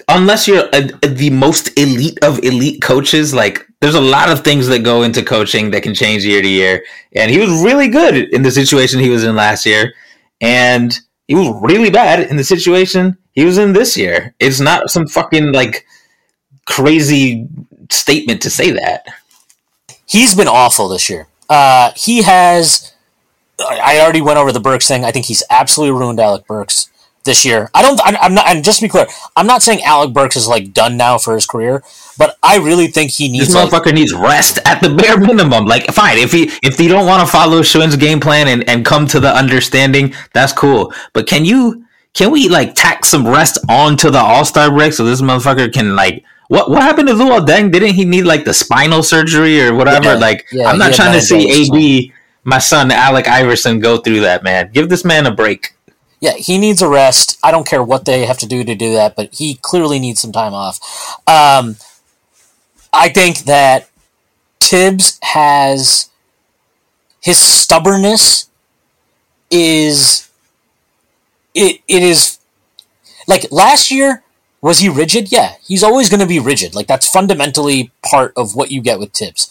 unless 0.08 0.48
you're 0.48 0.68
a, 0.72 0.90
a, 1.02 1.08
the 1.08 1.30
most 1.30 1.78
elite 1.78 2.18
of 2.22 2.38
elite 2.44 2.82
coaches, 2.82 3.34
like 3.34 3.66
there's 3.80 3.94
a 3.94 4.00
lot 4.00 4.30
of 4.30 4.42
things 4.42 4.66
that 4.68 4.80
go 4.80 5.02
into 5.02 5.22
coaching 5.22 5.70
that 5.70 5.82
can 5.82 5.94
change 5.94 6.24
year 6.24 6.42
to 6.42 6.48
year. 6.48 6.84
And 7.14 7.30
he 7.30 7.38
was 7.38 7.50
really 7.62 7.88
good 7.88 8.16
in 8.16 8.42
the 8.42 8.50
situation 8.50 9.00
he 9.00 9.10
was 9.10 9.24
in 9.24 9.36
last 9.36 9.64
year, 9.66 9.94
and 10.40 10.98
he 11.26 11.34
was 11.34 11.54
really 11.62 11.90
bad 11.90 12.20
in 12.20 12.36
the 12.36 12.44
situation 12.44 13.16
he 13.32 13.44
was 13.44 13.58
in 13.58 13.72
this 13.72 13.96
year. 13.96 14.34
It's 14.40 14.60
not 14.60 14.90
some 14.90 15.06
fucking 15.06 15.52
like 15.52 15.86
crazy 16.66 17.46
statement 17.90 18.42
to 18.42 18.50
say 18.50 18.70
that. 18.70 19.06
He's 20.06 20.34
been 20.34 20.48
awful 20.48 20.88
this 20.88 21.10
year. 21.10 21.26
Uh, 21.48 21.92
he 21.96 22.22
has. 22.22 22.92
I 23.60 23.98
already 24.00 24.20
went 24.20 24.38
over 24.38 24.52
the 24.52 24.60
Burks 24.60 24.86
thing. 24.86 25.04
I 25.04 25.10
think 25.10 25.26
he's 25.26 25.42
absolutely 25.50 25.98
ruined 25.98 26.20
Alec 26.20 26.46
Burks 26.46 26.90
this 27.24 27.44
year. 27.44 27.70
I 27.74 27.82
don't. 27.82 28.00
I'm 28.04 28.34
not. 28.34 28.48
And 28.48 28.64
just 28.64 28.78
to 28.80 28.84
be 28.84 28.88
clear, 28.88 29.06
I'm 29.36 29.46
not 29.46 29.62
saying 29.62 29.82
Alec 29.82 30.12
Burks 30.12 30.36
is 30.36 30.48
like 30.48 30.72
done 30.72 30.96
now 30.96 31.18
for 31.18 31.34
his 31.34 31.46
career, 31.46 31.82
but 32.16 32.36
I 32.42 32.56
really 32.56 32.88
think 32.88 33.10
he 33.10 33.28
needs. 33.28 33.48
This 33.48 33.56
motherfucker 33.56 33.86
like, 33.86 33.94
needs 33.94 34.14
rest 34.14 34.58
at 34.64 34.80
the 34.80 34.94
bare 34.94 35.18
minimum. 35.18 35.66
Like, 35.66 35.86
fine, 35.86 36.18
if 36.18 36.32
he 36.32 36.50
if 36.62 36.80
you 36.80 36.88
don't 36.88 37.06
want 37.06 37.24
to 37.24 37.30
follow 37.30 37.62
Shwin's 37.62 37.96
game 37.96 38.20
plan 38.20 38.48
and 38.48 38.68
and 38.68 38.84
come 38.84 39.06
to 39.08 39.20
the 39.20 39.32
understanding, 39.34 40.14
that's 40.32 40.52
cool. 40.52 40.92
But 41.12 41.26
can 41.26 41.44
you 41.44 41.84
can 42.14 42.30
we 42.30 42.48
like 42.48 42.74
tack 42.74 43.04
some 43.04 43.26
rest 43.26 43.58
onto 43.68 44.10
the 44.10 44.18
All 44.18 44.44
Star 44.44 44.70
break 44.70 44.92
so 44.92 45.04
this 45.04 45.20
motherfucker 45.20 45.72
can 45.72 45.94
like 45.94 46.24
what 46.48 46.70
what 46.70 46.82
happened 46.82 47.08
to 47.08 47.14
Luol 47.14 47.46
Deng? 47.46 47.70
Didn't 47.70 47.94
he 47.94 48.04
need 48.04 48.24
like 48.24 48.44
the 48.44 48.54
spinal 48.54 49.02
surgery 49.02 49.62
or 49.62 49.74
whatever? 49.74 50.06
Yeah, 50.06 50.14
like 50.14 50.46
yeah, 50.50 50.68
I'm 50.68 50.78
not 50.78 50.94
trying 50.94 51.12
to 51.12 51.20
see 51.20 52.10
AD, 52.10 52.14
my 52.44 52.58
son 52.58 52.90
Alec 52.90 53.28
Iverson, 53.28 53.80
go 53.80 53.98
through 53.98 54.20
that. 54.20 54.42
Man, 54.42 54.70
give 54.72 54.88
this 54.88 55.04
man 55.04 55.26
a 55.26 55.30
break. 55.30 55.74
Yeah, 56.20 56.32
he 56.32 56.58
needs 56.58 56.82
a 56.82 56.88
rest. 56.88 57.38
I 57.44 57.52
don't 57.52 57.66
care 57.66 57.82
what 57.82 58.04
they 58.04 58.26
have 58.26 58.38
to 58.38 58.46
do 58.46 58.64
to 58.64 58.74
do 58.74 58.94
that, 58.94 59.14
but 59.14 59.32
he 59.32 59.58
clearly 59.62 60.00
needs 60.00 60.20
some 60.20 60.32
time 60.32 60.52
off. 60.52 60.80
Um, 61.28 61.76
I 62.92 63.08
think 63.08 63.40
that 63.40 63.88
Thibs 64.58 65.18
has 65.22 66.10
his 67.20 67.38
stubbornness 67.38 68.48
is 69.50 70.28
it 71.54 71.80
it 71.88 72.02
is 72.02 72.38
like 73.26 73.50
last 73.50 73.90
year 73.90 74.22
was 74.60 74.78
he 74.80 74.88
rigid? 74.88 75.30
Yeah, 75.30 75.54
he's 75.64 75.82
always 75.84 76.08
going 76.08 76.20
to 76.20 76.26
be 76.26 76.40
rigid. 76.40 76.74
Like 76.74 76.86
that's 76.86 77.08
fundamentally 77.08 77.92
part 78.02 78.32
of 78.36 78.54
what 78.56 78.70
you 78.70 78.80
get 78.80 78.98
with 78.98 79.12
Thibs. 79.12 79.50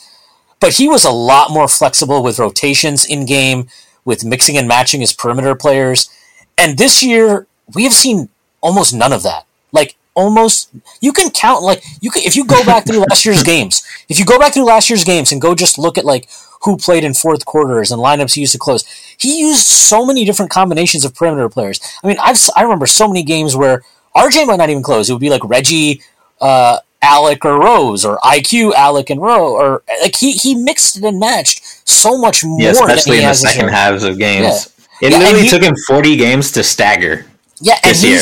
but 0.60 0.74
he 0.76 0.88
was 0.88 1.06
a 1.06 1.12
lot 1.12 1.52
more 1.52 1.68
flexible 1.68 2.24
with 2.24 2.40
rotations 2.40 3.06
in 3.06 3.26
game, 3.26 3.68
with 4.06 4.26
mixing 4.26 4.58
and 4.58 4.68
matching 4.68 5.02
his 5.02 5.14
perimeter 5.14 5.56
players. 5.56 6.10
And 6.58 6.78
this 6.78 7.04
year, 7.04 7.48
we 7.76 7.84
have 7.84 7.94
seen 7.94 8.30
almost 8.62 8.94
none 8.94 9.14
of 9.14 9.24
that. 9.24 9.46
Like 9.72 9.96
almost, 10.16 10.72
you 11.02 11.14
can 11.14 11.30
count 11.30 11.62
like 11.64 11.84
you 12.02 12.10
can 12.10 12.24
if 12.24 12.36
you 12.36 12.46
go 12.46 12.64
back 12.66 12.86
through 12.88 13.00
last 13.10 13.26
year's 13.26 13.44
games. 13.54 13.84
If 14.10 14.18
you 14.20 14.26
go 14.26 14.40
back 14.40 14.54
through 14.54 14.66
last 14.66 14.90
year's 14.90 15.04
games 15.04 15.32
and 15.32 15.42
go 15.42 15.54
just 15.56 15.78
look 15.78 15.98
at 15.98 16.06
like 16.06 16.28
who 16.64 16.76
played 16.78 17.04
in 17.04 17.14
fourth 17.14 17.46
quarters 17.46 17.92
and 17.92 18.02
lineups 18.02 18.34
he 18.34 18.42
used 18.42 18.54
to 18.54 18.58
close, 18.58 18.84
he 19.18 19.40
used 19.40 19.62
so 19.68 20.06
many 20.06 20.26
different 20.26 20.50
combinations 20.52 21.06
of 21.06 21.14
perimeter 21.14 21.50
players. 21.50 21.80
I 22.04 22.08
mean, 22.08 22.18
I've 22.22 22.40
I 22.56 22.64
remember 22.64 22.88
so 22.88 23.08
many 23.08 23.24
games 23.24 23.56
where 23.56 23.84
RJ 24.18 24.48
might 24.48 24.58
not 24.58 24.70
even 24.70 24.84
close. 24.84 25.10
It 25.10 25.14
would 25.14 25.22
be 25.22 25.30
like 25.30 25.44
Reggie. 25.44 26.02
Uh, 26.40 26.80
Alec 27.02 27.46
or 27.46 27.60
Rose 27.60 28.04
or 28.04 28.18
IQ 28.18 28.74
Alec 28.74 29.10
and 29.10 29.22
Rose 29.22 29.54
or 29.54 29.84
like 30.02 30.16
he 30.16 30.32
he 30.32 30.56
mixed 30.56 30.98
it 30.98 31.04
and 31.04 31.20
matched 31.20 31.88
so 31.88 32.18
much 32.18 32.44
more. 32.44 32.60
Yeah, 32.60 32.72
especially 32.72 33.20
in 33.20 33.24
the 33.24 33.34
second 33.34 33.70
halves 33.70 34.04
of 34.04 34.18
games. 34.18 34.74
Yeah. 35.02 35.08
It 35.08 35.12
yeah, 35.12 35.20
literally 35.20 35.44
he, 35.44 35.50
took 35.50 35.62
him 35.62 35.76
forty 35.88 36.16
games 36.16 36.52
to 36.54 36.64
stagger. 36.64 37.26
Yeah, 37.62 37.76
and 37.84 37.96
year. 38.02 38.22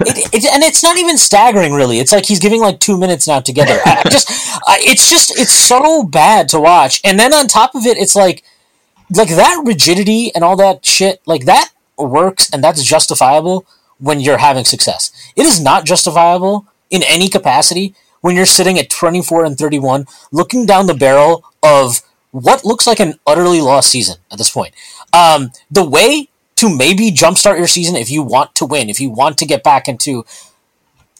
It, 0.00 0.34
it, 0.34 0.52
and 0.52 0.62
it's 0.62 0.82
not 0.82 0.98
even 0.98 1.16
staggering, 1.16 1.72
really. 1.72 1.98
It's 1.98 2.12
like 2.12 2.26
he's 2.26 2.40
giving 2.40 2.60
like 2.60 2.80
two 2.80 2.98
minutes 2.98 3.26
now 3.26 3.40
together. 3.40 3.78
I 3.84 4.02
just, 4.10 4.30
I, 4.66 4.78
it's 4.82 5.08
just, 5.08 5.38
it's 5.38 5.52
so 5.52 6.04
bad 6.04 6.48
to 6.50 6.60
watch. 6.60 7.00
And 7.04 7.18
then 7.18 7.32
on 7.32 7.46
top 7.46 7.74
of 7.74 7.86
it, 7.86 7.96
it's 7.96 8.14
like, 8.14 8.44
like 9.10 9.28
that 9.28 9.62
rigidity 9.64 10.34
and 10.34 10.44
all 10.44 10.56
that 10.56 10.84
shit, 10.84 11.22
like 11.24 11.46
that 11.46 11.70
works 11.96 12.50
and 12.50 12.62
that's 12.62 12.84
justifiable 12.84 13.66
when 13.98 14.20
you're 14.20 14.38
having 14.38 14.64
success. 14.64 15.12
It 15.36 15.46
is 15.46 15.60
not 15.60 15.84
justifiable 15.84 16.66
in 16.90 17.02
any 17.02 17.28
capacity 17.28 17.94
when 18.20 18.34
you're 18.34 18.46
sitting 18.46 18.78
at 18.78 18.90
24 18.90 19.44
and 19.44 19.56
31, 19.56 20.06
looking 20.32 20.66
down 20.66 20.86
the 20.86 20.94
barrel 20.94 21.44
of 21.62 22.00
what 22.30 22.64
looks 22.64 22.86
like 22.86 23.00
an 23.00 23.14
utterly 23.26 23.60
lost 23.60 23.90
season 23.90 24.16
at 24.30 24.38
this 24.38 24.50
point. 24.50 24.74
Um, 25.12 25.50
the 25.70 25.88
way 25.88 26.28
to 26.56 26.74
maybe 26.74 27.10
jumpstart 27.10 27.58
your 27.58 27.68
season 27.68 27.96
if 27.96 28.10
you 28.10 28.22
want 28.22 28.54
to 28.56 28.66
win, 28.66 28.90
if 28.90 29.00
you 29.00 29.10
want 29.10 29.38
to 29.38 29.46
get 29.46 29.62
back 29.62 29.88
into 29.88 30.24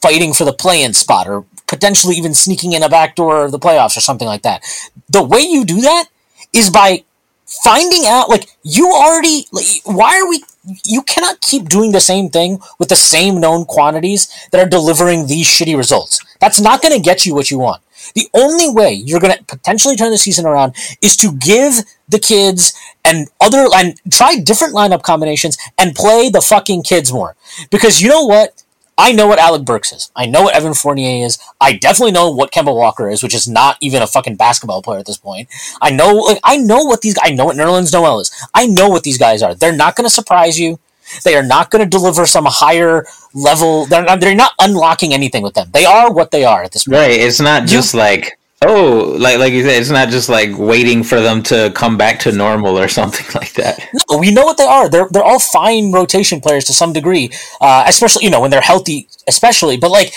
fighting 0.01 0.33
for 0.33 0.45
the 0.45 0.53
play-in 0.53 0.93
spot 0.93 1.27
or 1.27 1.45
potentially 1.67 2.15
even 2.15 2.33
sneaking 2.33 2.73
in 2.73 2.83
a 2.83 2.89
backdoor 2.89 3.45
of 3.45 3.51
the 3.51 3.59
playoffs 3.59 3.95
or 3.97 4.01
something 4.01 4.27
like 4.27 4.41
that. 4.41 4.63
The 5.09 5.23
way 5.23 5.39
you 5.39 5.65
do 5.65 5.81
that 5.81 6.05
is 6.53 6.69
by 6.69 7.03
finding 7.45 8.05
out 8.05 8.29
like 8.29 8.47
you 8.63 8.91
already 8.91 9.45
like, 9.51 9.65
why 9.83 10.19
are 10.19 10.29
we 10.29 10.43
you 10.63 11.01
cannot 11.03 11.41
keep 11.41 11.69
doing 11.69 11.91
the 11.91 11.99
same 11.99 12.29
thing 12.29 12.59
with 12.79 12.89
the 12.89 12.95
same 12.95 13.39
known 13.39 13.65
quantities 13.65 14.27
that 14.51 14.65
are 14.65 14.69
delivering 14.69 15.27
these 15.27 15.47
shitty 15.47 15.75
results. 15.77 16.19
That's 16.39 16.59
not 16.59 16.81
going 16.81 16.93
to 16.93 17.01
get 17.01 17.25
you 17.25 17.33
what 17.33 17.49
you 17.49 17.59
want. 17.59 17.81
The 18.15 18.29
only 18.33 18.69
way 18.69 18.93
you're 18.93 19.19
going 19.19 19.37
to 19.37 19.43
potentially 19.43 19.95
turn 19.95 20.11
the 20.11 20.17
season 20.17 20.45
around 20.45 20.75
is 21.01 21.17
to 21.17 21.33
give 21.33 21.83
the 22.07 22.19
kids 22.19 22.73
and 23.05 23.27
other 23.41 23.67
and 23.75 23.99
try 24.11 24.37
different 24.37 24.73
lineup 24.73 25.03
combinations 25.03 25.57
and 25.77 25.95
play 25.95 26.29
the 26.29 26.41
fucking 26.41 26.83
kids 26.83 27.11
more. 27.11 27.35
Because 27.71 28.01
you 28.01 28.09
know 28.09 28.25
what 28.25 28.63
I 28.99 29.13
know 29.13 29.27
what 29.27 29.39
Alec 29.39 29.63
Burks 29.63 29.93
is. 29.93 30.11
I 30.13 30.25
know 30.25 30.43
what 30.43 30.55
Evan 30.55 30.73
Fournier 30.73 31.25
is. 31.25 31.39
I 31.61 31.73
definitely 31.73 32.11
know 32.11 32.29
what 32.29 32.51
Kemba 32.51 32.75
Walker 32.75 33.09
is, 33.09 33.23
which 33.23 33.33
is 33.33 33.47
not 33.47 33.77
even 33.79 34.01
a 34.01 34.07
fucking 34.07 34.35
basketball 34.35 34.81
player 34.81 34.99
at 34.99 35.05
this 35.05 35.17
point. 35.17 35.47
I 35.81 35.89
know, 35.89 36.13
like, 36.15 36.39
I 36.43 36.57
know 36.57 36.83
what 36.83 37.01
these. 37.01 37.13
Guys 37.13 37.31
I 37.31 37.33
know 37.33 37.45
what 37.45 37.55
Nerlens 37.55 37.93
Noel 37.93 38.19
is. 38.19 38.31
I 38.53 38.67
know 38.67 38.89
what 38.89 39.03
these 39.03 39.17
guys 39.17 39.41
are. 39.41 39.55
They're 39.55 39.71
not 39.71 39.95
going 39.95 40.05
to 40.05 40.09
surprise 40.09 40.59
you. 40.59 40.79
They 41.23 41.35
are 41.35 41.43
not 41.43 41.71
going 41.71 41.83
to 41.83 41.89
deliver 41.89 42.25
some 42.25 42.45
higher 42.45 43.05
level. 43.33 43.85
They're 43.85 44.03
not, 44.03 44.19
they're 44.19 44.35
not 44.35 44.53
unlocking 44.59 45.13
anything 45.13 45.43
with 45.43 45.53
them. 45.53 45.69
They 45.71 45.85
are 45.85 46.11
what 46.11 46.31
they 46.31 46.43
are 46.43 46.63
at 46.63 46.71
this 46.71 46.85
point. 46.85 46.97
Right. 46.97 47.19
It's 47.19 47.39
not 47.39 47.67
just 47.67 47.93
you, 47.93 47.99
like 47.99 48.38
Oh, 48.61 49.15
like 49.17 49.37
like 49.37 49.53
you 49.53 49.63
said, 49.63 49.79
it's 49.79 49.89
not 49.89 50.09
just 50.09 50.27
like 50.27 50.49
waiting 50.57 51.01
for 51.01 51.21
them 51.21 51.41
to 51.43 51.71
come 51.75 51.97
back 51.97 52.19
to 52.21 52.31
normal 52.33 52.77
or 52.77 52.87
something 52.99 53.25
like 53.33 53.53
that. 53.53 53.87
No, 54.09 54.17
we 54.17 54.31
know 54.31 54.43
what 54.43 54.57
they 54.57 54.65
are. 54.65 54.89
They're 54.89 55.07
they're 55.09 55.23
all 55.23 55.39
fine 55.39 55.91
rotation 55.93 56.41
players 56.41 56.65
to 56.65 56.73
some 56.73 56.91
degree, 56.91 57.31
uh, 57.61 57.85
especially 57.87 58.25
you 58.25 58.29
know 58.29 58.41
when 58.41 58.51
they're 58.51 58.61
healthy, 58.61 59.07
especially. 59.27 59.77
But 59.77 59.91
like 59.91 60.13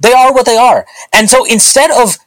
they 0.00 0.12
are 0.12 0.32
what 0.32 0.46
they 0.46 0.56
are, 0.56 0.86
and 1.12 1.30
so 1.30 1.44
instead 1.44 1.92
of 1.92 2.18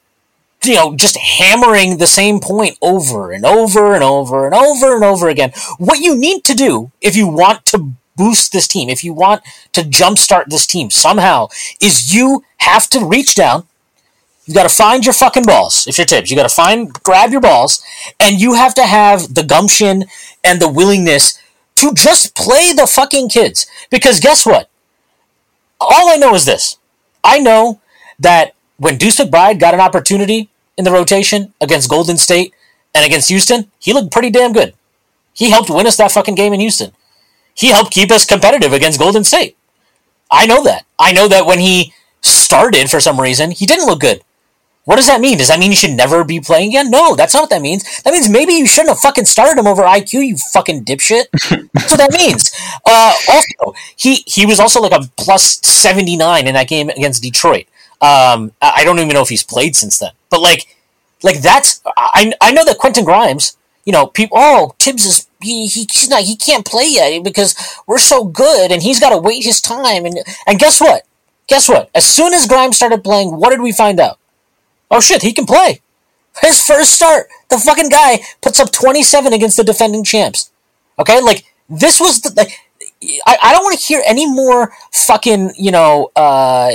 you 0.64 0.76
know 0.76 0.96
just 0.96 1.18
hammering 1.18 1.98
the 1.98 2.08
same 2.08 2.40
point 2.40 2.78
over 2.82 3.34
and 3.34 3.46
over 3.46 3.94
and 3.94 4.04
over 4.06 4.46
and 4.46 4.56
over 4.56 4.96
and 4.96 5.04
over 5.04 5.28
again, 5.28 5.52
what 5.80 6.00
you 6.00 6.16
need 6.16 6.46
to 6.46 6.54
do 6.54 6.92
if 7.02 7.18
you 7.18 7.28
want 7.28 7.66
to 7.68 7.92
boost 8.16 8.54
this 8.54 8.70
team, 8.70 8.88
if 8.88 9.04
you 9.04 9.14
want 9.14 9.44
to 9.74 9.82
jumpstart 9.82 10.46
this 10.46 10.66
team 10.66 10.90
somehow, 10.90 11.50
is 11.82 12.16
you 12.16 12.44
have 12.60 12.90
to 12.90 13.06
reach 13.06 13.36
down 13.36 13.68
you 14.48 14.54
got 14.54 14.64
to 14.64 14.70
find 14.70 15.06
your 15.06 15.14
fucking 15.14 15.44
balls. 15.44 15.86
If 15.88 15.98
you're 15.98 16.08
Thibs, 16.08 16.32
you 16.32 16.38
got 16.38 16.50
to 16.50 16.56
find, 16.56 16.92
grab 17.04 17.32
your 17.32 17.42
balls, 17.42 17.84
and 18.20 18.40
you 18.40 18.54
have 18.54 18.74
to 18.76 18.84
have 18.84 19.36
the 19.36 19.44
gumption 19.44 20.06
and 20.44 20.62
the 20.62 20.70
willingness 20.70 21.40
to 21.76 21.94
just 21.94 22.34
play 22.34 22.72
the 22.74 22.88
fucking 22.88 23.30
kids. 23.30 23.68
Because 23.92 24.22
guess 24.22 24.46
what? 24.46 24.70
All 25.82 26.10
I 26.10 26.16
know 26.16 26.34
is 26.34 26.46
this. 26.46 26.78
I 27.24 27.40
know 27.40 27.82
that 28.20 28.54
when 28.78 28.98
Deuce 28.98 29.20
McBride 29.20 29.60
got 29.60 29.74
an 29.74 29.82
opportunity 29.82 30.50
in 30.78 30.86
the 30.86 30.92
rotation 30.92 31.54
against 31.60 31.90
Golden 31.90 32.18
State 32.18 32.54
and 32.96 33.06
against 33.06 33.30
Houston, 33.30 33.70
he 33.80 33.92
looked 33.92 34.14
pretty 34.14 34.30
damn 34.30 34.54
good. 34.54 34.74
He 35.34 35.52
helped 35.52 35.70
win 35.70 35.86
us 35.86 35.98
that 35.98 36.12
fucking 36.12 36.36
game 36.36 36.54
in 36.54 36.62
Houston. 36.62 36.94
He 37.54 37.72
helped 37.72 37.92
keep 37.92 38.12
us 38.12 38.26
competitive 38.26 38.72
against 38.72 39.00
Golden 39.00 39.26
State. 39.26 39.58
I 40.32 40.46
know 40.46 40.64
that. 40.64 40.86
I 40.98 41.12
know 41.12 41.28
that 41.28 41.46
when 41.46 41.60
he 41.60 41.94
started 42.22 42.90
for 42.90 43.00
some 43.00 43.20
reason, 43.20 43.52
he 43.52 43.66
didn't 43.66 43.86
look 43.86 44.00
good. 44.00 44.22
What 44.88 44.96
does 44.96 45.08
that 45.08 45.20
mean? 45.20 45.38
Does 45.38 45.50
that 45.50 45.60
mean 45.60 45.72
you 45.72 45.76
should 45.76 45.92
never 45.92 46.24
be 46.24 46.40
playing 46.40 46.70
again? 46.70 46.90
No, 46.90 47.14
that's 47.14 47.34
not 47.34 47.42
what 47.42 47.50
that 47.50 47.62
means. 47.62 48.02
That 48.04 48.14
means 48.14 48.30
maybe 48.30 48.54
you 48.54 48.66
shouldn't 48.66 48.88
have 48.88 49.00
fucking 49.00 49.26
started 49.26 49.60
him 49.60 49.68
over 49.68 49.84
IQ, 49.84 50.26
you 50.26 50.38
fucking 50.54 50.86
dipshit. 50.86 51.26
that's 51.74 51.92
what 51.92 51.98
that 51.98 52.14
means. 52.14 52.54
Uh, 52.86 53.14
also, 53.28 53.78
he 53.98 54.24
he 54.26 54.46
was 54.46 54.62
also 54.62 54.80
like 54.80 54.94
a 54.94 55.02
plus 55.18 55.60
seventy 55.68 56.16
nine 56.16 56.48
in 56.48 56.54
that 56.54 56.70
game 56.70 56.88
against 56.88 57.22
Detroit. 57.22 57.66
Um, 58.00 58.54
I 58.62 58.86
don't 58.86 58.98
even 59.00 59.10
know 59.10 59.22
if 59.22 59.28
he's 59.28 59.44
played 59.44 59.76
since 59.76 60.00
then. 60.00 60.12
But 60.30 60.40
like, 60.40 60.74
like 61.22 61.42
that's 61.42 61.82
I 61.98 62.32
I 62.40 62.54
know 62.54 62.64
that 62.64 62.78
Quentin 62.78 63.04
Grimes. 63.04 63.58
You 63.84 63.92
know, 63.92 64.08
people. 64.08 64.38
Oh, 64.40 64.74
Thibs 64.80 65.04
is 65.04 65.28
he, 65.42 65.68
he 65.68 65.86
he's 65.92 66.08
not 66.08 66.24
he 66.24 66.38
can't 66.38 66.66
play 66.66 66.88
yet 66.88 67.26
because 67.26 67.58
we're 67.88 67.98
so 67.98 68.24
good 68.24 68.72
and 68.72 68.82
he's 68.82 69.02
got 69.02 69.10
to 69.10 69.18
wait 69.18 69.44
his 69.44 69.60
time. 69.60 70.06
And 70.06 70.20
and 70.48 70.58
guess 70.58 70.80
what? 70.80 71.04
Guess 71.48 71.68
what? 71.68 71.90
As 71.94 72.06
soon 72.06 72.34
as 72.34 72.48
Grimes 72.48 72.78
started 72.78 73.04
playing, 73.04 73.36
what 73.36 73.50
did 73.50 73.60
we 73.60 73.74
find 73.74 74.00
out? 74.00 74.18
Oh 74.90 75.00
shit, 75.00 75.22
he 75.22 75.34
can 75.34 75.46
play. 75.46 75.82
His 76.42 76.62
first 76.62 76.94
start, 76.94 77.28
the 77.50 77.58
fucking 77.58 77.90
guy 77.90 78.20
puts 78.42 78.60
up 78.60 78.72
27 78.72 79.34
against 79.34 79.58
the 79.58 79.64
defending 79.64 80.04
champs. 80.04 80.52
Okay, 81.00 81.22
like 81.22 81.46
this 81.70 82.00
was 82.00 82.22
the 82.22 82.34
like. 82.36 82.52
I, 83.28 83.38
I 83.44 83.52
don't 83.52 83.64
want 83.64 83.78
to 83.78 83.86
hear 83.86 84.02
any 84.08 84.26
more 84.26 84.74
fucking 84.92 85.54
you 85.56 85.70
know 85.70 86.10
uh, 86.16 86.72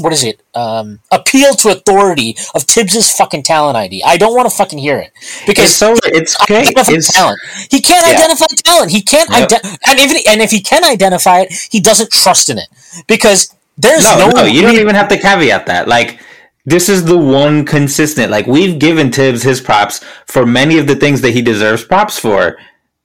what 0.00 0.12
is 0.12 0.24
it 0.24 0.40
um, 0.54 1.00
appeal 1.10 1.54
to 1.54 1.70
authority 1.70 2.36
of 2.54 2.62
Thibs's 2.62 3.10
fucking 3.12 3.42
talent 3.42 3.76
ID. 3.76 4.02
I 4.04 4.16
don't 4.16 4.34
want 4.34 4.48
to 4.48 4.56
fucking 4.56 4.78
hear 4.78 4.98
it 4.98 5.12
because 5.46 5.66
it's 5.66 5.74
so 5.74 5.94
it's 6.04 6.36
great. 6.46 6.72
It's, 6.76 7.12
talent. 7.12 7.40
He 7.70 7.80
can't 7.80 8.06
yeah. 8.06 8.16
identify 8.16 8.46
talent. 8.64 8.92
He 8.92 9.02
can't 9.02 9.28
yep. 9.30 9.50
And 9.62 9.98
if 9.98 10.26
and 10.28 10.40
if 10.40 10.50
he 10.50 10.60
can 10.60 10.84
identify 10.84 11.40
it, 11.40 11.52
he 11.70 11.80
doesn't 11.80 12.10
trust 12.10 12.48
in 12.48 12.58
it 12.58 12.68
because 13.06 13.54
there's 13.76 14.04
no. 14.04 14.28
no, 14.28 14.30
no 14.30 14.44
you 14.44 14.62
don't 14.62 14.76
even 14.76 14.94
have 14.94 15.08
to 15.08 15.18
caveat 15.18 15.66
that 15.66 15.88
like 15.88 16.20
this 16.68 16.88
is 16.88 17.04
the 17.04 17.18
one 17.18 17.64
consistent. 17.64 18.30
Like 18.30 18.46
we've 18.46 18.78
given 18.78 19.10
Thibs 19.10 19.42
his 19.42 19.60
props 19.60 20.04
for 20.26 20.44
many 20.44 20.78
of 20.78 20.86
the 20.86 20.96
things 20.96 21.20
that 21.22 21.32
he 21.32 21.42
deserves 21.42 21.84
props 21.84 22.18
for. 22.18 22.58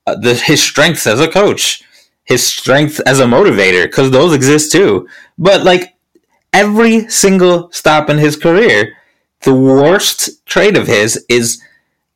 Uh, 0.06 0.16
the 0.16 0.36
his 0.36 0.62
strengths 0.62 1.08
as 1.08 1.22
a 1.22 1.30
coach, 1.30 1.82
his 2.26 2.46
strength 2.46 3.00
as 3.06 3.20
a 3.20 3.26
motivator, 3.26 3.86
because 3.86 4.12
those 4.12 4.34
exist 4.34 4.72
too. 4.72 5.08
But 5.38 5.64
like 5.64 5.96
every 6.52 7.08
single 7.10 7.72
stop 7.72 8.10
in 8.10 8.18
his 8.18 8.36
career, 8.36 8.98
the 9.44 9.54
worst 9.54 10.46
trait 10.46 10.76
of 10.76 10.88
his 10.88 11.26
is 11.30 11.62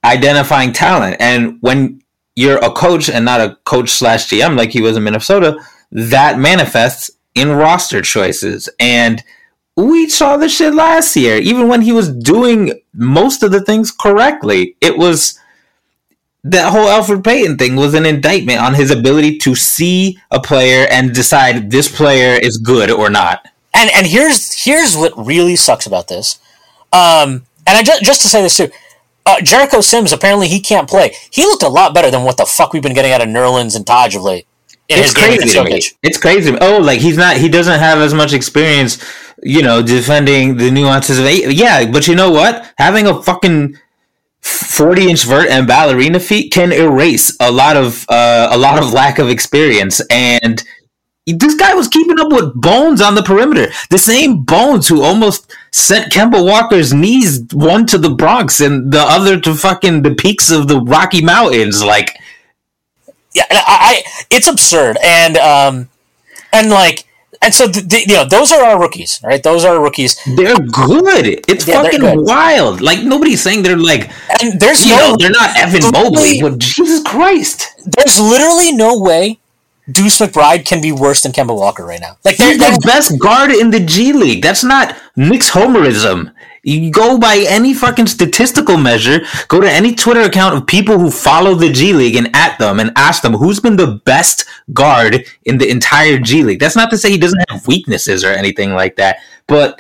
identifying 0.04 0.74
talent. 0.74 1.18
And 1.20 1.58
when 1.62 2.02
you're 2.36 2.64
a 2.64 2.72
coach 2.72 3.10
and 3.10 3.24
not 3.24 3.42
a 3.42 3.58
coach 3.64 3.90
slash 3.90 4.28
GM 4.28 4.58
like 4.58 4.72
he 4.72 4.82
was 4.82 4.98
in 4.98 5.04
Minnesota, 5.04 5.58
that 5.92 6.38
manifests 6.38 7.10
in 7.36 7.52
roster 7.52 8.02
choices 8.02 8.68
and 8.80 9.24
we 9.78 10.10
saw 10.10 10.38
this 10.38 10.56
shit 10.56 10.74
last 10.74 11.16
year. 11.16 11.38
Even 11.38 11.68
when 11.68 11.84
he 11.84 11.92
was 11.92 12.12
doing 12.12 12.82
most 12.94 13.44
of 13.44 13.52
the 13.52 13.62
things 13.62 13.92
correctly, 13.92 14.76
it 14.82 14.98
was 14.98 15.40
that 16.44 16.72
whole 16.72 16.88
Elfrid 16.88 17.24
Payton 17.24 17.58
thing 17.58 17.76
was 17.76 17.94
an 17.94 18.06
indictment 18.06 18.60
on 18.60 18.74
his 18.74 18.90
ability 18.90 19.38
to 19.40 19.54
see 19.54 20.18
a 20.32 20.40
player 20.40 20.88
and 20.90 21.14
decide 21.14 21.70
this 21.70 21.94
player 21.94 22.40
is 22.42 22.58
good 22.58 22.90
or 22.90 23.10
not. 23.10 23.48
And 23.74 23.92
and 23.96 24.08
here's 24.08 24.64
here's 24.64 24.98
what 24.98 25.14
really 25.16 25.56
sucks 25.56 25.86
about 25.86 26.08
this. 26.08 26.40
Um, 26.92 27.46
and 27.68 27.78
I 27.78 27.84
just 27.84 28.04
just 28.04 28.22
to 28.24 28.28
say 28.28 28.42
this 28.42 28.58
too. 28.58 28.70
Uh, 29.28 29.42
Jericho 29.42 29.82
Sims 29.82 30.12
apparently 30.12 30.48
he 30.48 30.60
can't 30.60 30.90
play. 30.90 31.14
He 31.30 31.44
looked 31.44 31.64
a 31.64 31.68
lot 31.68 31.94
better 31.94 32.10
than 32.10 32.24
what 32.24 32.38
the 32.38 32.46
fuck 32.46 32.74
we've 32.74 32.82
been 32.82 32.96
getting 32.96 33.12
out 33.12 33.22
of 33.22 33.28
Nerlens 33.28 33.76
and 33.76 33.86
Taj 33.86 34.16
of 34.16 34.24
late 34.24 34.48
it's 34.90 35.14
crazy 35.14 35.50
to 35.50 35.64
me. 35.64 35.82
It's 36.04 36.18
crazy. 36.18 36.56
Oh, 36.60 36.80
like 36.80 37.00
he's 37.00 37.18
not. 37.18 37.38
He 37.38 37.50
doesn't 37.50 37.80
have 37.80 38.00
as 38.00 38.14
much 38.14 38.34
experience, 38.34 39.04
you 39.44 39.62
know, 39.62 39.82
defending 39.82 40.58
the 40.58 40.72
nuances 40.72 41.20
of. 41.20 41.26
Yeah, 41.26 41.90
but 41.92 42.08
you 42.08 42.16
know 42.16 42.32
what? 42.32 42.74
Having 42.78 43.08
a 43.08 43.22
fucking 43.22 43.78
40 44.42 45.10
inch 45.10 45.24
vert 45.26 45.50
and 45.50 45.68
ballerina 45.68 46.20
feet 46.20 46.54
can 46.54 46.72
erase 46.72 47.36
a 47.42 47.52
lot 47.52 47.76
of 47.76 48.06
uh, 48.08 48.50
a 48.52 48.58
lot 48.58 48.82
of 48.82 48.94
lack 48.94 49.20
of 49.20 49.30
experience 49.30 50.00
and 50.10 50.64
this 51.36 51.56
guy 51.56 51.74
was 51.74 51.90
keeping 51.90 52.20
up 52.20 52.32
with 52.32 52.54
Bones 52.56 53.02
on 53.02 53.16
the 53.16 53.24
perimeter. 53.24 53.72
The 53.90 53.98
same 53.98 54.44
Bones 54.44 54.88
who 54.88 55.02
almost 55.02 55.54
sent 55.72 56.12
Kemba 56.12 56.44
Walker's 56.44 56.94
knees 56.94 57.44
one 57.52 57.86
to 57.88 57.98
the 57.98 58.12
Bronx 58.12 58.62
and 58.62 58.92
the 58.94 59.02
other 59.02 59.40
to 59.42 59.54
fucking 59.54 60.04
the 60.04 60.16
peaks 60.16 60.50
of 60.50 60.70
the 60.70 60.80
Rocky 60.80 61.22
Mountains. 61.22 61.84
Like, 61.84 62.18
yeah, 63.38 63.46
I, 63.52 64.04
I 64.06 64.26
it's 64.32 64.48
absurd, 64.48 64.98
and 65.04 65.38
um, 65.38 65.90
and 66.52 66.70
like, 66.70 67.06
and 67.42 67.54
so 67.54 67.68
the, 67.68 67.82
the, 67.82 68.02
you 68.08 68.16
know, 68.16 68.26
those 68.26 68.52
are 68.52 68.64
our 68.64 68.80
rookies, 68.80 69.20
right? 69.24 69.42
Those 69.42 69.64
are 69.64 69.76
our 69.76 69.82
rookies. 69.82 70.20
They're 70.26 70.58
good. 70.58 71.46
It's 71.48 71.68
yeah, 71.68 71.84
fucking 71.84 72.00
good. 72.00 72.26
wild. 72.26 72.82
Like 72.82 73.04
nobody's 73.04 73.42
saying 73.42 73.64
they're 73.64 73.78
like, 73.78 74.10
and 74.42 74.60
there's 74.60 74.86
you 74.86 74.96
no, 74.96 75.12
know, 75.12 75.16
they're 75.18 75.30
not 75.30 75.56
Evan 75.58 75.92
Mobley, 75.92 76.42
but 76.42 76.58
Jesus 76.58 77.04
Christ, 77.04 77.68
there's 77.86 78.20
literally 78.20 78.72
no 78.72 79.00
way 79.00 79.40
Deuce 79.90 80.20
McBride 80.20 80.66
can 80.66 80.82
be 80.82 80.92
worse 80.92 81.22
than 81.22 81.32
Kemba 81.32 81.56
Walker 81.56 81.86
right 81.86 82.02
now. 82.02 82.18
Like 82.26 82.36
he's 82.36 82.58
the 82.58 82.82
best 82.84 83.20
guard 83.20 83.52
in 83.52 83.72
the 83.72 83.80
G 83.80 84.14
League. 84.14 84.42
That's 84.42 84.64
not 84.64 84.98
Knicks 85.16 85.52
homerism. 85.52 86.34
You 86.68 86.92
go 86.92 87.18
by 87.18 87.46
any 87.48 87.74
fucking 87.74 88.08
statistical 88.08 88.76
measure, 88.76 89.22
go 89.48 89.62
to 89.62 89.72
any 89.72 89.96
Twitter 89.96 90.22
account 90.22 90.54
of 90.54 90.68
people 90.68 91.00
who 91.00 91.10
follow 91.10 91.56
the 91.56 91.72
G 91.72 91.94
League 91.94 92.18
and 92.18 92.30
at 92.36 92.60
them 92.60 92.82
and 92.82 92.92
ask 92.98 93.22
them 93.22 93.32
who's 93.32 93.62
been 93.62 93.78
the 93.78 94.02
best 94.04 94.46
guard 94.74 95.26
in 95.46 95.58
the 95.58 95.70
entire 95.70 96.20
G 96.20 96.44
League. 96.44 96.60
That's 96.60 96.76
not 96.76 96.90
to 96.90 96.98
say 96.98 97.10
he 97.10 97.18
doesn't 97.18 97.50
have 97.50 97.66
weaknesses 97.68 98.26
or 98.26 98.32
anything 98.32 98.74
like 98.74 98.98
that, 98.98 99.20
but 99.48 99.80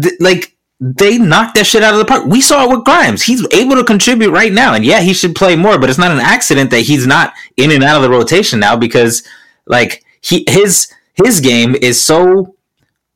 th- 0.00 0.14
like 0.20 0.56
they 0.80 1.18
knocked 1.18 1.56
that 1.56 1.66
shit 1.66 1.82
out 1.82 1.92
of 1.94 1.98
the 1.98 2.04
park. 2.04 2.26
We 2.26 2.40
saw 2.40 2.64
it 2.64 2.70
with 2.70 2.84
Grimes. 2.84 3.24
He's 3.24 3.44
able 3.52 3.74
to 3.74 3.84
contribute 3.84 4.30
right 4.30 4.52
now, 4.52 4.74
and 4.74 4.84
yeah, 4.84 5.00
he 5.00 5.14
should 5.14 5.34
play 5.34 5.56
more. 5.56 5.76
But 5.76 5.90
it's 5.90 5.98
not 5.98 6.12
an 6.12 6.20
accident 6.20 6.70
that 6.70 6.82
he's 6.82 7.04
not 7.04 7.34
in 7.56 7.72
and 7.72 7.82
out 7.82 7.96
of 7.96 8.02
the 8.02 8.10
rotation 8.10 8.60
now 8.60 8.76
because 8.76 9.24
like 9.66 10.04
he 10.20 10.44
his 10.48 10.92
his 11.14 11.40
game 11.40 11.74
is 11.74 12.00
so 12.00 12.54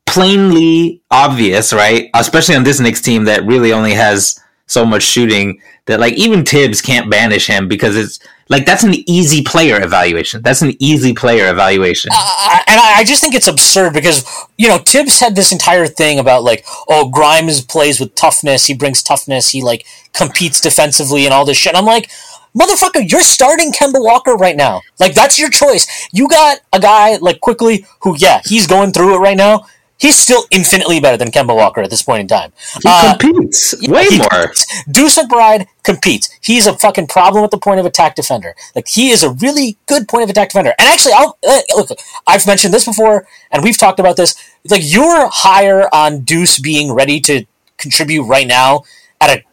plainly 0.07 1.01
obvious, 1.11 1.73
right? 1.73 2.09
Especially 2.15 2.55
on 2.55 2.63
this 2.63 2.79
Knicks 2.79 3.01
team 3.01 3.25
that 3.25 3.45
really 3.45 3.73
only 3.73 3.93
has 3.93 4.41
so 4.65 4.85
much 4.85 5.03
shooting 5.03 5.61
that 5.85 5.99
like 5.99 6.13
even 6.13 6.45
Thibs 6.45 6.81
can't 6.81 7.09
banish 7.09 7.47
him 7.47 7.67
because 7.67 7.95
it's 7.95 8.19
like 8.49 8.65
that's 8.65 8.83
an 8.83 8.95
easy 9.09 9.41
player 9.41 9.81
evaluation. 9.81 10.41
That's 10.41 10.61
an 10.61 10.73
easy 10.79 11.13
player 11.13 11.49
evaluation. 11.49 12.11
Uh, 12.13 12.59
and 12.67 12.79
I 12.79 13.03
just 13.05 13.21
think 13.21 13.33
it's 13.33 13.47
absurd 13.47 13.93
because 13.93 14.25
you 14.57 14.67
know 14.67 14.77
Thibs 14.77 15.19
had 15.19 15.35
this 15.35 15.51
entire 15.51 15.87
thing 15.87 16.19
about 16.19 16.43
like 16.43 16.65
oh 16.87 17.09
Grimes 17.09 17.61
plays 17.61 17.99
with 17.99 18.15
toughness, 18.15 18.65
he 18.65 18.73
brings 18.73 19.03
toughness, 19.03 19.49
he 19.51 19.61
like 19.61 19.85
competes 20.13 20.59
defensively 20.61 21.25
and 21.25 21.33
all 21.33 21.45
this 21.45 21.57
shit. 21.57 21.71
And 21.71 21.77
I'm 21.77 21.85
like 21.85 22.09
motherfucker, 22.57 23.09
you're 23.09 23.21
starting 23.21 23.71
Kemba 23.71 24.03
Walker 24.03 24.35
right 24.35 24.55
now. 24.55 24.81
Like 24.99 25.13
that's 25.13 25.39
your 25.39 25.49
choice. 25.49 26.09
You 26.11 26.27
got 26.27 26.59
a 26.73 26.79
guy 26.79 27.17
like 27.17 27.39
Quickley 27.39 27.85
who 28.01 28.15
yeah 28.17 28.41
he's 28.45 28.67
going 28.67 28.91
through 28.91 29.15
it 29.15 29.19
right 29.19 29.37
now 29.37 29.65
he's 29.97 30.17
still 30.17 30.45
infinitely 30.51 30.99
better 30.99 31.17
than 31.17 31.31
Kemba 31.31 31.55
Walker 31.55 31.81
at 31.81 31.89
this 31.89 32.01
point 32.03 32.21
in 32.21 32.27
time. 32.27 32.53
He 32.81 32.81
uh, 32.85 33.17
competes 33.17 33.75
way 33.87 34.05
he 34.05 34.17
more. 34.17 34.27
Competes. 34.29 34.83
Deuce 34.89 35.17
McBride 35.17 35.67
competes. 35.83 36.29
He's 36.41 36.67
a 36.67 36.77
fucking 36.77 37.07
problem 37.07 37.43
at 37.43 37.51
the 37.51 37.57
point 37.57 37.79
of 37.79 37.85
attack 37.85 38.15
defender. 38.15 38.55
Like 38.75 38.87
he 38.87 39.09
is 39.09 39.23
a 39.23 39.31
really 39.31 39.77
good 39.85 40.07
point 40.07 40.23
of 40.23 40.29
attack 40.29 40.49
defender. 40.49 40.73
And 40.77 40.87
actually, 40.87 41.13
I'll 41.13 41.37
uh, 41.47 41.61
look. 41.75 41.89
I've 42.25 42.45
mentioned 42.45 42.73
this 42.73 42.85
before, 42.85 43.27
and 43.51 43.63
we've 43.63 43.77
talked 43.77 43.99
about 43.99 44.17
this. 44.17 44.35
Like 44.69 44.81
you're 44.83 45.29
higher 45.31 45.89
on 45.93 46.21
Deuce 46.21 46.59
being 46.59 46.93
ready 46.93 47.19
to 47.21 47.45
contribute 47.77 48.23
right 48.23 48.47
now 48.47 48.83
at 49.21 49.29
a 49.29 49.43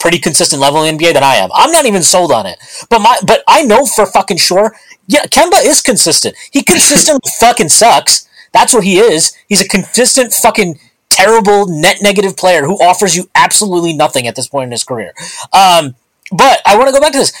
pretty 0.00 0.18
consistent 0.18 0.60
level 0.60 0.82
in 0.82 0.96
NBA 0.96 1.14
than 1.14 1.22
I 1.22 1.36
am. 1.36 1.50
I'm 1.54 1.70
not 1.70 1.86
even 1.86 2.02
sold 2.02 2.32
on 2.32 2.46
it. 2.46 2.58
But 2.88 3.00
my 3.00 3.18
but 3.26 3.42
I 3.46 3.62
know 3.62 3.86
for 3.86 4.06
fucking 4.06 4.38
sure. 4.38 4.74
Yeah, 5.06 5.24
Kemba 5.26 5.64
is 5.64 5.82
consistent. 5.82 6.34
He 6.50 6.62
consistently 6.62 7.30
fucking 7.40 7.68
sucks. 7.68 8.28
That's 8.54 8.72
what 8.72 8.84
he 8.84 8.98
is. 8.98 9.36
He's 9.48 9.60
a 9.60 9.68
consistent 9.68 10.32
fucking 10.32 10.78
terrible 11.10 11.66
net 11.66 11.98
negative 12.00 12.36
player 12.36 12.64
who 12.64 12.80
offers 12.82 13.16
you 13.16 13.28
absolutely 13.34 13.92
nothing 13.92 14.26
at 14.26 14.36
this 14.36 14.48
point 14.48 14.68
in 14.68 14.72
his 14.72 14.84
career. 14.84 15.12
Um, 15.52 15.96
but 16.32 16.62
I 16.64 16.76
want 16.76 16.88
to 16.88 16.92
go 16.92 17.00
back 17.00 17.12
to 17.12 17.18
this. 17.18 17.32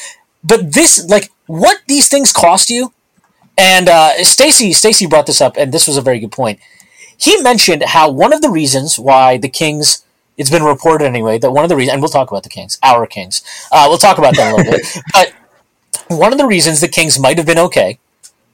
But 0.42 0.72
this, 0.72 1.08
like, 1.08 1.30
what 1.46 1.78
these 1.88 2.08
things 2.08 2.32
cost 2.32 2.68
you, 2.68 2.92
and 3.56 3.88
uh, 3.88 4.22
Stacy 4.24 4.72
Stacy 4.72 5.06
brought 5.06 5.26
this 5.26 5.40
up, 5.40 5.56
and 5.56 5.72
this 5.72 5.86
was 5.86 5.96
a 5.96 6.02
very 6.02 6.18
good 6.18 6.32
point. 6.32 6.58
He 7.16 7.40
mentioned 7.40 7.84
how 7.84 8.10
one 8.10 8.32
of 8.32 8.42
the 8.42 8.50
reasons 8.50 8.98
why 8.98 9.38
the 9.38 9.48
Kings, 9.48 10.04
it's 10.36 10.50
been 10.50 10.64
reported 10.64 11.06
anyway, 11.06 11.38
that 11.38 11.52
one 11.52 11.64
of 11.64 11.68
the 11.70 11.76
reasons, 11.76 11.94
and 11.94 12.02
we'll 12.02 12.10
talk 12.10 12.30
about 12.30 12.42
the 12.42 12.48
Kings, 12.48 12.78
our 12.82 13.06
Kings, 13.06 13.42
uh, 13.70 13.86
we'll 13.88 13.98
talk 13.98 14.18
about 14.18 14.34
that 14.36 14.52
a 14.52 14.56
little 14.56 14.72
bit. 14.72 14.86
But 15.12 15.32
one 16.08 16.32
of 16.32 16.38
the 16.38 16.46
reasons 16.46 16.80
the 16.80 16.88
Kings 16.88 17.18
might 17.18 17.38
have 17.38 17.46
been 17.46 17.58
okay 17.58 17.98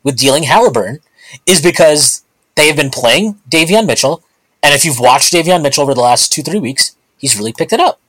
with 0.02 0.16
dealing 0.16 0.44
Haliburton 0.44 1.00
is 1.46 1.62
because 1.62 2.22
they 2.54 2.66
have 2.66 2.76
been 2.76 2.90
playing 2.90 3.40
Davion 3.48 3.86
Mitchell, 3.86 4.22
and 4.62 4.74
if 4.74 4.84
you've 4.84 5.00
watched 5.00 5.32
Davion 5.32 5.62
Mitchell 5.62 5.82
over 5.82 5.94
the 5.94 6.00
last 6.00 6.32
two, 6.32 6.42
three 6.42 6.58
weeks, 6.58 6.96
he's 7.16 7.36
really 7.36 7.52
picked 7.52 7.72
it 7.72 7.80
up. 7.80 8.00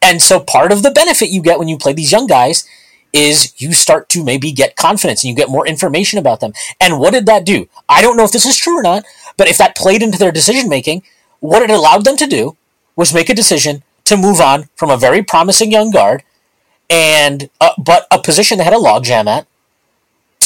And 0.00 0.22
so 0.22 0.40
part 0.40 0.72
of 0.72 0.82
the 0.82 0.90
benefit 0.90 1.30
you 1.30 1.42
get 1.42 1.58
when 1.58 1.68
you 1.68 1.78
play 1.78 1.92
these 1.92 2.12
young 2.12 2.26
guys 2.26 2.66
is 3.12 3.52
you 3.60 3.72
start 3.72 4.08
to 4.08 4.24
maybe 4.24 4.52
get 4.52 4.76
confidence 4.76 5.22
and 5.22 5.30
you 5.30 5.36
get 5.36 5.50
more 5.50 5.66
information 5.66 6.18
about 6.18 6.40
them. 6.40 6.52
And 6.80 6.98
what 6.98 7.12
did 7.12 7.26
that 7.26 7.44
do? 7.44 7.68
I 7.88 8.00
don't 8.00 8.16
know 8.16 8.24
if 8.24 8.32
this 8.32 8.46
is 8.46 8.56
true 8.56 8.78
or 8.78 8.82
not, 8.82 9.04
but 9.36 9.48
if 9.48 9.58
that 9.58 9.76
played 9.76 10.02
into 10.02 10.18
their 10.18 10.32
decision 10.32 10.68
making, 10.68 11.02
what 11.40 11.62
it 11.62 11.70
allowed 11.70 12.04
them 12.04 12.16
to 12.16 12.26
do 12.26 12.56
was 12.96 13.12
make 13.12 13.28
a 13.28 13.34
decision 13.34 13.82
to 14.04 14.16
move 14.16 14.40
on 14.40 14.68
from 14.76 14.90
a 14.90 14.96
very 14.96 15.22
promising 15.22 15.70
young 15.70 15.90
guard 15.90 16.22
and 16.88 17.48
uh, 17.60 17.72
but 17.78 18.06
a 18.10 18.18
position 18.20 18.58
they 18.58 18.64
had 18.64 18.72
a 18.72 18.76
logjam 18.76 19.26
at 19.26 19.46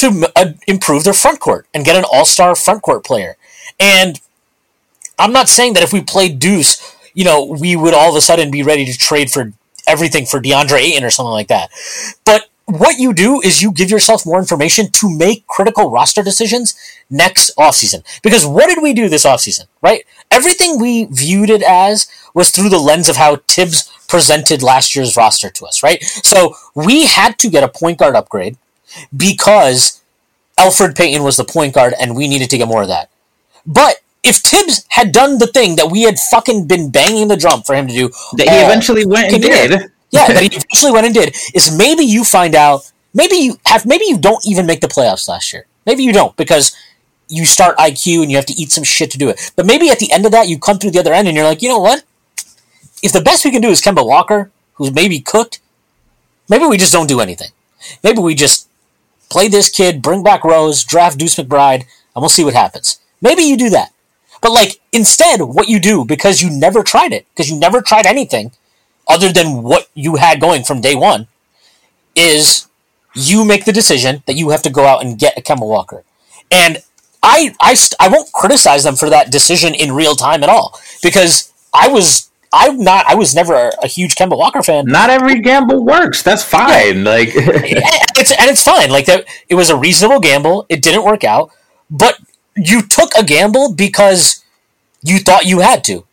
to 0.01 0.31
uh, 0.35 0.53
improve 0.67 1.03
their 1.03 1.13
front 1.13 1.39
court 1.39 1.67
and 1.73 1.85
get 1.85 1.95
an 1.95 2.05
all-star 2.11 2.55
front 2.55 2.81
court 2.81 3.03
player. 3.03 3.37
And 3.79 4.19
I'm 5.19 5.33
not 5.33 5.49
saying 5.49 5.73
that 5.73 5.83
if 5.83 5.93
we 5.93 6.01
played 6.01 6.39
Deuce, 6.39 6.95
you 7.13 7.23
know, 7.23 7.45
we 7.45 7.75
would 7.75 7.93
all 7.93 8.09
of 8.09 8.15
a 8.15 8.21
sudden 8.21 8.51
be 8.51 8.63
ready 8.63 8.85
to 8.85 8.97
trade 8.97 9.31
for 9.31 9.53
everything 9.87 10.25
for 10.25 10.39
DeAndre 10.39 10.79
Ayton 10.79 11.03
or 11.03 11.09
something 11.09 11.31
like 11.31 11.47
that. 11.47 11.71
But 12.25 12.49
what 12.65 12.99
you 12.99 13.13
do 13.13 13.39
is 13.41 13.61
you 13.61 13.71
give 13.71 13.89
yourself 13.89 14.25
more 14.25 14.39
information 14.39 14.91
to 14.91 15.09
make 15.09 15.47
critical 15.47 15.89
roster 15.89 16.21
decisions 16.21 16.75
next 17.09 17.55
offseason. 17.57 18.03
Because 18.21 18.45
what 18.45 18.67
did 18.67 18.83
we 18.83 18.93
do 18.93 19.07
this 19.07 19.25
offseason, 19.25 19.65
right? 19.81 20.05
Everything 20.29 20.79
we 20.79 21.05
viewed 21.05 21.49
it 21.49 21.63
as 21.63 22.07
was 22.33 22.49
through 22.49 22.69
the 22.69 22.77
lens 22.77 23.07
of 23.07 23.15
how 23.15 23.37
Thibs 23.47 23.89
presented 24.09 24.61
last 24.61 24.95
year's 24.95 25.15
roster 25.15 25.49
to 25.49 25.65
us, 25.65 25.81
right? 25.81 26.03
So 26.03 26.55
we 26.75 27.05
had 27.05 27.39
to 27.39 27.49
get 27.49 27.63
a 27.63 27.69
point 27.69 27.99
guard 27.99 28.15
upgrade 28.15 28.57
because 29.15 30.01
Elfrid 30.57 30.95
Payton 30.95 31.23
was 31.23 31.37
the 31.37 31.43
point 31.43 31.73
guard 31.73 31.93
and 31.99 32.15
we 32.15 32.27
needed 32.27 32.49
to 32.49 32.57
get 32.57 32.67
more 32.67 32.81
of 32.81 32.87
that. 32.87 33.09
But 33.65 34.01
if 34.23 34.37
Thibs 34.37 34.85
had 34.89 35.11
done 35.11 35.37
the 35.37 35.47
thing 35.47 35.75
that 35.75 35.91
we 35.91 36.03
had 36.03 36.17
fucking 36.19 36.67
been 36.67 36.89
banging 36.89 37.27
the 37.27 37.37
drum 37.37 37.61
for 37.61 37.75
him 37.75 37.87
to 37.87 37.93
do, 37.93 38.09
that 38.37 38.49
he 38.49 38.55
eventually 38.55 39.05
went 39.05 39.31
and 39.31 39.41
did. 39.41 39.71
yeah, 40.11 40.27
that 40.27 40.41
he 40.41 40.47
eventually 40.47 40.91
went 40.91 41.05
and 41.05 41.15
did, 41.15 41.35
is 41.53 41.75
maybe 41.75 42.03
you 42.03 42.23
find 42.23 42.55
out, 42.55 42.91
maybe 43.13 43.35
you 43.35 43.59
have, 43.65 43.85
maybe 43.85 44.05
you 44.05 44.17
don't 44.17 44.45
even 44.45 44.65
make 44.65 44.81
the 44.81 44.87
playoffs 44.87 45.27
last 45.27 45.53
year. 45.53 45.65
Maybe 45.85 46.03
you 46.03 46.11
don't 46.11 46.35
because 46.35 46.75
you 47.29 47.45
start 47.45 47.77
IQ 47.77 48.21
and 48.21 48.31
you 48.31 48.37
have 48.37 48.45
to 48.47 48.53
eat 48.53 48.71
some 48.71 48.83
shit 48.83 49.11
to 49.11 49.17
do 49.17 49.29
it. 49.29 49.51
But 49.55 49.65
maybe 49.65 49.89
at 49.89 49.99
the 49.99 50.11
end 50.11 50.25
of 50.25 50.31
that, 50.31 50.47
you 50.47 50.59
come 50.59 50.77
through 50.77 50.91
the 50.91 50.99
other 50.99 51.13
end 51.13 51.27
and 51.27 51.35
you're 51.35 51.45
like, 51.45 51.61
you 51.61 51.69
know 51.69 51.79
what? 51.79 52.03
If 53.03 53.13
the 53.13 53.21
best 53.21 53.45
we 53.45 53.51
can 53.51 53.61
do 53.61 53.69
is 53.69 53.81
Kemba 53.81 54.05
Walker, 54.05 54.51
who's 54.73 54.91
maybe 54.91 55.19
cooked, 55.19 55.59
maybe 56.49 56.65
we 56.65 56.77
just 56.77 56.93
don't 56.93 57.07
do 57.07 57.19
anything. 57.19 57.51
Maybe 58.03 58.19
we 58.19 58.35
just 58.35 58.66
play 59.29 59.47
this 59.47 59.69
kid, 59.69 60.01
bring 60.01 60.23
back 60.23 60.43
Rose, 60.43 60.83
draft 60.83 61.17
Deuce 61.17 61.35
McBride, 61.35 61.81
and 61.81 62.21
we'll 62.21 62.29
see 62.29 62.43
what 62.43 62.53
happens. 62.53 62.99
Maybe 63.21 63.43
you 63.43 63.57
do 63.57 63.69
that. 63.69 63.91
But 64.41 64.51
like 64.51 64.79
instead, 64.91 65.41
what 65.41 65.67
you 65.67 65.79
do 65.79 66.05
because 66.05 66.41
you 66.41 66.49
never 66.49 66.83
tried 66.83 67.13
it, 67.13 67.25
because 67.29 67.49
you 67.49 67.57
never 67.57 67.81
tried 67.81 68.05
anything 68.05 68.51
other 69.07 69.31
than 69.31 69.63
what 69.63 69.87
you 69.93 70.15
had 70.15 70.41
going 70.41 70.63
from 70.63 70.81
day 70.81 70.95
one, 70.95 71.27
is 72.15 72.67
you 73.15 73.43
make 73.43 73.65
the 73.65 73.73
decision 73.73 74.23
that 74.25 74.35
you 74.35 74.49
have 74.49 74.61
to 74.61 74.69
go 74.69 74.85
out 74.85 75.03
and 75.03 75.17
get 75.17 75.37
a 75.37 75.41
Kemba 75.41 75.67
Walker. 75.67 76.03
And 76.51 76.83
I, 77.23 77.55
I, 77.59 77.75
I 77.99 78.09
won't 78.09 78.31
criticize 78.31 78.83
them 78.83 78.95
for 78.95 79.09
that 79.09 79.31
decision 79.31 79.73
in 79.73 79.91
real 79.91 80.15
time 80.15 80.43
at 80.43 80.49
all 80.49 80.79
because 81.01 81.51
I 81.73 81.87
was 81.87 82.29
I'm 82.53 82.79
not. 82.79 83.05
I 83.07 83.15
was 83.15 83.35
never 83.35 83.53
a, 83.53 83.71
a, 83.83 83.87
huge 83.87 84.15
Kemba 84.15 84.37
Walker 84.37 84.63
fan. 84.63 84.85
Not 84.85 85.09
every 85.09 85.41
gamble 85.41 85.83
works. 85.83 86.23
That's 86.23 86.43
fine. 86.43 86.99
Yeah. 86.99 87.09
Like 87.11 87.29
it's 87.35 88.31
and 88.31 88.49
it's 88.49 88.63
fine. 88.63 88.89
Like 88.89 89.05
that, 89.05 89.25
it 89.49 89.55
was 89.55 89.69
a 89.69 89.75
reasonable 89.75 90.19
gamble. 90.19 90.65
It 90.69 90.81
didn't 90.81 91.03
work 91.03 91.23
out, 91.23 91.51
but 91.89 92.19
you 92.55 92.81
took 92.81 93.13
a 93.15 93.23
gamble 93.23 93.73
because 93.73 94.43
you 95.03 95.19
thought 95.19 95.45
you 95.45 95.59
had 95.59 95.83
to. 95.85 96.06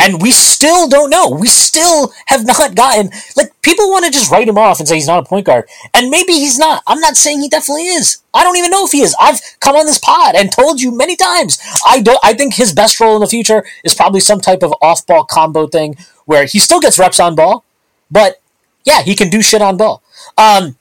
And 0.00 0.20
we 0.22 0.32
still 0.32 0.88
don't 0.88 1.10
know. 1.10 1.28
We 1.28 1.46
still 1.46 2.12
have 2.26 2.46
not 2.46 2.74
gotten 2.74 3.10
like 3.36 3.52
people 3.62 3.90
want 3.90 4.06
to 4.06 4.10
just 4.10 4.30
write 4.30 4.48
him 4.48 4.58
off 4.58 4.78
and 4.80 4.88
say 4.88 4.94
he's 4.96 5.06
not 5.06 5.24
a 5.24 5.28
point 5.28 5.46
guard. 5.46 5.68
And 5.94 6.10
maybe 6.10 6.32
he's 6.32 6.58
not. 6.58 6.82
I'm 6.86 7.00
not 7.00 7.16
saying 7.16 7.40
he 7.40 7.48
definitely 7.48 7.84
is. 7.86 8.18
I 8.32 8.42
don't 8.42 8.56
even 8.56 8.70
know 8.70 8.86
if 8.86 8.92
he 8.92 9.02
is. 9.02 9.14
I've 9.20 9.40
come 9.60 9.76
on 9.76 9.86
this 9.86 9.98
pod 9.98 10.34
and 10.34 10.50
told 10.50 10.80
you 10.80 10.90
many 10.96 11.16
times. 11.16 11.58
I 11.86 12.00
don't 12.00 12.18
I 12.22 12.32
think 12.32 12.54
his 12.54 12.72
best 12.72 12.98
role 12.98 13.14
in 13.16 13.20
the 13.20 13.26
future 13.26 13.64
is 13.84 13.94
probably 13.94 14.20
some 14.20 14.40
type 14.40 14.62
of 14.62 14.72
off-ball 14.80 15.24
combo 15.24 15.66
thing 15.66 15.96
where 16.24 16.46
he 16.46 16.58
still 16.58 16.80
gets 16.80 16.98
reps 16.98 17.20
on 17.20 17.34
ball, 17.34 17.64
but 18.10 18.40
Yeah, 18.84 19.02
he 19.02 19.14
can 19.14 19.28
do 19.30 19.42
shit 19.42 19.62
on 19.62 19.76
ball. 19.76 20.02
Um, 20.38 20.76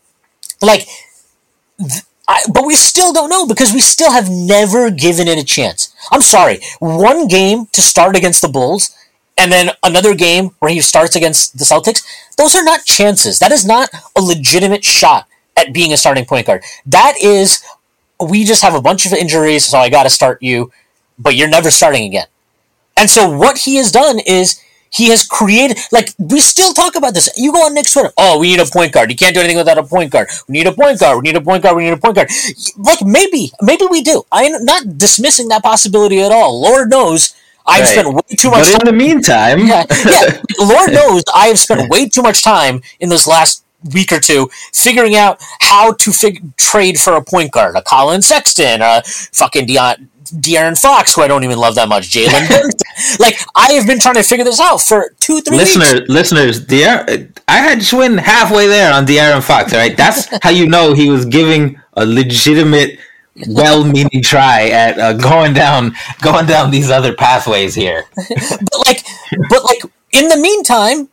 like, 0.61 0.87
th- 1.79 2.03
I, 2.27 2.41
but 2.53 2.65
we 2.65 2.75
still 2.75 3.11
don't 3.11 3.29
know 3.29 3.47
because 3.47 3.73
we 3.73 3.79
still 3.81 4.11
have 4.11 4.29
never 4.29 4.91
given 4.91 5.27
it 5.27 5.37
a 5.37 5.43
chance. 5.43 5.93
I'm 6.11 6.21
sorry, 6.21 6.59
one 6.79 7.27
game 7.27 7.65
to 7.73 7.81
start 7.81 8.15
against 8.15 8.41
the 8.41 8.47
Bulls, 8.47 8.95
and 9.39 9.51
then 9.51 9.71
another 9.83 10.13
game 10.13 10.51
where 10.59 10.71
he 10.71 10.81
starts 10.81 11.15
against 11.15 11.57
the 11.57 11.63
Celtics. 11.63 12.03
Those 12.37 12.55
are 12.55 12.63
not 12.63 12.85
chances. 12.85 13.39
That 13.39 13.51
is 13.51 13.65
not 13.65 13.89
a 14.15 14.21
legitimate 14.21 14.83
shot 14.83 15.27
at 15.57 15.73
being 15.73 15.93
a 15.93 15.97
starting 15.97 16.25
point 16.25 16.47
guard. 16.47 16.63
That 16.85 17.15
is, 17.21 17.63
we 18.19 18.43
just 18.43 18.61
have 18.61 18.75
a 18.75 18.81
bunch 18.81 19.05
of 19.05 19.13
injuries, 19.13 19.65
so 19.65 19.77
I 19.77 19.89
got 19.89 20.03
to 20.03 20.09
start 20.09 20.41
you, 20.41 20.71
but 21.17 21.35
you're 21.35 21.49
never 21.49 21.71
starting 21.71 22.03
again. 22.03 22.27
And 22.97 23.09
so 23.09 23.29
what 23.29 23.59
he 23.59 23.77
has 23.77 23.91
done 23.91 24.19
is 24.19 24.61
he 24.91 25.09
has 25.09 25.25
created, 25.25 25.77
like, 25.91 26.09
we 26.17 26.39
still 26.39 26.73
talk 26.73 26.95
about 26.95 27.13
this. 27.13 27.29
You 27.37 27.53
go 27.53 27.59
on 27.59 27.73
Knicks 27.73 27.93
Twitter, 27.93 28.11
oh, 28.17 28.39
we 28.39 28.47
need 28.47 28.59
a 28.59 28.65
point 28.65 28.91
guard. 28.91 29.09
You 29.09 29.15
can't 29.15 29.33
do 29.33 29.39
anything 29.39 29.57
without 29.57 29.77
a 29.77 29.83
point 29.83 30.11
guard. 30.11 30.29
We 30.47 30.53
need 30.53 30.67
a 30.67 30.73
point 30.73 30.99
guard. 30.99 31.17
We 31.17 31.23
need 31.23 31.35
a 31.35 31.41
point 31.41 31.63
guard. 31.63 31.77
We 31.77 31.83
need 31.83 31.93
a 31.93 31.97
point 31.97 32.15
guard. 32.15 32.29
Like, 32.77 33.01
maybe, 33.05 33.51
maybe 33.61 33.85
we 33.89 34.01
do. 34.01 34.23
I'm 34.31 34.65
not 34.65 34.97
dismissing 34.97 35.47
that 35.49 35.63
possibility 35.63 36.19
at 36.21 36.31
all. 36.31 36.59
Lord 36.61 36.89
knows 36.89 37.35
I've 37.65 37.81
Right. 37.81 37.89
spent 37.89 38.13
way 38.13 38.21
too 38.37 38.49
much 38.51 38.63
time. 38.65 38.73
But 38.79 38.87
in 38.87 38.97
the 38.97 39.05
meantime, 39.05 39.67
yeah, 39.67 39.85
yeah. 40.05 40.41
Lord 40.59 40.91
knows 40.91 41.23
I 41.35 41.47
have 41.47 41.59
spent 41.59 41.89
way 41.89 42.07
too 42.09 42.21
much 42.21 42.43
time 42.43 42.81
in 42.99 43.09
this 43.09 43.27
last 43.27 43.63
week 43.93 44.11
or 44.11 44.19
two 44.19 44.49
figuring 44.73 45.15
out 45.15 45.39
how 45.61 45.93
to 45.93 46.11
fig- 46.11 46.55
trade 46.57 46.99
for 46.99 47.13
a 47.13 47.23
point 47.23 47.51
guard, 47.51 47.75
a 47.75 47.81
Collin 47.81 48.21
Sexton, 48.21 48.81
a 48.81 49.01
fucking 49.05 49.67
Deon- 49.67 50.07
De'Aaron 50.25 50.77
Fox, 50.79 51.15
who 51.15 51.21
I 51.23 51.27
don't 51.27 51.43
even 51.43 51.57
love 51.57 51.75
that 51.75 51.87
much, 51.89 52.09
Jalen. 52.09 52.71
Like 53.19 53.39
I 53.55 53.71
have 53.73 53.87
been 53.87 53.99
trying 53.99 54.15
to 54.15 54.23
figure 54.23 54.43
this 54.43 54.59
out 54.59 54.81
for 54.81 55.13
two, 55.21 55.39
three 55.41 55.57
weeks. 55.57 55.75
listeners, 56.09 56.65
De'Aaron, 56.65 57.31
I 57.47 57.57
had 57.59 57.79
Shwin 57.79 58.17
halfway 58.19 58.67
there 58.67 58.93
on 58.93 59.05
De'Aaron 59.05 59.41
Fox. 59.41 59.71
All 59.73 59.79
right, 59.79 59.95
that's 59.95 60.27
how 60.43 60.49
you 60.49 60.67
know 60.67 60.93
he 60.93 61.09
was 61.09 61.25
giving 61.25 61.79
a 61.93 62.05
legitimate, 62.05 62.99
well-meaning 63.47 64.21
try 64.21 64.69
at 64.69 64.99
uh, 64.99 65.13
going 65.13 65.53
down, 65.53 65.93
going 66.21 66.45
down 66.45 66.71
these 66.71 66.89
other 66.89 67.13
pathways 67.13 67.75
here. 67.75 68.05
but 68.15 68.87
like 68.87 69.03
but 69.49 69.63
like 69.63 69.81
in 70.11 70.27
the 70.27 70.37
meantime 70.37 71.09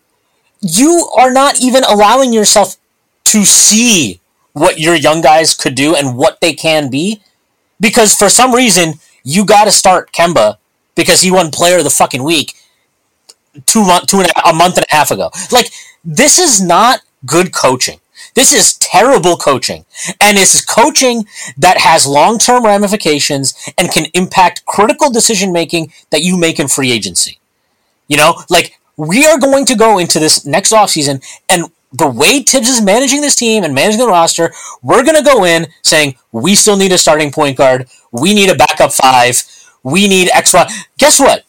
you 0.61 1.09
are 1.17 1.33
not 1.33 1.61
even 1.61 1.85
allowing 1.85 2.33
yourself 2.33 2.77
to 3.25 3.45
see 3.45 4.21
what 4.53 4.79
your 4.79 4.95
young 4.95 5.21
guys 5.21 5.55
could 5.55 5.75
do 5.75 5.95
and 5.95 6.17
what 6.17 6.41
they 6.41 6.55
can 6.55 6.91
be 6.91 7.21
because 7.79 8.15
for 8.15 8.29
some 8.29 8.55
reason 8.55 8.95
you 9.23 9.45
got 9.45 9.65
to 9.65 9.71
start 9.71 10.12
Kemba 10.12 10.57
because 10.95 11.21
he 11.23 11.31
won 11.31 11.51
player 11.51 11.79
of 11.79 11.85
the 11.85 11.91
fucking 11.91 12.23
week 12.23 12.55
two 13.67 13.85
month 13.85 14.07
two 14.07 14.21
and 14.21 14.29
a, 14.31 14.49
a 14.49 14.53
month 14.55 14.77
and 14.77 14.87
a 14.91 14.95
half 14.95 15.11
ago 15.11 15.31
like 15.53 15.71
this 16.05 16.39
is 16.39 16.61
not 16.61 17.01
good 17.27 17.53
coaching 17.53 18.01
this 18.37 18.53
is 18.55 18.75
terrible 18.79 19.37
coaching 19.37 19.85
and 20.20 20.37
this 20.37 20.55
is 20.55 20.64
coaching 20.64 21.27
that 21.57 21.79
has 21.79 22.07
long-term 22.07 22.64
ramifications 22.64 23.55
and 23.77 23.90
can 23.90 24.07
impact 24.14 24.64
critical 24.66 25.11
decision 25.11 25.53
making 25.53 25.92
that 26.11 26.22
you 26.22 26.38
make 26.38 26.61
in 26.61 26.68
free 26.68 26.92
agency 26.92 27.40
you 28.09 28.16
know, 28.16 28.42
like 28.49 28.79
we 28.96 29.27
are 29.27 29.38
going 29.38 29.64
to 29.66 29.75
go 29.75 29.99
into 29.99 30.18
this 30.18 30.46
next 30.46 30.72
offseason 30.72 31.25
and 31.49 31.64
the 31.92 32.09
way 32.09 32.42
Thibs 32.42 32.68
is 32.68 32.83
managing 32.83 33.20
this 33.20 33.37
team 33.37 33.64
and 33.64 33.75
managing 33.75 34.01
the 34.01 34.09
roster, 34.09 34.53
we're 34.83 35.05
going 35.05 35.16
to 35.16 35.22
go 35.22 35.44
in 35.44 35.68
saying 35.83 36.16
we 36.33 36.55
still 36.55 36.77
need 36.77 36.92
a 36.92 36.99
starting 36.99 37.31
point 37.31 37.57
guard. 37.57 37.88
We 38.12 38.35
need 38.35 38.51
a 38.51 38.55
backup 38.55 38.92
five. 38.92 39.42
We 39.83 40.09
need 40.09 40.29
X, 40.35 40.53
Y. 40.53 40.68
Guess 40.99 41.20
what? 41.20 41.44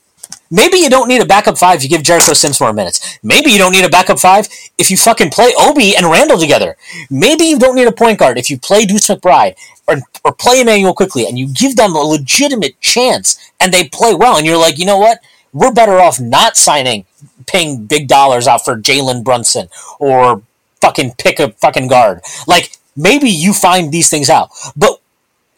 Maybe 0.49 0.77
you 0.77 0.89
don't 0.89 1.07
need 1.07 1.21
a 1.21 1.25
backup 1.25 1.57
five 1.57 1.77
if 1.77 1.83
you 1.83 1.89
give 1.89 2.03
Jericho 2.03 2.33
Sims 2.33 2.59
more 2.59 2.73
minutes. 2.73 3.19
Maybe 3.23 3.51
you 3.51 3.57
don't 3.57 3.71
need 3.71 3.85
a 3.85 3.89
backup 3.89 4.19
five 4.19 4.47
if 4.77 4.89
you 4.89 4.97
fucking 4.97 5.31
play 5.31 5.51
Obi 5.57 5.95
and 5.95 6.05
Randle 6.05 6.37
together. 6.37 6.77
Maybe 7.09 7.45
you 7.45 7.59
don't 7.59 7.75
need 7.75 7.87
a 7.87 7.91
point 7.91 8.19
guard 8.19 8.37
if 8.37 8.49
you 8.49 8.57
play 8.57 8.85
Deuce 8.85 9.07
McBride 9.07 9.55
or, 9.87 9.97
or 10.23 10.33
play 10.33 10.61
Immanuel 10.61 10.93
Quickley 10.93 11.25
and 11.27 11.37
you 11.37 11.47
give 11.53 11.75
them 11.75 11.95
a 11.95 11.99
legitimate 11.99 12.79
chance 12.81 13.37
and 13.59 13.73
they 13.73 13.87
play 13.87 14.13
well 14.13 14.37
and 14.37 14.45
you're 14.45 14.57
like, 14.57 14.77
you 14.77 14.85
know 14.85 14.97
what? 14.97 15.19
We're 15.53 15.73
better 15.73 15.99
off 15.99 16.19
not 16.19 16.55
signing, 16.55 17.05
paying 17.45 17.85
big 17.85 18.07
dollars 18.07 18.47
out 18.47 18.63
for 18.63 18.77
Jalen 18.77 19.23
Brunson 19.23 19.69
or 19.99 20.43
fucking 20.81 21.15
pick 21.17 21.39
a 21.39 21.51
fucking 21.53 21.87
guard. 21.87 22.21
Like 22.45 22.77
maybe 22.95 23.29
you 23.29 23.53
find 23.53 23.91
these 23.91 24.09
things 24.09 24.29
out, 24.29 24.49
but 24.75 25.01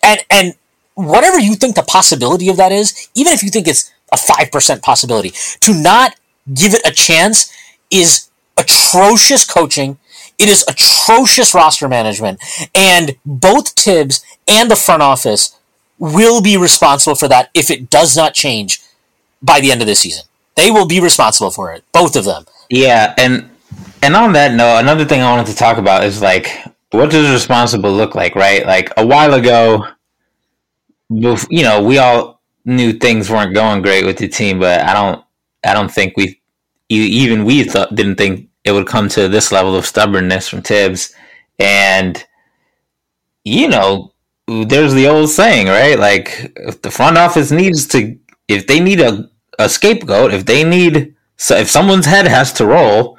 and 0.03 0.21
and 0.29 0.53
whatever 0.95 1.39
you 1.39 1.55
think 1.55 1.75
the 1.75 1.83
possibility 1.83 2.49
of 2.49 2.57
that 2.57 2.71
is, 2.71 3.09
even 3.15 3.33
if 3.33 3.43
you 3.43 3.49
think 3.49 3.67
it's 3.67 3.91
a 4.11 4.17
five 4.17 4.51
percent 4.51 4.81
possibility, 4.81 5.31
to 5.61 5.73
not 5.73 6.15
give 6.53 6.73
it 6.73 6.81
a 6.85 6.91
chance 6.91 7.51
is 7.89 8.29
atrocious 8.57 9.45
coaching. 9.45 9.97
It 10.37 10.47
is 10.47 10.63
atrocious 10.67 11.53
roster 11.53 11.87
management, 11.87 12.39
and 12.73 13.15
both 13.25 13.69
Thibs 13.69 14.23
and 14.47 14.71
the 14.71 14.75
front 14.75 15.01
office 15.01 15.57
will 15.97 16.41
be 16.41 16.55
responsible 16.55 17.15
for 17.15 17.27
that 17.27 17.49
if 17.53 17.69
it 17.69 17.89
does 17.89 18.15
not 18.15 18.33
change 18.33 18.81
by 19.41 19.59
the 19.59 19.71
end 19.71 19.81
of 19.81 19.87
this 19.87 19.99
season. 19.99 20.23
They 20.55 20.71
will 20.71 20.87
be 20.87 20.99
responsible 20.99 21.51
for 21.51 21.73
it, 21.73 21.83
both 21.91 22.15
of 22.15 22.25
them. 22.25 22.45
Yeah, 22.69 23.13
and 23.17 23.49
and 24.01 24.15
on 24.15 24.33
that 24.33 24.53
note, 24.53 24.79
another 24.79 25.05
thing 25.05 25.21
I 25.21 25.29
wanted 25.29 25.47
to 25.47 25.55
talk 25.55 25.77
about 25.77 26.03
is 26.05 26.21
like, 26.21 26.49
what 26.91 27.11
does 27.11 27.29
responsible 27.31 27.91
look 27.91 28.15
like, 28.15 28.35
right? 28.35 28.65
Like 28.65 28.91
a 28.97 29.05
while 29.05 29.33
ago, 29.33 29.87
you 31.09 31.63
know, 31.63 31.83
we 31.83 31.97
all 31.97 32.38
knew 32.69 32.93
things 32.93 33.29
weren't 33.29 33.53
going 33.53 33.81
great 33.81 34.05
with 34.05 34.17
the 34.17 34.27
team, 34.27 34.59
but 34.59 34.81
I 34.81 34.93
don't, 34.93 35.25
I 35.65 35.73
don't 35.73 35.91
think 35.91 36.15
we, 36.15 36.39
even 36.87 37.43
we 37.43 37.63
thought 37.63 37.95
didn't 37.95 38.15
think 38.15 38.49
it 38.63 38.71
would 38.71 38.87
come 38.87 39.09
to 39.09 39.27
this 39.27 39.51
level 39.51 39.75
of 39.75 39.85
stubbornness 39.85 40.47
from 40.47 40.61
Thibs, 40.61 41.13
and 41.57 42.23
you 43.43 43.67
know, 43.67 44.13
there's 44.47 44.93
the 44.93 45.07
old 45.07 45.29
saying, 45.29 45.67
right? 45.67 45.97
Like, 45.97 46.51
if 46.55 46.81
the 46.81 46.91
front 46.91 47.17
office 47.17 47.51
needs 47.51 47.87
to, 47.87 48.17
if 48.47 48.67
they 48.67 48.79
need 48.79 49.01
a, 49.01 49.29
a 49.57 49.69
scapegoat, 49.69 50.33
if 50.33 50.45
they 50.45 50.63
need, 50.63 51.15
so 51.37 51.55
if 51.55 51.69
someone's 51.69 52.05
head 52.05 52.27
has 52.27 52.53
to 52.53 52.65
roll, 52.65 53.17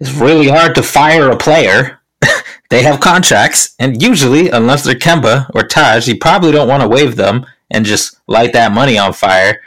it's 0.00 0.12
really 0.12 0.48
hard 0.48 0.74
to 0.74 0.82
fire 0.82 1.30
a 1.30 1.36
player. 1.36 2.00
they 2.70 2.82
have 2.82 3.00
contracts, 3.00 3.74
and 3.78 4.02
usually, 4.02 4.50
unless 4.50 4.84
they're 4.84 4.94
Kemba 4.94 5.50
or 5.54 5.62
Taj, 5.62 6.08
you 6.08 6.16
probably 6.18 6.52
don't 6.52 6.68
want 6.68 6.82
to 6.82 6.88
waive 6.88 7.16
them 7.16 7.46
and 7.70 7.84
just 7.84 8.18
light 8.26 8.52
that 8.52 8.72
money 8.72 8.98
on 8.98 9.12
fire. 9.12 9.60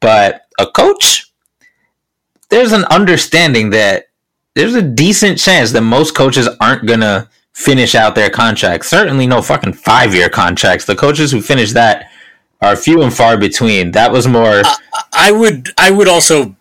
But 0.00 0.42
a 0.58 0.66
coach, 0.66 1.32
there's 2.50 2.72
an 2.72 2.84
understanding 2.86 3.70
that 3.70 4.08
there's 4.54 4.74
a 4.74 4.82
decent 4.82 5.38
chance 5.38 5.72
that 5.72 5.82
most 5.82 6.14
coaches 6.14 6.48
aren't 6.60 6.86
gonna 6.86 7.28
finish 7.52 7.94
out 7.94 8.14
their 8.14 8.30
contracts. 8.30 8.88
Certainly, 8.88 9.26
no 9.26 9.42
fucking 9.42 9.72
five 9.74 10.14
year 10.14 10.28
contracts. 10.28 10.84
The 10.84 10.96
coaches 10.96 11.32
who 11.32 11.40
finish 11.40 11.72
that 11.72 12.10
are 12.60 12.76
few 12.76 13.02
and 13.02 13.12
far 13.12 13.36
between. 13.36 13.92
That 13.92 14.12
was 14.12 14.26
more. 14.26 14.62
I 15.12 15.32
would 15.32 15.68
I 15.78 15.90
would 15.90 16.08
also 16.08 16.56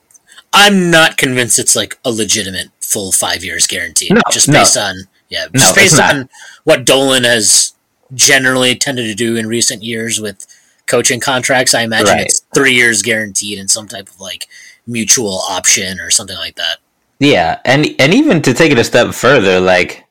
I'm 0.51 0.91
not 0.91 1.17
convinced 1.17 1.59
it's 1.59 1.75
like 1.75 1.97
a 2.05 2.11
legitimate 2.11 2.69
full 2.79 3.11
five 3.11 3.43
years 3.43 3.65
guarantee. 3.65 4.09
No, 4.11 4.21
just 4.31 4.47
no. 4.47 4.59
based 4.59 4.77
on 4.77 4.95
yeah, 5.29 5.47
just 5.53 5.75
it's 5.77 5.95
based 5.95 5.99
on 5.99 6.29
what 6.63 6.85
Dolan 6.85 7.23
has 7.23 7.73
generally 8.13 8.75
tended 8.75 9.05
to 9.05 9.15
do 9.15 9.35
in 9.35 9.47
recent 9.47 9.81
years 9.81 10.21
with 10.21 10.45
coaching 10.87 11.19
contracts. 11.19 11.73
I 11.73 11.81
imagine 11.83 12.15
Right. 12.15 12.25
it's 12.25 12.41
three 12.53 12.73
years 12.73 13.01
guaranteed 13.01 13.59
and 13.59 13.69
some 13.69 13.87
type 13.87 14.09
of 14.09 14.19
like 14.19 14.47
mutual 14.85 15.39
option 15.49 15.99
or 15.99 16.09
something 16.09 16.37
like 16.37 16.55
that. 16.55 16.77
Yeah, 17.19 17.59
and 17.65 17.87
and 17.99 18.13
even 18.13 18.41
to 18.41 18.53
take 18.53 18.71
it 18.71 18.77
a 18.77 18.83
step 18.83 19.13
further, 19.13 19.59
like 19.59 20.03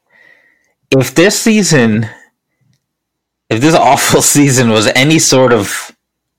if 0.90 1.14
this 1.14 1.38
season, 1.40 2.08
if 3.50 3.60
this 3.60 3.74
awful 3.74 4.22
season 4.36 4.70
was 4.70 4.86
any 4.88 5.18
sort 5.18 5.52
of 5.52 5.90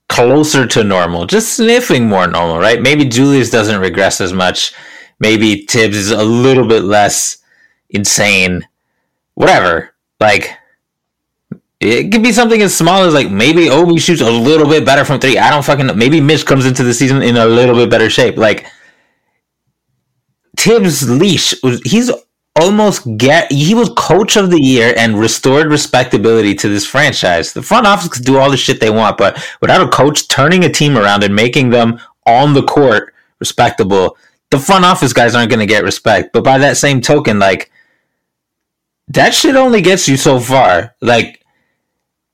closer 0.10 0.66
to 0.68 0.84
normal, 0.84 1.26
just 1.26 1.56
sniffing 1.56 2.08
more 2.08 2.28
normal, 2.28 2.60
right? 2.60 2.82
Maybe 2.82 3.06
Julius 3.06 3.50
doesn't 3.50 3.80
regress 3.82 4.20
as 4.22 4.34
much. 4.34 4.74
Maybe 5.20 5.66
Thibs 5.66 5.96
is 5.98 6.12
a 6.12 6.24
little 6.24 6.68
bit 6.68 6.84
less 6.84 7.38
insane. 7.90 8.68
Whatever. 9.36 9.94
Like 10.20 10.52
it 11.84 12.12
could 12.12 12.24
be 12.24 12.32
something 12.32 12.62
as 12.62 12.76
small 12.76 13.04
as 13.04 13.14
like 13.14 13.30
maybe 13.30 13.70
Obi 13.70 14.00
shoots 14.00 14.22
a 14.22 14.32
little 14.32 14.68
bit 14.68 14.86
better 14.86 15.04
from 15.04 15.20
three. 15.20 15.38
I 15.38 15.50
don't 15.50 15.66
fucking 15.66 15.88
know. 15.88 15.94
Maybe 15.94 16.22
Mitch 16.22 16.46
comes 16.46 16.66
into 16.66 16.84
the 16.84 16.94
season 16.94 17.22
in 17.22 17.38
a 17.38 17.46
little 17.46 17.76
bit 17.76 17.90
better 17.90 18.10
shape. 18.10 18.38
Like 18.38 18.66
Thibs 20.58 21.10
leash 21.10 21.54
was 21.62 21.82
he's 21.82 22.12
almost 22.56 23.18
get 23.18 23.52
he 23.52 23.74
was 23.74 23.90
coach 23.98 24.38
of 24.38 24.52
the 24.52 24.62
year 24.62 24.94
and 24.96 25.20
restored 25.20 25.68
respectability 25.68 26.56
to 26.56 26.70
this 26.70 26.86
franchise. 26.86 27.54
The 27.54 27.62
front 27.62 27.88
office 27.88 28.10
could 28.10 28.26
do 28.26 28.38
all 28.38 28.50
the 28.50 28.58
shit 28.58 28.80
they 28.80 28.90
want, 28.90 29.18
but 29.18 29.44
without 29.60 29.86
a 29.86 29.90
coach 29.90 30.28
turning 30.28 30.64
a 30.64 30.70
team 30.70 30.98
around 30.98 31.24
and 31.24 31.36
making 31.36 31.70
them 31.70 32.00
on 32.26 32.54
the 32.54 32.64
court 32.64 33.14
respectable, 33.40 34.18
the 34.52 34.60
front 34.60 34.86
office 34.86 35.12
guys 35.12 35.36
aren't 35.36 35.50
going 35.50 35.60
to 35.60 35.66
get 35.66 35.84
respect. 35.84 36.32
But 36.32 36.44
by 36.44 36.60
that 36.60 36.78
same 36.78 37.02
token, 37.02 37.40
like 37.40 37.72
that 39.10 39.34
shit 39.34 39.56
only 39.56 39.82
gets 39.82 40.08
you 40.08 40.16
so 40.16 40.40
far. 40.40 40.96
Like 41.02 41.43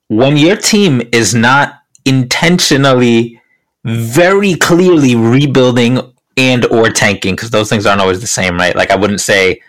when 0.09 0.37
your 0.37 0.57
team 0.57 1.01
is 1.11 1.33
not 1.33 1.81
intentionally 2.05 3.41
very 3.85 4.55
clearly 4.55 5.15
rebuilding 5.15 6.13
and 6.37 6.65
or 6.65 6.89
tanking 6.89 7.35
because 7.35 7.49
those 7.49 7.69
things 7.69 7.85
aren't 7.85 8.01
always 8.01 8.21
the 8.21 8.27
same 8.27 8.57
right 8.57 8.75
like 8.75 8.91
i 8.91 8.95
wouldn't 8.95 9.21
say 9.21 9.59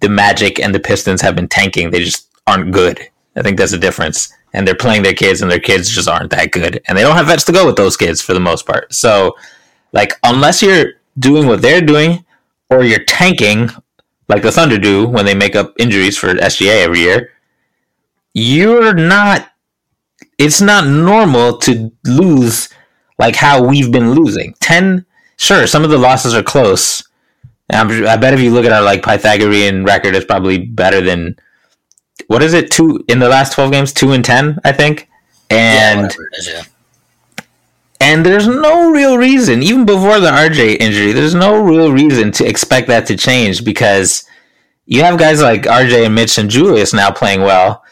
the 0.00 0.08
Magic 0.08 0.58
and 0.58 0.74
the 0.74 0.80
Pistons 0.80 1.20
have 1.20 1.36
been 1.36 1.48
tanking. 1.48 1.90
They 1.90 2.02
just 2.02 2.28
aren't 2.46 2.72
good. 2.72 3.00
I 3.36 3.42
think 3.42 3.58
that's 3.58 3.72
the 3.72 3.78
difference. 3.78 4.32
And 4.52 4.66
they're 4.66 4.74
playing 4.74 5.02
their 5.02 5.14
kids, 5.14 5.42
and 5.42 5.50
their 5.50 5.60
kids 5.60 5.88
just 5.88 6.08
aren't 6.08 6.30
that 6.30 6.50
good. 6.50 6.82
And 6.86 6.98
they 6.98 7.02
don't 7.02 7.16
have 7.16 7.26
vets 7.26 7.44
to 7.44 7.52
go 7.52 7.66
with 7.66 7.76
those 7.76 7.96
kids 7.96 8.20
for 8.20 8.34
the 8.34 8.40
most 8.40 8.66
part. 8.66 8.92
So, 8.92 9.36
like, 9.92 10.14
unless 10.24 10.60
you're 10.60 10.94
doing 11.18 11.46
what 11.46 11.62
they're 11.62 11.80
doing, 11.80 12.24
or 12.68 12.82
you're 12.82 13.04
tanking 13.04 13.70
like 14.28 14.42
the 14.42 14.50
Thunder 14.50 14.78
do 14.78 15.06
when 15.06 15.24
they 15.24 15.34
make 15.34 15.54
up 15.54 15.74
injuries 15.78 16.16
for 16.16 16.34
SGA 16.34 16.84
every 16.84 17.00
year, 17.00 17.30
you're 18.34 18.94
not. 18.94 19.49
It's 20.40 20.62
not 20.62 20.88
normal 20.88 21.58
to 21.58 21.92
lose 22.06 22.70
like 23.18 23.36
how 23.36 23.62
we've 23.62 23.92
been 23.92 24.12
losing. 24.12 24.54
Ten, 24.54 25.04
sure, 25.36 25.66
some 25.66 25.84
of 25.84 25.90
the 25.90 25.98
losses 25.98 26.34
are 26.34 26.42
close. 26.42 27.06
I 27.70 28.16
bet 28.16 28.32
if 28.32 28.40
you 28.40 28.50
look 28.50 28.64
at 28.64 28.72
our 28.72 28.82
like 28.82 29.04
Pythagorean 29.04 29.84
record, 29.84 30.16
it's 30.16 30.24
probably 30.24 30.56
better 30.58 31.02
than 31.02 31.36
what 32.28 32.42
is 32.42 32.54
it? 32.54 32.70
Two 32.70 33.04
in 33.06 33.18
the 33.18 33.28
last 33.28 33.52
twelve 33.52 33.70
games, 33.70 33.92
two 33.92 34.12
and 34.12 34.24
ten, 34.24 34.58
I 34.64 34.72
think. 34.72 35.10
And 35.50 36.10
yeah, 36.10 36.38
is, 36.38 36.48
yeah. 36.48 36.62
and 38.00 38.24
there's 38.24 38.48
no 38.48 38.90
real 38.92 39.18
reason, 39.18 39.62
even 39.62 39.84
before 39.84 40.20
the 40.20 40.30
RJ 40.30 40.80
injury, 40.80 41.12
there's 41.12 41.34
no 41.34 41.62
real 41.62 41.92
reason 41.92 42.32
to 42.32 42.46
expect 42.46 42.88
that 42.88 43.06
to 43.08 43.16
change 43.16 43.62
because 43.62 44.24
you 44.86 45.02
have 45.02 45.18
guys 45.18 45.42
like 45.42 45.62
RJ 45.62 46.06
and 46.06 46.14
Mitch 46.14 46.38
and 46.38 46.48
Julius 46.48 46.94
now 46.94 47.10
playing 47.10 47.42
well. 47.42 47.84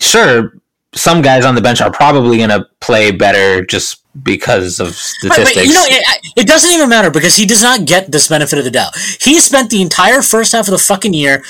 Sure, 0.00 0.52
some 0.94 1.22
guys 1.22 1.44
on 1.44 1.54
the 1.54 1.60
bench 1.60 1.80
are 1.80 1.90
probably 1.90 2.38
going 2.38 2.50
to 2.50 2.66
play 2.80 3.10
better 3.10 3.64
just 3.64 4.02
because 4.22 4.80
of 4.80 4.94
statistics. 4.94 5.38
Right, 5.38 5.54
but 5.56 5.66
you 5.66 5.74
know, 5.74 5.84
it, 5.86 6.32
it, 6.36 6.46
doesn't 6.46 6.70
even 6.70 6.88
matter 6.88 7.10
because 7.10 7.36
he 7.36 7.46
does 7.46 7.62
not 7.62 7.84
get 7.84 8.12
this 8.12 8.28
benefit 8.28 8.58
of 8.58 8.64
the 8.64 8.70
doubt. 8.70 8.96
He 9.20 9.40
spent 9.40 9.70
the 9.70 9.82
entire 9.82 10.22
first 10.22 10.52
half 10.52 10.68
of 10.68 10.72
the 10.72 10.78
fucking 10.78 11.14
year 11.14 11.42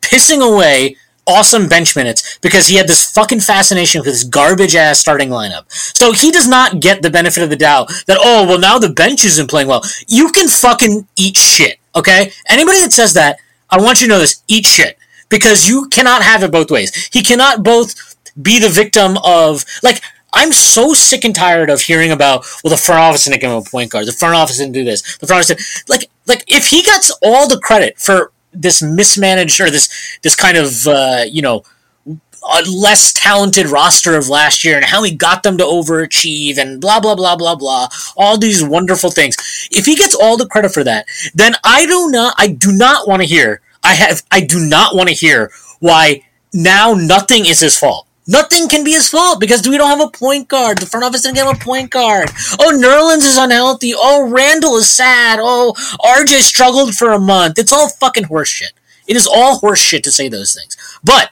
pissing 0.00 0.40
away 0.40 0.96
awesome 1.26 1.68
bench 1.68 1.96
minutes 1.96 2.38
because 2.38 2.68
he 2.68 2.76
had 2.76 2.86
this 2.86 3.10
fucking 3.10 3.40
fascination 3.40 4.00
with 4.00 4.06
this 4.06 4.24
garbage 4.24 4.76
ass 4.76 4.98
starting 4.98 5.28
lineup. 5.28 5.64
So 5.70 6.12
he 6.12 6.30
does 6.30 6.48
not 6.48 6.80
get 6.80 7.02
the 7.02 7.10
benefit 7.10 7.42
of 7.42 7.50
the 7.50 7.56
doubt 7.56 7.90
that, 8.06 8.18
oh, 8.20 8.46
well, 8.46 8.58
now 8.58 8.78
the 8.78 8.90
bench 8.90 9.24
isn't 9.24 9.50
playing 9.50 9.68
well. 9.68 9.82
You 10.06 10.30
can 10.30 10.48
fucking 10.48 11.06
eat 11.16 11.36
shit, 11.36 11.78
okay? 11.94 12.32
Anybody 12.48 12.80
that 12.80 12.92
says 12.92 13.14
that, 13.14 13.38
I 13.68 13.78
want 13.80 14.00
you 14.00 14.06
to 14.06 14.12
know 14.14 14.20
this 14.20 14.42
eat 14.46 14.66
shit 14.66 14.96
because 15.28 15.68
you 15.68 15.88
cannot 15.88 16.22
have 16.22 16.42
it 16.44 16.52
both 16.52 16.70
ways. 16.70 17.08
He 17.12 17.22
cannot 17.22 17.64
both 17.64 18.15
be 18.40 18.58
the 18.58 18.68
victim 18.68 19.16
of 19.24 19.64
like 19.82 20.02
I'm 20.32 20.52
so 20.52 20.92
sick 20.92 21.24
and 21.24 21.34
tired 21.34 21.70
of 21.70 21.80
hearing 21.80 22.10
about 22.10 22.46
well 22.62 22.70
the 22.70 22.76
front 22.76 23.00
office 23.00 23.24
didn't 23.24 23.40
give 23.40 23.50
him 23.50 23.56
a 23.56 23.62
point 23.62 23.90
guard, 23.90 24.06
the 24.06 24.12
front 24.12 24.34
office 24.34 24.58
didn't 24.58 24.74
do 24.74 24.84
this, 24.84 25.16
the 25.18 25.26
front 25.26 25.38
office 25.40 25.48
didn't, 25.48 25.88
like 25.88 26.10
like 26.26 26.44
if 26.46 26.68
he 26.68 26.82
gets 26.82 27.10
all 27.22 27.48
the 27.48 27.58
credit 27.58 27.98
for 27.98 28.32
this 28.52 28.82
mismanaged 28.82 29.60
or 29.60 29.70
this 29.70 30.18
this 30.22 30.34
kind 30.34 30.56
of 30.56 30.86
uh, 30.86 31.24
you 31.30 31.42
know 31.42 31.62
a 32.06 32.62
less 32.70 33.12
talented 33.12 33.66
roster 33.66 34.16
of 34.16 34.28
last 34.28 34.64
year 34.64 34.76
and 34.76 34.84
how 34.84 35.02
he 35.02 35.14
got 35.14 35.42
them 35.42 35.58
to 35.58 35.64
overachieve 35.64 36.58
and 36.58 36.80
blah 36.80 37.00
blah 37.00 37.14
blah 37.14 37.34
blah 37.34 37.56
blah 37.56 37.88
all 38.16 38.38
these 38.38 38.62
wonderful 38.62 39.10
things. 39.10 39.36
If 39.72 39.86
he 39.86 39.96
gets 39.96 40.14
all 40.14 40.36
the 40.36 40.46
credit 40.46 40.72
for 40.72 40.84
that 40.84 41.06
then 41.34 41.54
i 41.64 41.86
do 41.86 42.10
not 42.10 42.34
i 42.38 42.48
do 42.48 42.72
not 42.72 43.08
want 43.08 43.22
to 43.22 43.28
hear 43.28 43.60
i 43.82 43.94
have 43.94 44.22
i 44.30 44.40
do 44.40 44.60
not 44.60 44.94
want 44.94 45.08
to 45.08 45.14
hear 45.14 45.50
why 45.80 46.22
now 46.52 46.94
nothing 46.94 47.46
is 47.46 47.60
his 47.60 47.78
fault 47.78 48.06
Nothing 48.26 48.68
can 48.68 48.82
be 48.82 48.92
his 48.92 49.08
fault 49.08 49.38
because 49.40 49.66
we 49.68 49.78
don't 49.78 49.88
have 49.88 50.08
a 50.08 50.10
point 50.10 50.48
guard. 50.48 50.78
The 50.78 50.86
front 50.86 51.04
office 51.04 51.22
didn't 51.22 51.36
get 51.36 51.46
him 51.46 51.54
a 51.54 51.58
point 51.58 51.90
guard. 51.90 52.28
Oh, 52.58 52.72
Nerlens 52.74 53.24
is 53.24 53.36
unhealthy. 53.36 53.92
Oh, 53.94 54.28
Randle 54.28 54.76
is 54.76 54.90
sad. 54.90 55.38
Oh, 55.40 55.74
RJ 56.00 56.40
struggled 56.40 56.94
for 56.96 57.12
a 57.12 57.20
month. 57.20 57.58
It's 57.58 57.72
all 57.72 57.88
fucking 57.88 58.24
horseshit. 58.24 58.72
It 59.06 59.16
is 59.16 59.28
all 59.28 59.60
horseshit 59.60 60.02
to 60.02 60.12
say 60.12 60.28
those 60.28 60.54
things. 60.54 60.76
But 61.04 61.30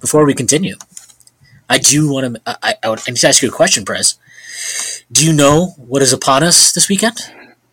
before 0.00 0.24
we 0.24 0.34
continue, 0.34 0.76
I 1.68 1.78
do 1.78 2.10
want 2.10 2.34
to. 2.34 2.42
I, 2.44 2.74
I, 2.82 2.88
I 2.90 2.94
need 3.10 3.16
to 3.18 3.28
ask 3.28 3.42
you 3.42 3.48
a 3.48 3.52
question, 3.52 3.84
Prez. 3.84 4.18
Do 5.12 5.24
you 5.24 5.32
know 5.32 5.74
what 5.76 6.02
is 6.02 6.12
upon 6.12 6.42
us 6.42 6.72
this 6.72 6.88
weekend? 6.88 7.18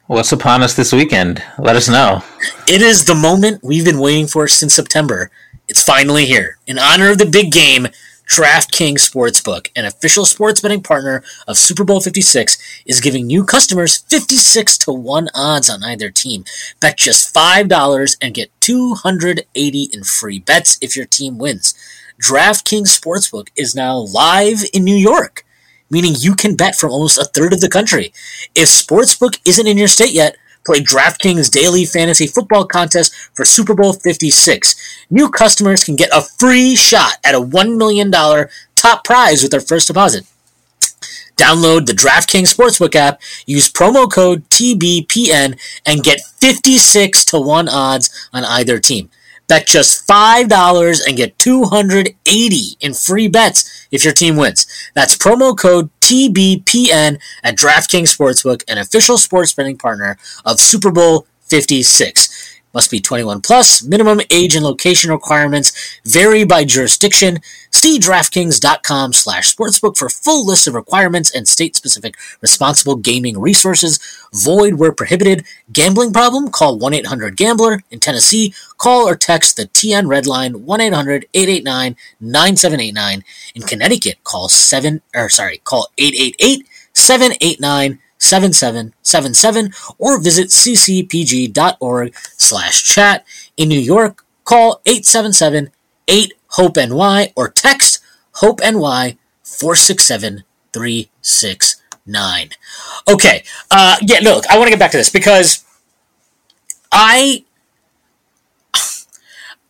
What's 0.06 0.32
upon 0.32 0.62
us 0.62 0.76
this 0.76 0.94
weekend? 0.94 1.44
Let 1.58 1.76
us 1.76 1.90
know. 1.90 2.24
It 2.68 2.82
is 2.82 3.06
the 3.06 3.16
moment 3.16 3.64
we've 3.64 3.84
been 3.84 4.00
waiting 4.00 4.28
for 4.28 4.48
since 4.48 4.74
September. 4.74 5.32
It's 5.68 5.84
finally 5.84 6.26
here. 6.26 6.60
In 6.66 6.80
honor 6.80 7.12
of 7.12 7.18
the 7.18 7.26
big 7.26 7.52
game, 7.52 7.88
DraftKings 8.28 9.10
Sportsbook, 9.10 9.72
an 9.76 9.86
official 9.86 10.26
sports 10.26 10.60
betting 10.60 10.84
partner 10.84 11.24
of 11.48 11.58
Super 11.58 11.86
Bowl 11.86 12.02
56, 12.02 12.58
is 12.86 13.00
giving 13.00 13.26
new 13.26 13.46
customers 13.46 13.98
56 13.98 14.78
to 14.80 14.92
1 14.92 15.30
odds 15.34 15.70
on 15.70 15.84
either 15.84 16.12
team. 16.12 16.44
Bet 16.82 16.98
just 16.98 17.34
$5 17.34 18.18
and 18.22 18.34
get 18.34 18.52
280 18.60 19.90
in 19.94 20.04
free 20.04 20.40
bets 20.40 20.78
if 20.82 20.96
your 20.96 21.06
team 21.06 21.38
wins. 21.38 21.74
DraftKings 22.22 23.00
Sportsbook 23.00 23.48
is 23.56 23.74
now 23.74 23.96
live 23.96 24.64
in 24.74 24.84
New 24.84 24.96
York, 24.96 25.46
meaning 25.90 26.14
you 26.18 26.36
can 26.36 26.56
bet 26.56 26.76
from 26.76 26.92
almost 26.92 27.18
a 27.18 27.24
third 27.24 27.54
of 27.54 27.62
the 27.62 27.70
country. 27.70 28.12
If 28.54 28.68
Sportsbook 28.68 29.40
isn't 29.46 29.68
in 29.68 29.78
your 29.78 29.88
state 29.88 30.14
yet, 30.14 30.36
Play 30.68 30.82
DraftKings 30.82 31.50
Daily 31.50 31.86
Fantasy 31.86 32.28
Football 32.28 32.66
Contest 32.66 33.16
for 33.34 33.46
Super 33.46 33.74
Bowl 33.74 33.94
56. 33.94 35.08
New 35.10 35.30
customers 35.30 35.82
can 35.82 35.96
get 35.96 36.10
a 36.14 36.22
free 36.22 36.76
shot 36.76 37.20
at 37.24 37.34
a 37.34 37.40
$1 37.40 37.78
million 37.78 38.12
top 38.76 39.06
prize 39.06 39.42
with 39.42 39.52
their 39.52 39.62
first 39.62 39.88
deposit. 39.88 40.26
Download 41.38 41.86
the 41.86 41.94
DraftKings 41.94 42.54
Sportsbook 42.54 42.96
app, 42.96 43.22
use 43.46 43.72
promo 43.72 44.12
code 44.12 44.44
TBPN, 44.50 45.58
and 45.86 46.04
get 46.04 46.20
56 46.42 47.24
to 47.24 47.40
1 47.40 47.70
odds 47.70 48.30
on 48.34 48.44
either 48.44 48.78
team. 48.78 49.10
Bet 49.48 49.68
just 49.68 50.06
$5 50.06 51.08
and 51.08 51.16
get 51.16 51.40
280 51.40 52.58
in 52.82 52.94
free 52.94 53.30
bets 53.30 53.88
if 53.90 54.04
your 54.04 54.12
team 54.12 54.36
wins. 54.36 54.68
That's 54.94 55.18
promo 55.18 55.58
code 55.58 55.90
TBPN 56.08 57.20
at 57.44 57.58
DraftKings 57.58 58.16
Sportsbook, 58.16 58.64
an 58.70 58.78
official 58.78 59.18
sports 59.18 59.52
betting 59.54 59.78
partner 59.78 60.18
of 60.46 60.58
Super 60.58 60.90
Bowl 60.90 61.28
56. 61.48 62.57
Must 62.78 62.92
be 62.92 63.00
21 63.00 63.42
plus. 63.42 63.82
Minimum 63.82 64.22
age 64.30 64.54
and 64.54 64.64
location 64.64 65.10
requirements 65.10 65.74
vary 66.06 66.44
by 66.44 66.64
jurisdiction. 66.64 67.40
See 67.72 67.98
DraftKings.com 67.98 69.14
slash 69.14 69.56
sportsbook 69.56 69.98
for 69.98 70.10
full 70.10 70.46
list 70.46 70.68
of 70.68 70.76
requirements 70.76 71.34
and 71.34 71.48
state-specific 71.48 72.14
responsible 72.40 72.96
gaming 72.96 73.40
resources. 73.40 74.00
Void 74.32 74.76
where 74.76 74.92
prohibited. 74.92 75.44
Gambling 75.74 76.14
problem? 76.14 76.50
Call 76.50 76.78
1-800-GAMBLER. 76.78 77.82
In 77.90 78.00
Tennessee, 78.00 78.54
call 78.78 79.10
or 79.10 79.16
text 79.16 79.58
the 79.58 79.66
TN 79.66 80.08
Red 80.08 80.28
Line 80.28 80.54
1-800-889-9789. 80.54 83.24
In 83.56 83.64
Connecticut, 83.64 84.24
call 84.24 84.50
7 84.50 85.02
or 85.16 85.30
sorry, 85.30 85.62
call 85.64 85.88
888 85.98 86.68
789 86.94 87.98
7777 88.18 89.72
or 89.98 90.22
visit 90.22 90.48
ccpg.org 90.48 92.16
slash 92.38 92.84
chat. 92.84 93.26
In 93.56 93.70
New 93.70 93.80
York, 93.80 94.26
call 94.44 94.82
877 94.86 95.70
8 96.08 96.34
HOPE 96.50 96.78
NY 96.78 97.34
or 97.36 97.50
text 97.50 98.00
HOPE 98.36 98.60
NY 98.62 99.18
467 99.44 100.44
369. 100.74 102.50
Okay, 103.10 103.44
uh, 103.72 103.98
yeah, 104.02 104.20
look, 104.22 104.46
I 104.48 104.58
want 104.58 104.68
to 104.68 104.72
get 104.72 104.80
back 104.80 104.92
to 104.92 104.98
this 104.98 105.10
because 105.10 105.66
I, 106.92 107.44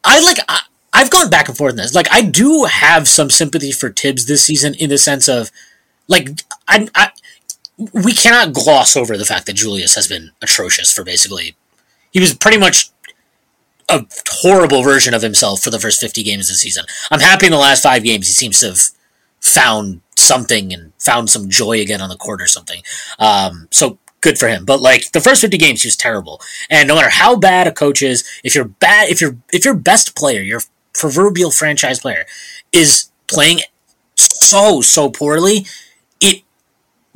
I 0.03 0.19
like, 0.21 0.37
I, 0.47 0.61
I've 0.93 1.09
gone 1.09 1.29
back 1.29 1.47
and 1.47 1.57
forth 1.57 1.71
in 1.71 1.77
this. 1.77 1.95
Like, 1.95 2.11
I 2.11 2.21
do 2.21 2.65
have 2.65 3.07
some 3.07 3.29
sympathy 3.29 3.71
for 3.71 3.89
Thibs 3.89 4.25
this 4.25 4.43
season 4.43 4.73
in 4.75 4.89
the 4.89 4.97
sense 4.97 5.27
of, 5.27 5.51
like, 6.07 6.29
I, 6.67 6.87
I 6.95 7.11
we 7.93 8.13
cannot 8.13 8.53
gloss 8.53 8.95
over 8.95 9.17
the 9.17 9.25
fact 9.25 9.45
that 9.45 9.55
Julius 9.55 9.95
has 9.95 10.07
been 10.07 10.31
atrocious 10.41 10.91
for 10.93 11.03
basically. 11.03 11.55
He 12.11 12.19
was 12.19 12.33
pretty 12.33 12.57
much 12.57 12.89
a 13.89 14.05
horrible 14.27 14.83
version 14.83 15.13
of 15.13 15.21
himself 15.21 15.61
for 15.61 15.69
the 15.69 15.79
first 15.79 15.99
50 16.01 16.23
games 16.23 16.49
of 16.49 16.53
the 16.53 16.57
season. 16.57 16.85
I'm 17.11 17.19
happy 17.19 17.45
in 17.45 17.51
the 17.51 17.57
last 17.57 17.83
five 17.83 18.03
games 18.03 18.27
he 18.27 18.33
seems 18.33 18.59
to 18.59 18.67
have 18.67 18.81
found 19.39 20.01
something 20.17 20.73
and 20.73 20.91
found 20.99 21.29
some 21.29 21.49
joy 21.49 21.79
again 21.79 22.01
on 22.01 22.09
the 22.09 22.17
court 22.17 22.41
or 22.41 22.47
something. 22.47 22.81
Um, 23.19 23.67
so 23.71 23.97
good 24.21 24.37
for 24.37 24.47
him. 24.47 24.65
But 24.65 24.81
like 24.81 25.11
the 25.11 25.21
first 25.21 25.41
50 25.41 25.57
games, 25.57 25.83
he 25.83 25.87
was 25.87 25.95
terrible. 25.95 26.41
And 26.69 26.87
no 26.87 26.95
matter 26.95 27.09
how 27.09 27.35
bad 27.35 27.67
a 27.67 27.71
coach 27.71 28.01
is, 28.01 28.27
if 28.43 28.55
you're 28.55 28.65
bad, 28.65 29.09
if 29.09 29.21
you're 29.21 29.37
if 29.53 29.63
your 29.63 29.75
best 29.75 30.15
player, 30.15 30.41
your 30.41 30.61
proverbial 30.93 31.51
franchise 31.51 31.99
player, 31.99 32.25
is 32.73 33.09
playing 33.27 33.59
so 34.15 34.81
so 34.81 35.09
poorly, 35.09 35.65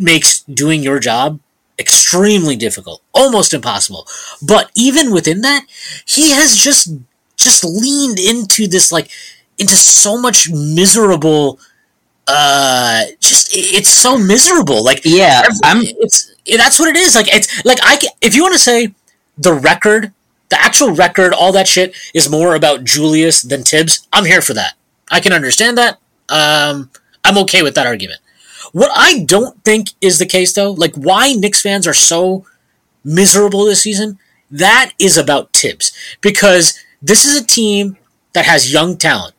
makes 0.02 0.42
doing 0.44 0.84
your 0.84 1.00
job 1.00 1.40
extremely 1.80 2.56
difficult, 2.56 3.02
almost 3.14 3.54
impossible. 3.54 4.08
But 4.42 4.72
even 4.76 5.12
within 5.12 5.42
that, 5.42 5.66
he 6.06 6.32
has 6.32 6.56
just 6.56 6.94
just 7.38 7.64
leaned 7.64 8.20
into 8.20 8.68
this 8.68 8.92
like 8.92 9.10
into 9.58 9.76
so 9.76 10.20
much 10.20 10.50
miserable 10.52 11.60
uh 12.28 13.04
just 13.20 13.50
it's 13.52 13.90
so 13.90 14.16
miserable 14.16 14.84
like 14.84 15.02
yeah 15.04 15.42
i'm 15.64 15.82
it's 15.82 16.32
that's 16.56 16.78
what 16.80 16.88
it 16.88 16.96
is 16.96 17.16
like 17.16 17.34
it's 17.34 17.66
like 17.66 17.80
i 17.84 17.96
can, 17.98 18.12
if 18.22 18.36
you 18.36 18.44
want 18.44 18.54
to 18.54 18.60
say 18.60 18.94
the 19.40 19.52
record 19.52 20.14
the 20.52 20.62
actual 20.62 20.92
record, 20.92 21.34
all 21.34 21.54
that 21.54 21.68
shit 21.68 21.96
is 22.14 22.30
more 22.30 22.56
about 22.56 22.84
Julius 22.84 23.42
than 23.42 23.64
Thibs 23.64 24.08
I'm 24.14 24.26
here 24.26 24.42
for 24.42 24.54
that. 24.54 24.74
I 25.10 25.22
can 25.22 25.34
understand 25.34 25.78
that. 25.78 25.98
Um, 26.30 26.92
I'm 27.24 27.38
okay 27.40 27.64
with 27.64 27.74
that 27.76 27.88
argument. 27.88 28.20
What 28.72 28.92
I 28.96 29.24
don't 29.24 29.62
think 29.64 29.90
is 30.00 30.20
the 30.20 30.26
case, 30.26 30.54
though, 30.54 30.72
like 30.72 30.96
why 30.96 31.34
Knicks 31.34 31.62
fans 31.62 31.88
are 31.88 31.94
so 31.94 32.46
miserable 33.04 33.66
this 33.66 33.82
season, 33.82 34.20
that 34.50 34.94
is 35.00 35.18
about 35.18 35.54
Thibs. 35.54 35.92
Because 36.22 36.80
this 37.02 37.26
is 37.26 37.42
a 37.42 37.46
team 37.46 37.98
that 38.34 38.46
has 38.46 38.72
young 38.72 38.98
talent. 38.98 39.34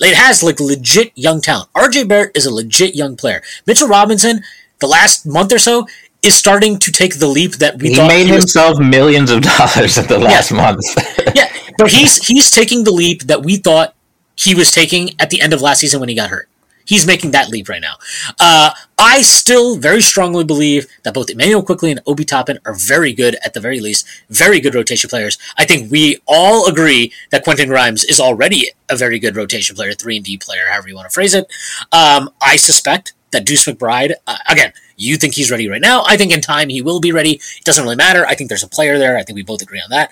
It 0.00 0.14
has 0.14 0.42
like 0.42 0.60
legit 0.60 1.12
young 1.16 1.40
talent. 1.40 1.72
RJ 1.72 2.06
Barrett 2.08 2.36
is 2.36 2.46
a 2.46 2.54
legit 2.54 2.94
young 2.94 3.16
player. 3.16 3.42
Mitchell 3.66 3.88
Robinson, 3.88 4.42
the 4.78 4.86
last 4.86 5.26
month 5.26 5.52
or 5.52 5.58
so, 5.58 5.86
is 6.22 6.36
starting 6.36 6.78
to 6.78 6.92
take 6.92 7.18
the 7.18 7.26
leap 7.26 7.54
that 7.54 7.78
we 7.80 7.90
he 7.90 7.94
thought 7.96 8.08
made 8.08 8.26
he 8.26 8.32
was- 8.32 8.42
himself 8.42 8.78
millions 8.78 9.30
of 9.30 9.42
dollars 9.42 9.98
at 9.98 10.08
the 10.08 10.18
last 10.18 10.52
month. 10.52 10.84
yeah, 11.34 11.52
but 11.78 11.90
he's 11.90 12.24
he's 12.26 12.50
taking 12.50 12.84
the 12.84 12.92
leap 12.92 13.22
that 13.22 13.42
we 13.44 13.56
thought 13.56 13.94
he 14.36 14.54
was 14.54 14.70
taking 14.70 15.10
at 15.20 15.30
the 15.30 15.40
end 15.40 15.52
of 15.52 15.60
last 15.62 15.80
season 15.80 15.98
when 15.98 16.08
he 16.08 16.14
got 16.14 16.30
hurt. 16.30 16.48
He's 16.88 17.06
making 17.06 17.32
that 17.32 17.50
leap 17.50 17.68
right 17.68 17.82
now. 17.82 17.96
Uh, 18.40 18.70
I 18.98 19.20
still 19.20 19.76
very 19.76 20.00
strongly 20.00 20.42
believe 20.42 20.86
that 21.02 21.12
both 21.12 21.28
Immanuel 21.28 21.62
Quickley 21.62 21.90
and 21.90 22.00
Obi 22.06 22.24
Toppin 22.24 22.58
are 22.64 22.72
very 22.72 23.12
good, 23.12 23.36
at 23.44 23.52
the 23.52 23.60
very 23.60 23.78
least, 23.78 24.06
very 24.30 24.58
good 24.58 24.74
rotation 24.74 25.10
players. 25.10 25.36
I 25.58 25.66
think 25.66 25.92
we 25.92 26.18
all 26.26 26.66
agree 26.66 27.12
that 27.30 27.44
Quentin 27.44 27.68
Grimes 27.68 28.04
is 28.04 28.18
already 28.18 28.70
a 28.88 28.96
very 28.96 29.18
good 29.18 29.36
rotation 29.36 29.76
player, 29.76 29.92
three 29.92 30.16
and 30.16 30.24
D 30.24 30.38
player, 30.38 30.64
however 30.70 30.88
you 30.88 30.94
want 30.94 31.10
to 31.10 31.14
phrase 31.14 31.34
it. 31.34 31.44
Um, 31.92 32.30
I 32.40 32.56
suspect 32.56 33.12
that 33.32 33.44
Deuce 33.44 33.66
McBride, 33.66 34.14
uh, 34.26 34.38
again, 34.48 34.72
you 34.96 35.18
think 35.18 35.34
he's 35.34 35.50
ready 35.50 35.68
right 35.68 35.82
now. 35.82 36.04
I 36.06 36.16
think 36.16 36.32
in 36.32 36.40
time 36.40 36.70
he 36.70 36.80
will 36.80 37.00
be 37.00 37.12
ready. 37.12 37.32
It 37.32 37.64
doesn't 37.64 37.84
really 37.84 37.96
matter. 37.96 38.24
I 38.24 38.34
think 38.34 38.48
there's 38.48 38.62
a 38.62 38.68
player 38.68 38.98
there. 38.98 39.18
I 39.18 39.24
think 39.24 39.36
we 39.36 39.42
both 39.42 39.60
agree 39.60 39.80
on 39.80 39.90
that. 39.90 40.10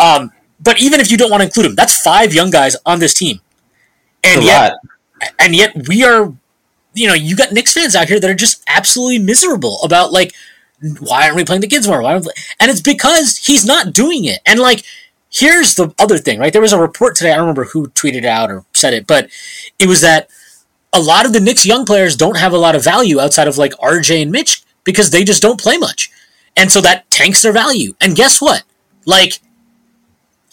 Um, 0.00 0.32
but 0.58 0.80
even 0.82 0.98
if 0.98 1.08
you 1.08 1.16
don't 1.16 1.30
want 1.30 1.42
to 1.42 1.46
include 1.46 1.66
him, 1.66 1.76
that's 1.76 2.02
five 2.02 2.34
young 2.34 2.50
guys 2.50 2.76
on 2.84 2.98
this 2.98 3.14
team. 3.14 3.40
And 4.24 4.42
yet, 4.42 4.72
lot. 4.72 4.80
And 5.38 5.54
yet 5.54 5.88
we 5.88 6.04
are, 6.04 6.32
you 6.94 7.06
know, 7.06 7.14
you 7.14 7.36
got 7.36 7.52
Knicks 7.52 7.72
fans 7.72 7.94
out 7.94 8.08
here 8.08 8.20
that 8.20 8.30
are 8.30 8.34
just 8.34 8.62
absolutely 8.68 9.18
miserable 9.18 9.78
about 9.82 10.12
like, 10.12 10.34
why 11.00 11.24
aren't 11.24 11.36
we 11.36 11.44
playing 11.44 11.62
the 11.62 11.68
kids 11.68 11.88
more? 11.88 12.02
Why 12.02 12.12
aren't? 12.12 12.28
And 12.60 12.70
it's 12.70 12.80
because 12.80 13.38
he's 13.38 13.64
not 13.64 13.92
doing 13.92 14.24
it. 14.24 14.40
And 14.46 14.60
like, 14.60 14.84
here's 15.30 15.74
the 15.74 15.94
other 15.98 16.18
thing, 16.18 16.38
right? 16.38 16.52
There 16.52 16.62
was 16.62 16.72
a 16.72 16.80
report 16.80 17.16
today. 17.16 17.32
I 17.32 17.36
don't 17.36 17.44
remember 17.44 17.64
who 17.64 17.88
tweeted 17.88 18.18
it 18.18 18.24
out 18.24 18.50
or 18.50 18.64
said 18.74 18.94
it, 18.94 19.06
but 19.06 19.28
it 19.78 19.86
was 19.86 20.00
that 20.02 20.28
a 20.92 21.00
lot 21.00 21.26
of 21.26 21.32
the 21.32 21.40
Knicks 21.40 21.66
young 21.66 21.84
players 21.84 22.16
don't 22.16 22.38
have 22.38 22.52
a 22.52 22.58
lot 22.58 22.74
of 22.74 22.84
value 22.84 23.20
outside 23.20 23.48
of 23.48 23.58
like 23.58 23.72
RJ 23.72 24.22
and 24.22 24.30
Mitch 24.30 24.62
because 24.84 25.10
they 25.10 25.24
just 25.24 25.42
don't 25.42 25.60
play 25.60 25.76
much. 25.76 26.10
And 26.56 26.70
so 26.70 26.80
that 26.80 27.10
tanks 27.10 27.42
their 27.42 27.52
value. 27.52 27.94
And 28.00 28.16
guess 28.16 28.40
what? 28.40 28.62
Like, 29.04 29.40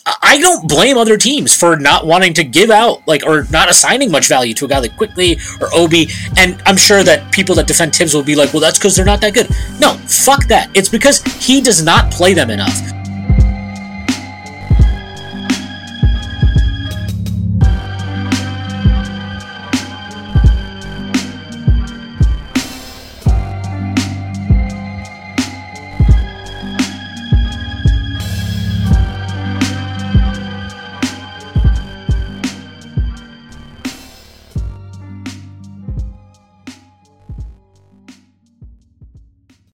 I 0.06 0.38
don't 0.40 0.68
blame 0.68 0.98
other 0.98 1.18
teams 1.18 1.56
for 1.56 1.78
not 1.78 2.06
wanting 2.06 2.34
to 2.34 2.44
give 2.44 2.70
out, 2.70 3.08
like, 3.08 3.26
or 3.26 3.46
not 3.52 3.70
assigning 3.70 4.12
much 4.12 4.28
value 4.28 4.54
to 4.56 4.66
a 4.66 4.68
guy 4.68 4.80
like 4.80 4.98
Quickley 4.98 5.38
or 5.62 5.70
Obi. 5.74 6.10
And 6.38 6.62
I'm 6.66 6.76
sure 6.76 7.04
that 7.04 7.32
people 7.32 7.56
that 7.56 7.68
defend 7.68 7.96
Thibs 7.96 8.14
will 8.14 8.24
be 8.24 8.36
like, 8.36 8.54
well, 8.54 8.60
that's 8.60 8.78
because 8.78 8.96
they're 8.96 9.06
not 9.06 9.22
that 9.22 9.34
good. 9.34 9.50
No, 9.80 9.94
fuck 10.08 10.46
that. 10.48 10.70
It's 10.76 10.90
because 10.90 11.22
he 11.46 11.62
does 11.62 11.84
not 11.84 12.12
play 12.12 12.34
them 12.34 12.50
enough. 12.50 13.03